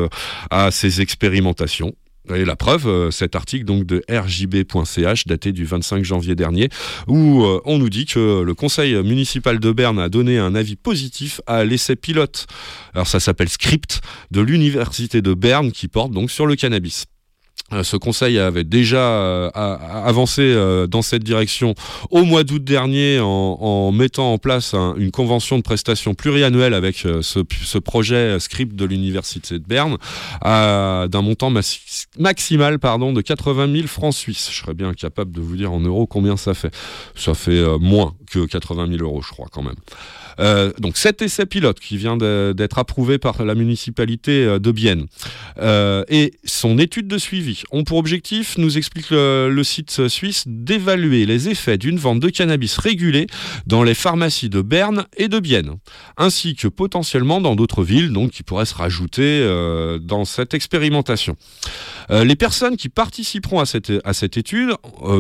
[0.50, 1.94] à ces expérimentations.
[2.34, 6.70] Et la preuve, cet article donc de rjb.ch daté du 25 janvier dernier,
[7.08, 11.42] où on nous dit que le conseil municipal de Berne a donné un avis positif
[11.48, 12.46] à l'essai pilote.
[12.94, 17.06] Alors ça s'appelle Script de l'université de Berne qui porte donc sur le cannabis.
[17.74, 21.74] Euh, Ce conseil avait déjà euh, avancé euh, dans cette direction
[22.10, 26.74] au mois d'août dernier en, en mettant en place un- une convention de prestation pluriannuelle
[26.74, 29.98] avec ce, ce projet script de l'université de Berne
[30.44, 34.50] d'un montant massi- maximal pardon, de 80 000 francs suisses.
[34.52, 36.74] Je serais bien capable de vous dire en euros combien ça fait.
[37.16, 39.76] Ça fait moins que 80 000 euros, je crois quand même.
[40.40, 45.06] Euh, donc cet essai pilote qui vient d'être approuvé par la municipalité euh, de Bienne
[45.60, 51.26] euh, et son étude de suivi ont pour objectif, nous explique le, site suisse, d'évaluer
[51.26, 53.28] les effets d'une vente de cannabis régulée
[53.68, 55.76] dans les pharmacies de Berne et de Bienne,
[56.18, 59.46] ainsi que potentiellement dans d'autres villes donc, qui pourraient se rajouter
[60.02, 61.36] dans cette expérimentation.
[62.10, 64.72] Les personnes qui participeront à cette, à cette étude,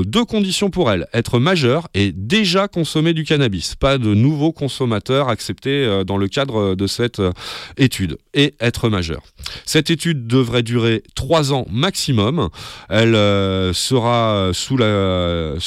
[0.05, 1.07] deux conditions pour elles.
[1.13, 3.75] Être majeur et déjà consommer du cannabis.
[3.75, 7.31] Pas de nouveaux consommateurs acceptés euh, dans le cadre de cette euh,
[7.77, 8.17] étude.
[8.33, 9.21] Et être majeur.
[9.65, 12.49] Cette étude devrait durer trois ans maximum.
[12.89, 15.57] Elle euh, sera sous le,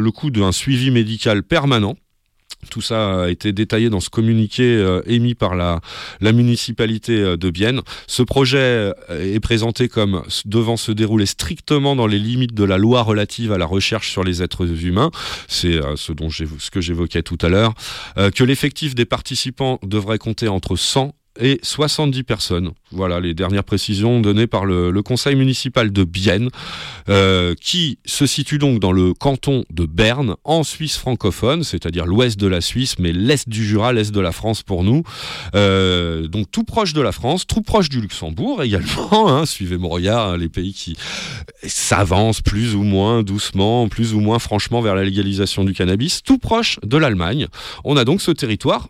[0.00, 1.96] le coup d'un suivi médical permanent.
[2.70, 5.80] Tout ça a été détaillé dans ce communiqué euh, émis par la,
[6.20, 7.82] municipalité euh, de Bienne.
[8.08, 12.76] Ce projet euh, est présenté comme devant se dérouler strictement dans les limites de la
[12.76, 15.12] loi relative à la recherche sur les êtres humains.
[15.46, 17.74] C'est ce, dont ce que j'évoquais tout à l'heure.
[18.16, 22.70] Que l'effectif des participants devrait compter entre 100 et 70 personnes.
[22.90, 26.50] Voilà les dernières précisions données par le, conseil municipal de Bienne,
[27.08, 32.38] euh, qui se situe donc dans le canton de Berne, en Suisse francophone, c'est-à-dire l'ouest
[32.38, 35.02] de la Suisse, mais l'est du Jura, l'est de la France pour nous.
[35.54, 39.28] Euh, donc tout proche de la France, tout proche du Luxembourg également.
[39.28, 39.46] hein.
[39.46, 40.96] suivez mon regard, hein, les pays qui
[41.62, 46.38] s'avancent plus ou moins doucement, plus ou moins franchement vers la légalisation du cannabis, tout
[46.38, 47.46] proche de l'Allemagne.
[47.84, 48.88] On a donc ce territoire.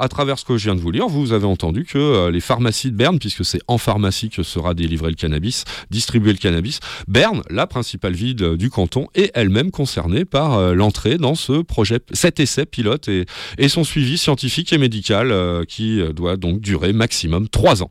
[0.00, 2.40] À travers ce que je viens de vous lire, vous avez entendu que euh, les
[2.40, 6.80] pharmacies de Berne, puisque c'est en pharmacie que sera délivré le cannabis, distribué le cannabis,
[7.08, 11.62] Berne, la principale ville de- du canton, est elle-même concernée par euh, l'entrée dans ce
[11.62, 13.26] projet, cet essai pilote et,
[13.68, 17.90] son suivi scientifique et médical euh, qui euh, doit donc durer maximum trois ans.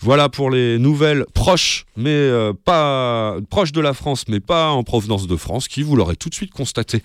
[0.00, 4.82] Voilà pour les nouvelles proches, mais euh, pas proches de la France, mais pas en
[4.82, 7.02] provenance de France, qui, vous l'aurez tout de suite constaté,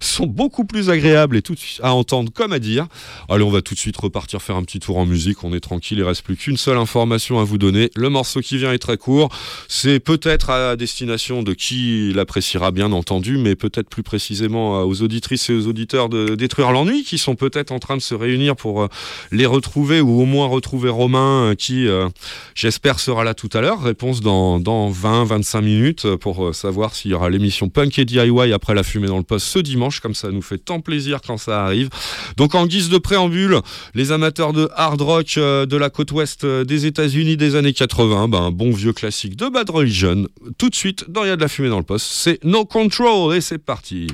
[0.00, 2.86] sont beaucoup plus agréables et tout de suite à entendre comme à dire.
[3.28, 5.39] Allez, on va tout de suite repartir faire un petit tour en musique.
[5.44, 7.90] On est tranquille, il reste plus qu'une seule information à vous donner.
[7.94, 9.28] Le morceau qui vient est très court.
[9.68, 15.50] C'est peut-être à destination de qui l'appréciera bien entendu, mais peut-être plus précisément aux auditrices
[15.50, 18.82] et aux auditeurs de Détruire l'ennui qui sont peut-être en train de se réunir pour
[18.82, 18.88] euh,
[19.32, 22.08] les retrouver ou au moins retrouver Romain euh, qui, euh,
[22.54, 23.82] j'espère, sera là tout à l'heure.
[23.82, 28.74] Réponse dans, dans 20-25 minutes pour savoir s'il y aura l'émission Punk et DIY après
[28.74, 31.64] la fumée dans le poste ce dimanche, comme ça nous fait tant plaisir quand ça
[31.64, 31.88] arrive.
[32.36, 33.60] Donc en guise de préambule,
[33.94, 37.72] les amateurs de hard rock euh, de la côte ouest euh, des États-Unis des années
[37.72, 40.26] 80, ben, un bon vieux classique de Bad Religion.
[40.58, 42.64] Tout de suite, dans Il y a de la fumée dans le poste, c'est No
[42.64, 44.08] Control et c'est parti.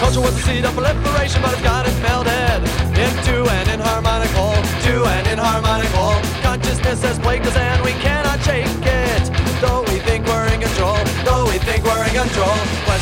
[0.00, 2.60] Culture was the seed of proliferation, but it's got it melded
[2.96, 6.20] into an inharmonic whole, to an inharmonic whole.
[6.42, 8.59] Consciousness has plagued us and we cannot shake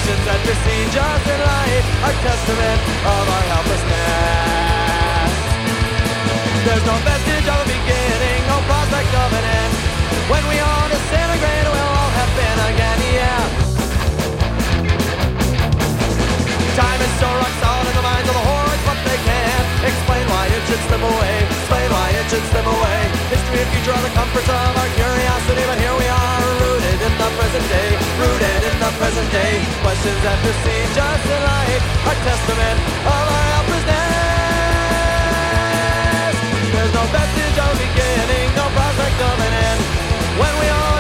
[0.09, 5.33] That besiege us in life are testament of our helplessness.
[6.65, 9.73] There's no vestige of a beginning, no prospect of an end.
[10.33, 13.41] When we all disintegrate, we'll all happen again, yeah.
[16.73, 20.25] Time is so rock solid in the minds of the hordes, but they can't explain
[20.33, 21.37] why it should slip away.
[21.53, 23.18] Explain why it should slip away.
[23.29, 27.13] History and future are the comforts of our curiosity, but here we are, rooted in
[27.13, 27.89] the present day.
[28.17, 29.61] Rooted in the present day.
[29.85, 34.17] Questions that besiege us in life are testament of our helplessness.
[36.73, 39.81] There's no vestige of beginning, no prospect of an end.
[40.41, 40.98] When we all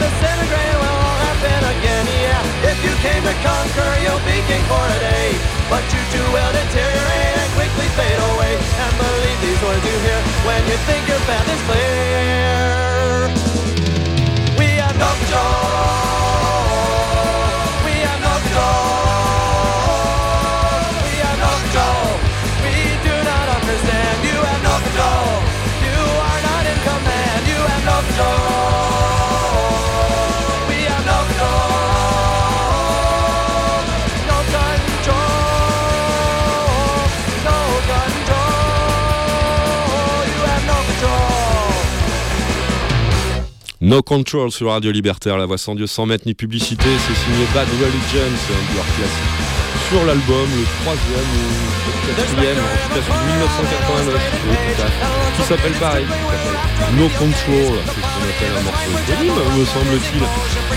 [2.78, 5.34] If you came to conquer, you'll be king for a day.
[5.66, 8.54] But you too will deteriorate and quickly fade away.
[8.54, 13.34] And believe these words you hear when you think your path is clear.
[14.62, 15.42] We have no control.
[17.82, 18.94] We have no control.
[21.02, 22.14] We have no control.
[22.62, 24.14] We do not understand.
[24.22, 25.34] You have no control.
[25.82, 25.98] You
[26.30, 27.42] are not in command.
[27.42, 28.77] You have no control.
[43.88, 46.84] No Control sur Radio Libertaire, la voix sans Dieu, sans mettre ni publicité.
[46.84, 49.57] C'est signé Bad Religion, c'est un joueur classique.
[49.88, 51.48] Sur l'album, le troisième ou
[51.88, 56.04] le quatrième, en tout cas de 1989, oui, tout à fait, qui s'appelle pareil,
[56.92, 60.24] No Control, c'est ce qu'on appelle un morceau éponyme, me semble-t-il.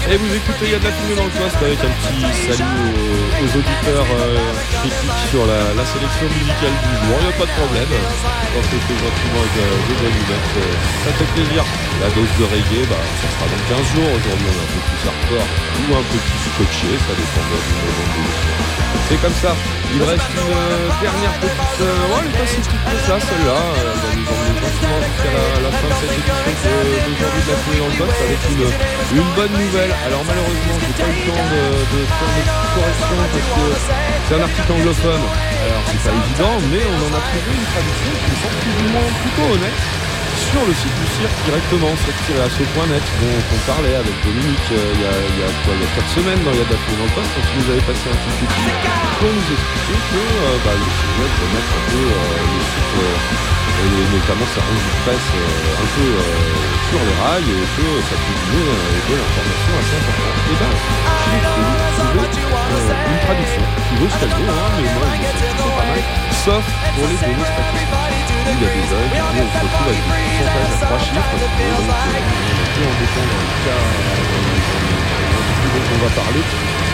[0.07, 2.23] Et vous écoutez, il y a de la fumée dans le poste avec un petit
[2.23, 4.39] salut aux, aux auditeurs euh,
[4.79, 7.15] critiques sur la, la sélection musicale du jour.
[7.19, 10.71] Il n'y a pas de problème, quand c'est fait gentiment avec euh, des allumettes, euh,
[11.03, 11.67] ça fait plaisir.
[11.99, 14.07] La dose de reggae, bah, ça sera dans 15 jours.
[14.15, 15.47] Aujourd'hui, on est un peu plus hardcore
[15.83, 19.00] ou un peu plus scotché, ça moment de.
[19.09, 19.51] C'est comme ça.
[19.93, 21.81] Il reste une euh, dernière petite.
[21.81, 23.59] Euh, ouais, elle est pas si petite que ça, celle-là.
[23.59, 26.71] Euh, elle va nous emmener gentiment jusqu'à la, fin de cette édition
[27.03, 28.63] d'aujourd'hui de la fouille en poste avec une,
[29.19, 29.93] une bonne nouvelle.
[30.07, 33.65] Alors, malheureusement, j'ai pas eu le temps de, de faire des petites corrections parce que
[34.25, 35.25] c'est un article anglophone.
[35.27, 38.87] Alors, c'est pas évident, mais on en a trouvé une traduction qui semble plus ou
[38.95, 39.81] moins plutôt honnête
[40.59, 45.07] le site du cirque directement sur tirerasso.net dont on parlait avec Dominique euh, il y
[45.07, 47.47] a, il y a il y a 4 semaines dans Yad dans le poste quand
[47.47, 48.67] il nous avait passé un petit coup
[49.15, 52.93] pour nous expliquer que euh, bah, le sujet de mettre un peu euh, le site
[52.99, 56.35] euh, et notamment sa de presse euh, un peu euh,
[56.91, 60.35] sur les rails et que ça peut donner euh, de l'information assez importante.
[60.51, 61.70] Et ben,
[62.19, 66.01] euh, une traduction qui vaut ce qu'elle vaut, hein, mais moi, plutôt pas mal,
[66.43, 66.63] sauf
[66.95, 68.01] pour les données statistiques
[68.51, 71.79] il y a des bugs, où on se des pourcentages à trois chiffres, euh,
[73.67, 73.87] euh,
[75.93, 76.90] on va parler.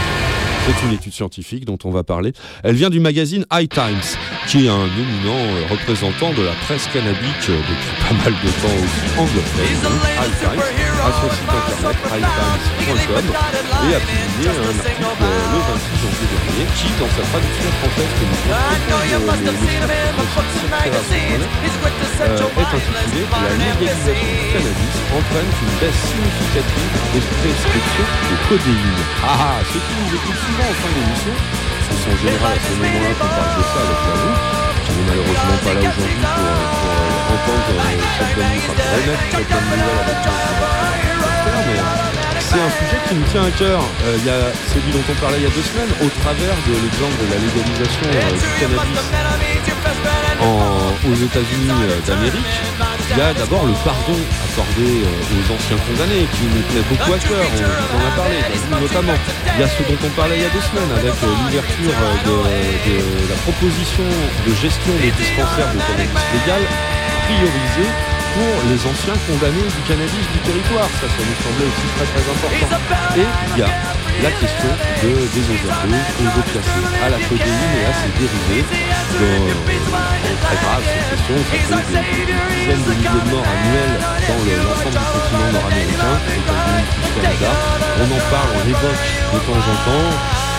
[0.67, 2.33] C'est une étude scientifique dont on va parler.
[2.61, 4.03] Elle vient du magazine High Times,
[4.47, 8.49] qui est un éminent euh, représentant de la presse cannabique euh, depuis pas mal de
[8.59, 9.63] temps aussi anglophone.
[10.19, 10.67] High Times,
[10.99, 13.25] à son site internet hightimes.com,
[13.87, 18.11] et a publié un article euh, le 26 janvier dernier qui, dans sa traduction française
[18.15, 19.03] que nous est intitulé
[23.27, 29.03] La légalisation du cannabis entraîne une baisse significative des prescriptions de codéine.
[29.19, 32.55] Ah ah, ceux qui nous écoutent souvent en fin d'émission, parce que c'est en général
[32.55, 34.35] à ce moment-là qu'on parle de ça avec la vous,
[34.87, 37.75] qui n'est malheureusement pas là aujourd'hui pour, entendre
[38.15, 40.47] cette bonne nouvelle, enfin, remettre cette bonne nouvelle avec nous.
[41.67, 42.06] Mais
[42.47, 43.79] c'est un sujet qui me tient à cœur.
[44.05, 44.39] Euh, Il y a
[44.71, 47.39] celui dont on parlait il y a deux semaines, au travers de l'exemple de la
[47.43, 48.99] légalisation euh, du cannabis
[51.07, 52.55] aux États-Unis euh, d'Amérique,
[53.11, 57.13] il y a d'abord le pardon accordé euh, aux anciens condamnés qui nous tenait beaucoup
[57.13, 58.37] à cœur, on, on en a parlé,
[58.81, 59.17] notamment.
[59.55, 61.95] Il y a ce dont on parlait il y a deux semaines avec l'ouverture
[62.27, 62.35] de,
[62.87, 62.95] de
[63.31, 64.03] la proposition
[64.47, 66.63] de gestion des dispensaires de cannabis légal
[67.27, 67.91] priorisée
[68.37, 70.85] pour les anciens condamnés du cannabis du territoire.
[71.01, 72.69] Ça, ça nous semblait aussi très très important.
[73.17, 73.71] Et il y a
[74.21, 74.69] la question
[75.01, 78.65] de, des overdoses, aux opiacés, à la codéine et à ses dérivés.
[79.17, 79.49] Euh,
[80.45, 83.97] très grave cette question, ça fait des, des dizaines de milliers de morts annuels
[84.29, 86.15] dans le- l'ensemble du continent nord-américain,
[87.17, 87.51] Canada.
[87.97, 89.03] On en parle, on l'évoque
[89.33, 90.09] de temps en temps.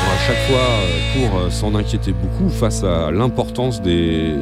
[0.08, 4.32] À chaque fois euh, pour euh, s'en inquiéter beaucoup face à l'importance des,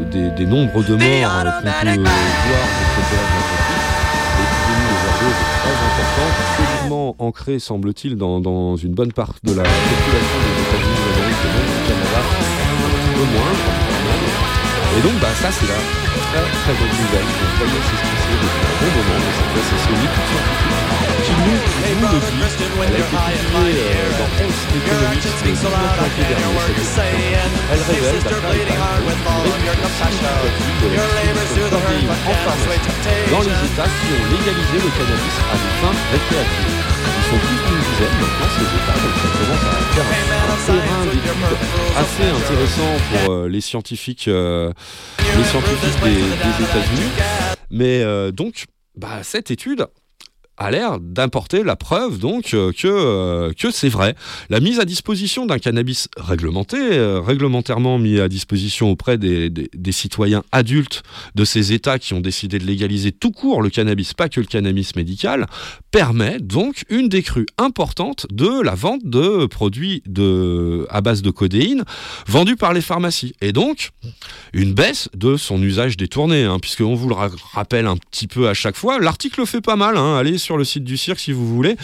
[0.47, 1.77] nombres de morts euh, qu'on peut
[2.47, 3.01] voir dans ce
[5.27, 11.45] est très importante, ancrée, semble-t-il, dans, une bonne part de la population des États-Unis d'Amérique
[11.45, 12.21] même du Canada,
[13.15, 13.55] un moins.
[14.99, 17.25] Et donc, bah, ça, c'est la très très bonne nouvelle.
[17.25, 20.29] On voyait s'expliquer depuis un bon moment, mais cette fois, c'est scientifique
[21.25, 22.37] qui nous, nous le dit.
[22.77, 26.21] Elle a été publiée euh, dans Health le 19 janvier.
[27.73, 28.77] Elle révèle, d'après les
[31.67, 32.85] codéine en pharmacie
[33.31, 36.86] dans les États qui ont légalisé le cannabis à des fins récréatives.
[37.07, 41.05] Ils sont plus d'une dizaine maintenant ces États, donc ça commence à faire un, terrain
[41.07, 44.73] d'études assez intéressant pour euh, les scientifiques, euh,
[45.19, 47.11] les scientifiques des, des États-Unis.
[47.71, 48.67] Mais euh, donc,
[48.97, 49.87] bah, cette étude
[50.59, 54.15] a l'air d'importer la preuve donc que, que c'est vrai.
[54.49, 56.79] La mise à disposition d'un cannabis réglementé,
[57.23, 61.03] réglementairement mis à disposition auprès des citoyens adultes
[61.35, 64.47] de ces États qui ont décidé de légaliser tout court le cannabis, pas que le
[64.47, 65.45] cannabis médical,
[65.97, 70.03] permet donc une décrue importante de la vente de produits
[70.91, 71.85] à base de codéine
[72.27, 73.33] vendus par les pharmacies.
[73.41, 73.93] Et donc,
[74.53, 78.47] une baisse de son usage détourné, hein, puisqu'on vous le ra- rappelle un petit peu
[78.47, 78.99] à chaque fois.
[78.99, 81.77] L'article fait pas mal, hein, allez sur le site du cirque si vous voulez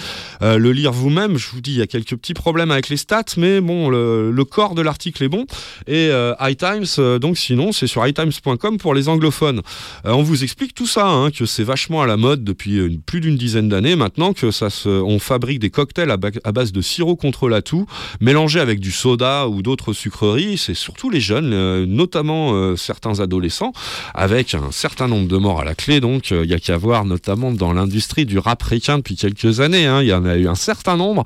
[0.43, 1.39] euh, le lire vous-même.
[1.39, 4.45] Je vous dis, il y a quelques petits problèmes avec les stats, mais bon, le,
[4.45, 5.47] corps de l'article est bon.
[5.87, 9.63] Et euh, iTimes, euh, donc sinon, c'est sur itimes.com pour les anglophones.
[10.05, 13.23] Euh, on vous explique tout ça, hein, que c'est vachement à la mode depuis plus
[13.23, 16.73] d'une dizaine d'années maintenant, que ça se, on fabrique des cocktails à, ba- à base
[16.73, 17.87] de sirop contre la toux,
[18.21, 20.59] mélangés avec du soda ou d'autres sucreries.
[20.59, 23.73] C'est surtout les jeunes, euh, notamment euh, certains adolescents,
[24.15, 26.01] avec un certain nombre de morts à la clé.
[26.01, 29.61] Donc, euh, il y a qu'à voir, notamment dans l'industrie du rap ricain depuis quelques
[29.61, 29.87] années.
[29.87, 30.03] hein.
[30.03, 31.25] Il y en a eu un certain nombre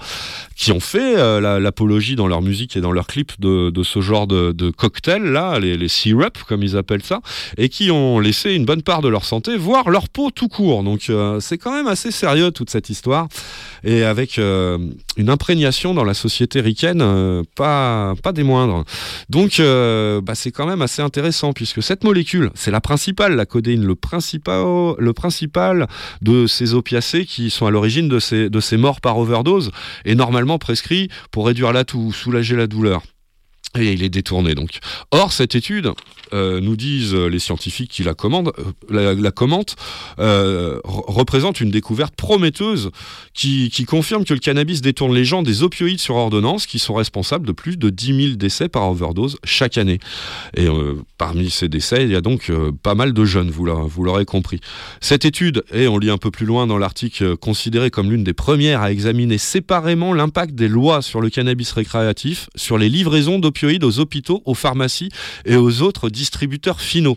[0.54, 4.26] qui ont fait la- l'apologie dans leur musique et dans leurs clips de, ce genre
[4.26, 7.20] de, de cocktails là, les, les syrup comme ils appellent ça,
[7.56, 10.82] et qui ont laissé une bonne part de leur santé, voire leur peau tout court.
[10.82, 13.28] Donc c'est quand même assez sérieux cette histoire,
[13.84, 14.78] et avec euh,
[15.16, 18.84] une imprégnation dans la société ricaine, euh, pas des moindres.
[19.28, 23.46] Donc euh, bah, c'est quand même assez intéressant puisque cette molécule, c'est la principale, la
[23.46, 25.86] codéine, le principal,
[26.22, 29.70] de ces opiacés qui sont à l'origine de ces, de ces morts par overdose
[30.04, 33.02] est normalement prescrit pour réduire la toux, soulager la douleur.
[33.78, 34.78] Et il est détourné donc.
[35.10, 35.92] Or, cette étude,
[36.32, 38.14] euh, nous disent les scientifiques qui la,
[38.90, 39.76] euh, la, commentent,
[40.18, 42.90] euh, re- représente une découverte prometteuse
[43.32, 46.94] qui, qui confirme que le cannabis détourne les gens des opioïdes sur ordonnance qui sont
[46.94, 49.98] responsables de plus de 10 000 décès par overdose chaque année.
[50.56, 50.66] Et
[51.18, 52.50] parmi ces décès, il y a donc
[52.82, 54.60] pas mal de jeunes, vous l'a- vous l'aurez compris.
[55.00, 58.34] Cette étude est, on lit un peu plus loin dans l'article, considérée comme l'une des
[58.34, 63.65] premières à examiner séparément l'impact des lois sur le cannabis récréatif, sur les livraisons d'opioïdes
[63.84, 65.10] aux hôpitaux, aux pharmacies
[65.44, 67.16] et aux autres distributeurs finaux.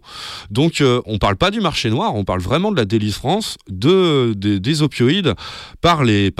[0.49, 4.33] Donc euh, on parle pas du marché noir, on parle vraiment de la délivrance de,
[4.35, 5.33] des- des opioïdes
[5.81, 6.31] par les,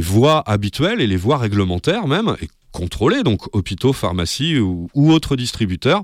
[0.00, 2.36] voies habituelles et les voies réglementaires même,
[2.72, 6.02] contrôlées, donc hôpitaux, pharmacies ou, autres distributeurs.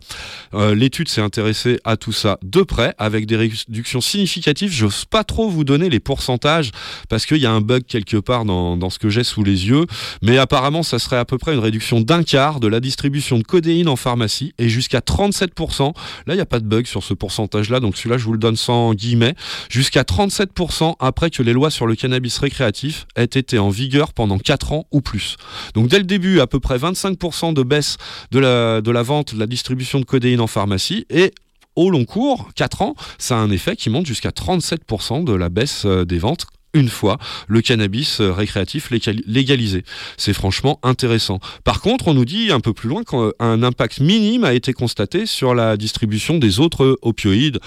[0.54, 4.70] Euh, L'étude s'est intéressée à tout ça de près, avec des réductions significatives.
[4.72, 6.70] J'ose pas trop vous donner les pourcentages,
[7.08, 9.68] parce qu'il y a un bug quelque part dans, dans ce que j'ai sous les
[9.68, 9.86] yeux,
[10.22, 13.44] mais apparemment ça serait à peu près une réduction d'un quart de la distribution de
[13.44, 15.92] codéine en pharmacie, et jusqu'à 37%.
[16.26, 18.38] Là, il n'y a pas de bug sur ce pourcentage-là, donc celui-là, je vous le
[18.38, 19.34] donne sans guillemets.
[19.70, 24.38] Jusqu'à 37% après que les lois sur le cannabis récréatif aient été en vigueur pendant
[24.38, 25.36] 4 ans ou plus.
[25.74, 27.96] Donc dès le début, à peu près 25% de baisse
[28.30, 31.32] de la, de la vente, de la distribution de codéine en pharmacie, et
[31.74, 35.48] au long cours, 4 ans, ça a un effet qui monte jusqu'à 37% de la
[35.48, 37.18] baisse euh, des ventes une fois
[37.48, 39.82] le cannabis euh, récréatif légal- légalisé.
[40.16, 41.38] C'est franchement intéressant.
[41.64, 45.26] Par contre, on nous dit un peu plus loin qu'un impact minime a été constaté
[45.26, 47.60] sur la distribution des autres opioïdes.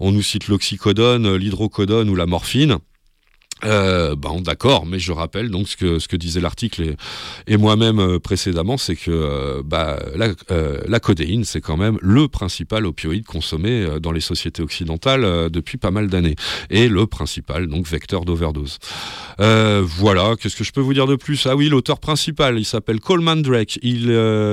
[0.00, 2.78] On nous cite l'oxycodone, l'hydrocodone ou la morphine.
[3.64, 6.96] Euh, bon, d'accord, mais je rappelle donc ce que, ce que disait l'article et,
[7.46, 11.98] et moi-même euh, précédemment, c'est que euh, bah, la, euh, la codéine, c'est quand même
[12.02, 16.36] le principal opioïde consommé dans les sociétés occidentales depuis pas mal d'années
[16.70, 18.78] et le principal donc vecteur d'overdose.
[19.38, 21.46] Voilà, qu'est-ce que je peux vous dire de plus?
[21.46, 23.78] Ah oui, l'auteur principal, il s'appelle Coleman Drake.
[23.82, 24.10] Il,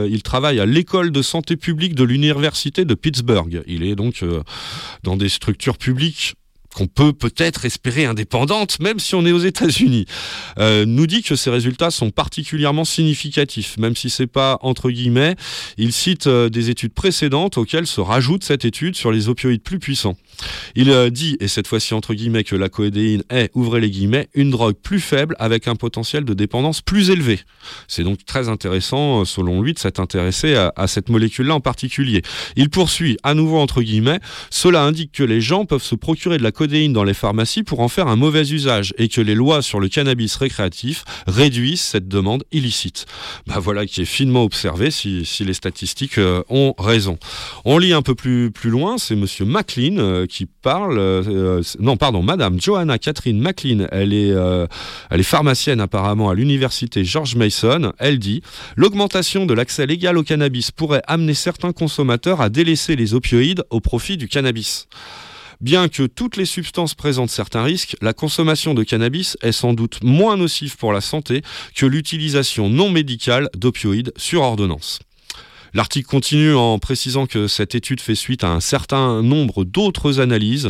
[0.09, 3.63] il travaille à l'école de santé publique de l'université de Pittsburgh.
[3.67, 4.23] Il est donc
[5.03, 6.35] dans des structures publiques
[6.75, 10.05] qu'on peut peut-être espérer indépendantes, même si on est aux États-Unis,
[10.57, 15.35] euh, nous dit que ces résultats sont particulièrement significatifs, même si c'est pas entre guillemets.
[15.77, 19.79] Il cite euh, des études précédentes auxquelles se rajoute cette étude sur les opioïdes plus
[19.79, 20.15] puissants.
[20.75, 24.29] Il euh, dit, et cette fois-ci entre guillemets, que la coédéine est, ouvrez les guillemets,
[24.33, 27.39] une drogue plus faible avec un potentiel de dépendance plus élevé.
[27.87, 32.21] C'est donc très intéressant, selon lui, de s'être intéressé à, à cette molécule-là en particulier.
[32.55, 34.19] Il poursuit, à nouveau entre guillemets,
[34.49, 37.87] cela indique que les gens peuvent se procurer de la dans les pharmacies pour en
[37.87, 42.43] faire un mauvais usage et que les lois sur le cannabis récréatif réduisent cette demande
[42.51, 43.07] illicite.
[43.47, 47.17] Bah voilà qui est finement observé si, si les statistiques euh, ont raison.
[47.65, 51.97] On lit un peu plus, plus loin, c'est monsieur McLean euh, qui parle, euh, non
[51.97, 54.31] pardon, madame Johanna Catherine McLean, elle est,
[55.09, 58.43] elle est pharmacienne apparemment à l'université George Mason, elle dit
[58.75, 63.79] L'augmentation de l'accès légal au cannabis pourrait amener certains consommateurs à délaisser les opioïdes au
[63.79, 64.87] profit du cannabis.
[65.61, 69.99] Bien que toutes les substances présentent certains risques, la consommation de cannabis est sans doute
[70.03, 71.43] moins nocive pour la santé
[71.75, 74.99] que l'utilisation non médicale d'opioïdes sur ordonnance.
[75.73, 80.69] L'article continue en précisant que cette étude fait suite à un certain nombre d'autres analyses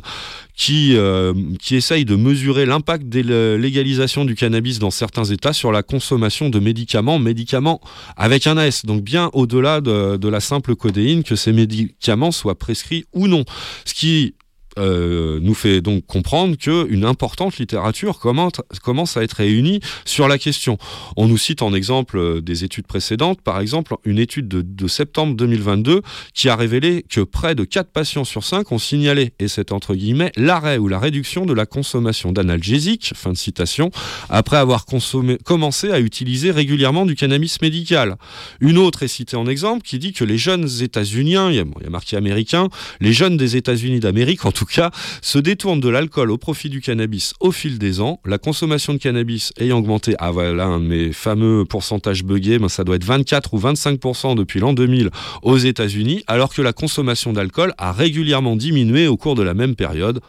[0.55, 1.33] qui, euh,
[1.71, 6.49] essayent de mesurer l'impact des le- légalisations du cannabis dans certains États sur la consommation
[6.49, 7.81] de médicaments, médicaments
[8.15, 12.59] avec un S, donc bien au-delà de, de la simple codéine, que ces médicaments soient
[12.59, 13.43] prescrits ou non.
[13.85, 14.35] Ce qui
[14.77, 20.77] euh, nous fait donc comprendre qu'une importante littérature commence, à être réunie sur la question.
[21.17, 25.35] On nous cite en exemple euh, des études précédentes, par exemple une étude de, septembre
[25.35, 26.01] 2022
[26.33, 29.95] qui a révélé que près de 4 patients sur 5 ont signalé, et c'est entre
[29.95, 33.91] guillemets, l'arrêt ou la réduction de la consommation d'analgésiques, fin de citation,
[34.29, 38.15] après avoir consommé, commencé à utiliser régulièrement du cannabis médical.
[38.59, 41.89] Une autre est citée en exemple qui dit que les jeunes États-Uniens, il y a,
[41.89, 42.69] marqué américains,
[42.99, 47.33] les jeunes des États-Unis d'Amérique, en cas, se détournent de l'alcool au profit du cannabis
[47.39, 48.19] au fil des ans.
[48.25, 52.69] La consommation de cannabis ayant augmenté, ah voilà, un de mes fameux pourcentages buggés, ben
[52.69, 55.09] ça doit être 24 ou 25% depuis l'an 2000
[55.41, 59.75] aux États-Unis, alors que la consommation d'alcool a régulièrement diminué au cours de la même
[59.75, 60.19] période.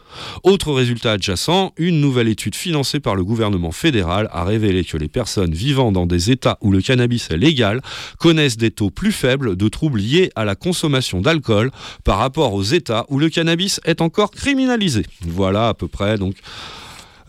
[0.43, 5.07] Autre résultat adjacent, une nouvelle étude financée par le gouvernement fédéral a révélé que les
[5.07, 7.81] personnes vivant dans des États où le cannabis est légal
[8.19, 11.71] connaissent des taux plus faibles de troubles liés à la consommation d'alcool
[12.03, 15.05] par rapport aux États où le cannabis est encore criminalisé.
[15.21, 16.35] Voilà à peu près donc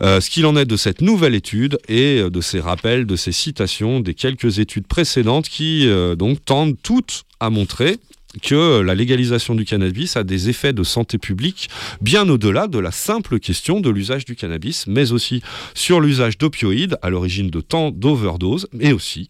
[0.01, 3.15] euh, ce qu'il en est de cette nouvelle étude et euh, de ces rappels, de
[3.15, 7.97] ces citations des quelques études précédentes qui euh, donc tendent toutes à montrer
[8.41, 11.69] que la légalisation du cannabis a des effets de santé publique
[12.01, 15.41] bien au-delà de la simple question de l'usage du cannabis, mais aussi
[15.73, 19.29] sur l'usage d'opioïdes à l'origine de tant d'overdoses, mais aussi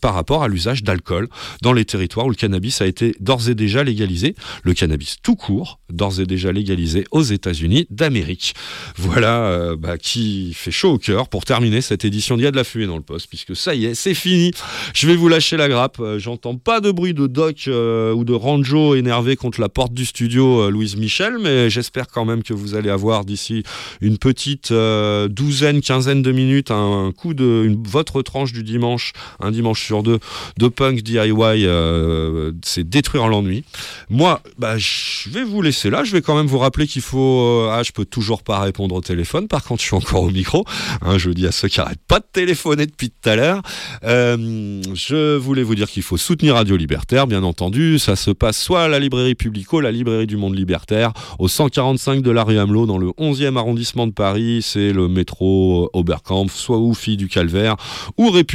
[0.00, 1.28] par rapport à l'usage d'alcool
[1.62, 4.34] dans les territoires où le cannabis a été d'ores et déjà légalisé.
[4.62, 8.54] Le cannabis tout court, d'ores et déjà légalisé aux États-Unis d'Amérique.
[8.96, 12.50] Voilà euh, bah, qui fait chaud au cœur pour terminer cette édition d'Il y a
[12.50, 14.52] de la fumée dans le poste, puisque ça y est, c'est fini.
[14.94, 15.98] Je vais vous lâcher la grappe.
[16.00, 19.92] Euh, J'entends pas de bruit de Doc euh, ou de Ranjo énervé contre la porte
[19.92, 23.62] du studio Louise Michel, mais j'espère quand même que vous allez avoir d'ici
[24.00, 26.72] une petite douzaine, quinzaine de minutes
[27.16, 30.18] coup de votre tranche du dimanche, un dimanche sur deux,
[30.58, 31.30] de punk DIY.
[31.66, 33.64] euh, c'est détruire l'ennui.
[34.10, 36.04] Moi, bah, je vais vous laisser là.
[36.04, 37.40] Je vais quand même vous rappeler qu'il faut.
[37.40, 39.48] euh, ah, je peux toujours pas répondre au téléphone.
[39.48, 40.64] Par contre, je suis encore au micro.
[41.00, 43.62] Hein, je dis à ceux qui arrêtent pas de téléphoner depuis tout à l'heure.
[44.04, 47.98] Euh, je voulais vous dire qu'il faut soutenir Radio Libertaire, bien entendu.
[47.98, 52.22] Ça se passe soit à la librairie Publico, la librairie du monde libertaire, au 145
[52.22, 54.60] de la rue Hamelot, dans le 11e arrondissement de Paris.
[54.62, 57.76] C'est le métro Oberkampf, soit ou du Calvaire,
[58.16, 58.45] ou République.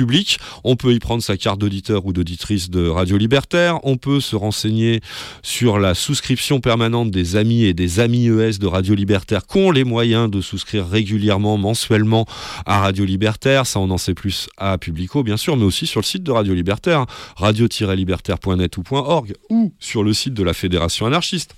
[0.63, 3.79] On peut y prendre sa carte d'auditeur ou d'auditrice de Radio Libertaire.
[3.83, 5.01] On peut se renseigner
[5.43, 9.71] sur la souscription permanente des amis et des amis ES de Radio Libertaire qui ont
[9.71, 12.25] les moyens de souscrire régulièrement, mensuellement
[12.65, 13.65] à Radio Libertaire.
[13.65, 16.31] Ça, on en sait plus à Publico, bien sûr, mais aussi sur le site de
[16.31, 17.05] Radio Libertaire,
[17.35, 21.55] radio-libertaire.net ou .org, ou sur le site de la Fédération anarchiste.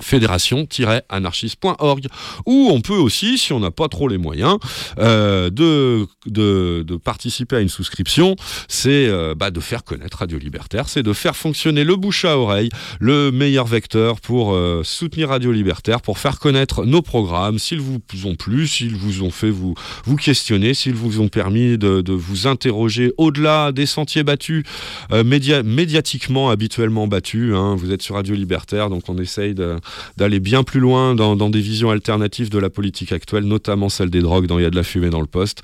[0.00, 2.06] fédération-anarchiste.org
[2.46, 4.58] ou on peut aussi, si on n'a pas trop les moyens,
[4.98, 8.36] euh, de, de, de participer à une souscription,
[8.68, 12.38] c'est euh, bah, de faire connaître Radio Libertaire, c'est de faire fonctionner le bouche à
[12.38, 12.68] oreille,
[13.00, 18.00] le meilleur vecteur pour euh, soutenir Radio Libertaire, pour faire connaître nos programmes, s'ils vous
[18.24, 19.74] ont plu, s'ils vous ont fait vous,
[20.04, 24.64] vous questionner, s'ils vous ont permis de, de vous interroger au-delà des sentiers battus,
[25.12, 27.54] euh, média- médiatiquement habituellement battus.
[27.54, 27.74] hein.
[27.76, 29.76] Vous êtes sur Radio Libertaire, donc on essaye de,
[30.16, 34.20] d'aller bien plus loin dans, des visions alternatives de la politique actuelle, notamment celle des
[34.20, 35.62] drogues dans Il y a de la fumée dans le poste.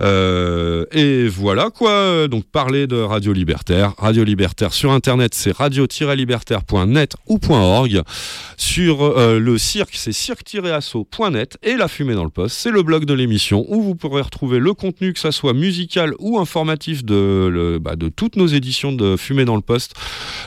[0.00, 3.94] Euh, et voilà quoi, donc parler de Radio Libertaire.
[3.98, 8.02] Radio Libertaire sur Internet, c'est radio-libertaire.net ou .org.
[8.56, 11.58] Sur euh, le cirque, c'est cirque-asso.net.
[11.62, 14.58] Et la fumée dans le poste, c'est le blog de l'émission où vous pourrez retrouver
[14.58, 19.16] le contenu, que ça soit musical ou informatif, de, bah, de toutes nos éditions de
[19.16, 19.94] fumée dans le poste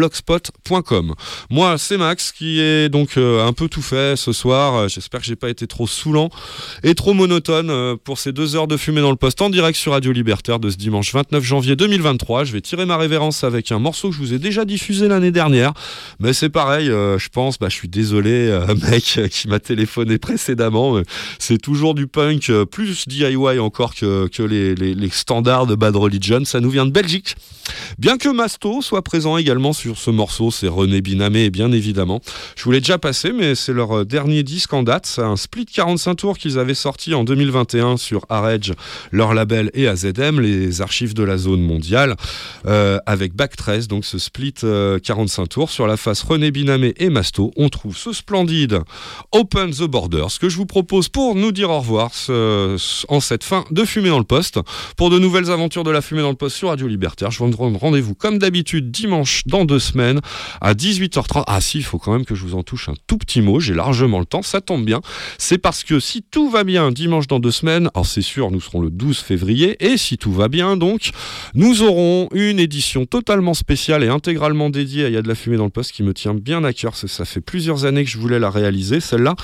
[0.10, 1.14] .blogspot.com
[1.49, 4.76] moi c'est Max qui est donc euh, un peu tout fait ce soir.
[4.76, 6.30] Euh, j'espère que j'ai pas été trop saoulant
[6.84, 9.77] et trop monotone euh, pour ces deux heures de fumée dans le poste en direct
[9.77, 13.72] sur Radio Libertaire de ce dimanche 29 janvier 2023 je vais tirer ma révérence avec
[13.72, 15.73] un morceau que je vous ai déjà diffusé l'année dernière.
[16.19, 18.57] Mais c'est pareil je pense bah, je suis désolé
[18.90, 20.99] mec qui m'a téléphoné précédemment
[21.38, 26.44] c'est toujours du punk plus DIY encore que, les- les standards de Bad Religion.
[26.45, 27.36] Ça nous vient de Belgique.
[27.98, 32.21] Bien que Masto soit présent également sur ce morceau, c'est René Binamé, bien évidemment.
[32.55, 35.05] Je vous l'ai déjà passé, mais c'est leur euh, dernier disque en date.
[35.05, 38.73] C'est un split 45 tours qu'ils avaient sorti en 2021 sur Arage,
[39.11, 42.15] leur label, et AZM, les archives de la zone mondiale,
[42.65, 45.69] euh, avec Back 13, donc ce split euh, 45 tours.
[45.69, 48.80] Sur la face René Binamé et Masto, on trouve ce splendide
[49.31, 53.19] Open the Borders que je vous propose pour nous dire au revoir ce- ce- en
[53.19, 54.59] cette fin de Fumée dans le Poste.
[54.97, 57.49] Pour de nouvelles aventures de la fumée dans le poste sur Radio Libertaire, je vous
[57.49, 59.88] donne rendez-vous comme d'habitude dimanche dans deux semaines
[60.61, 61.43] à 18h30.
[61.47, 63.59] Ah si, il faut quand même que je vous en touche un tout petit mot,
[63.59, 65.01] j'ai largement le temps, ça tombe bien.
[65.37, 68.61] C'est parce que si tout va bien dimanche dans deux semaines, alors c'est sûr, nous
[68.61, 71.11] serons le 12 février, et si tout va bien donc,
[71.53, 75.35] nous aurons une édition totalement spéciale et intégralement dédiée à Il y a de la
[75.35, 78.09] fumée dans le poste qui me tient bien à cœur, ça, fait plusieurs années que
[78.09, 79.35] je voulais la réaliser, celle-là.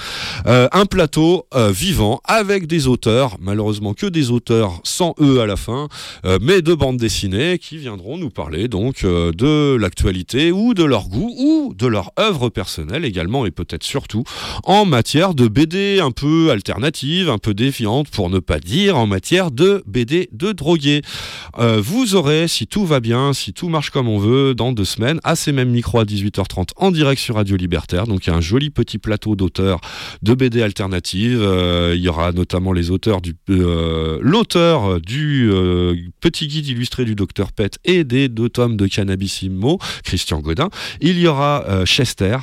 [0.47, 5.45] Euh, un plateau euh, vivant avec des auteurs, malheureusement que des auteurs sans eux à
[5.45, 5.87] la fin,
[6.25, 11.07] euh, mais de bandes dessinées qui viendront nous parler donc de l'actualité ou de leur
[11.07, 14.23] goût ou de leur œuvre personnelle également et peut-être surtout
[14.63, 19.07] en matière de BD un peu alternative, un peu défiante pour ne pas dire en
[19.07, 21.01] matière de BD de drogués.
[21.59, 24.85] Euh, vous aurez, si tout va bien, si tout marche comme on veut, dans deux
[24.85, 28.07] semaines, à ces mêmes micros à 18h30 en direct sur Radio Libertaire.
[28.07, 29.79] Donc il y a un joli petit plateau d'auteurs
[30.21, 31.39] de BD alternatives.
[31.41, 35.49] Euh, il y aura notamment les auteurs du euh, l'auteur du
[36.19, 39.79] petit guide illustré du docteur Pet et des deux tomes de Cannabisimo,
[41.01, 42.37] Il y aura euh, Chester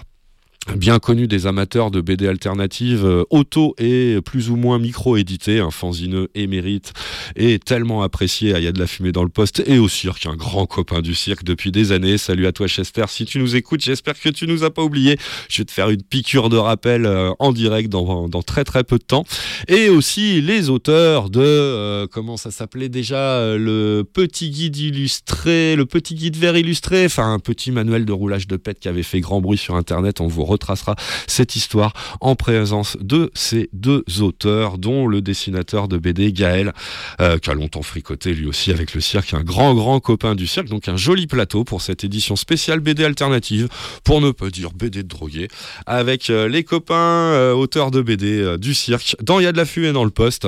[0.76, 5.70] bien connu des amateurs de BD alternatives euh, auto et plus ou moins micro-édité, un
[5.70, 6.92] fanzineux émérite
[7.36, 9.88] et tellement apprécié à Il y a de la fumée dans le poste et au
[9.88, 12.16] cirque, un grand copain du cirque depuis des années.
[12.16, 15.18] Salut à toi Chester, si tu nous écoutes, j'espère que tu nous as pas oublié.
[15.48, 18.84] Je vais te faire une piqûre de rappel euh, en direct dans, dans très très
[18.84, 19.24] peu de temps.
[19.68, 25.76] Et aussi les auteurs de, euh, comment ça s'appelait déjà, euh, le petit guide illustré,
[25.76, 29.02] le petit guide vert illustré, enfin un petit manuel de roulage de pète qui avait
[29.02, 30.20] fait grand bruit sur Internet.
[30.20, 30.96] On vous retracera
[31.26, 36.72] cette histoire en présence de ces deux auteurs, dont le dessinateur de BD Gaël,
[37.20, 40.46] euh, qui a longtemps fricoté lui aussi avec le cirque, un grand grand copain du
[40.46, 40.68] cirque.
[40.68, 43.68] Donc un joli plateau pour cette édition spéciale BD alternative,
[44.04, 45.48] pour ne pas dire BD de drogué,
[45.86, 49.16] avec euh, les copains euh, auteurs de BD du cirque.
[49.22, 50.46] Dans Il y a de la fumée dans le poste,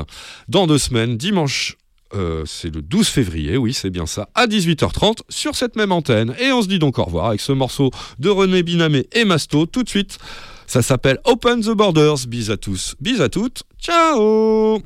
[0.49, 1.77] dans deux semaines, dimanche
[2.15, 6.35] euh, c'est le 12 février, oui, c'est bien ça, à 18h30 sur cette même antenne.
[6.39, 9.67] Et on se dit donc au revoir avec ce morceau de René Binamé et Masto
[9.67, 10.19] tout de suite.
[10.67, 12.27] Ça s'appelle Open the Borders.
[12.29, 13.63] Bis à tous, bis à toutes.
[13.81, 14.81] Ciao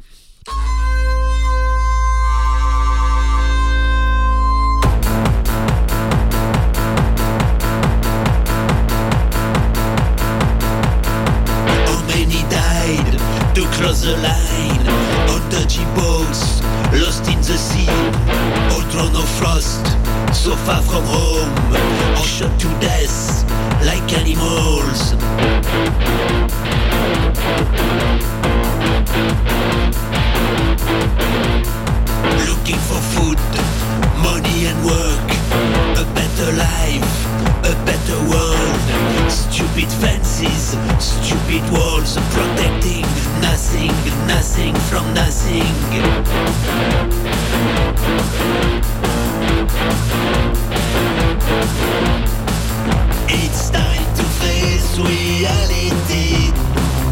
[16.92, 17.88] lost in the sea.
[18.72, 19.84] All throw no frost,
[20.32, 21.52] so far from home,
[22.16, 23.44] or shot to death
[23.84, 25.14] like animals.
[32.48, 33.38] Looking for food,
[34.22, 35.28] money and work,
[35.98, 37.10] a better life,
[37.64, 39.07] a better world.
[39.28, 43.02] Stupid fences, stupid walls, protecting
[43.40, 43.92] nothing,
[44.26, 45.66] nothing from nothing.
[53.28, 56.52] It's time to face reality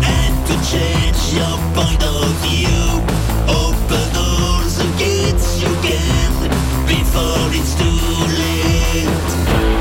[0.02, 3.02] and to change your point of view.
[3.48, 6.32] Open all the gates you can
[6.86, 8.00] before it's too
[8.40, 9.75] late.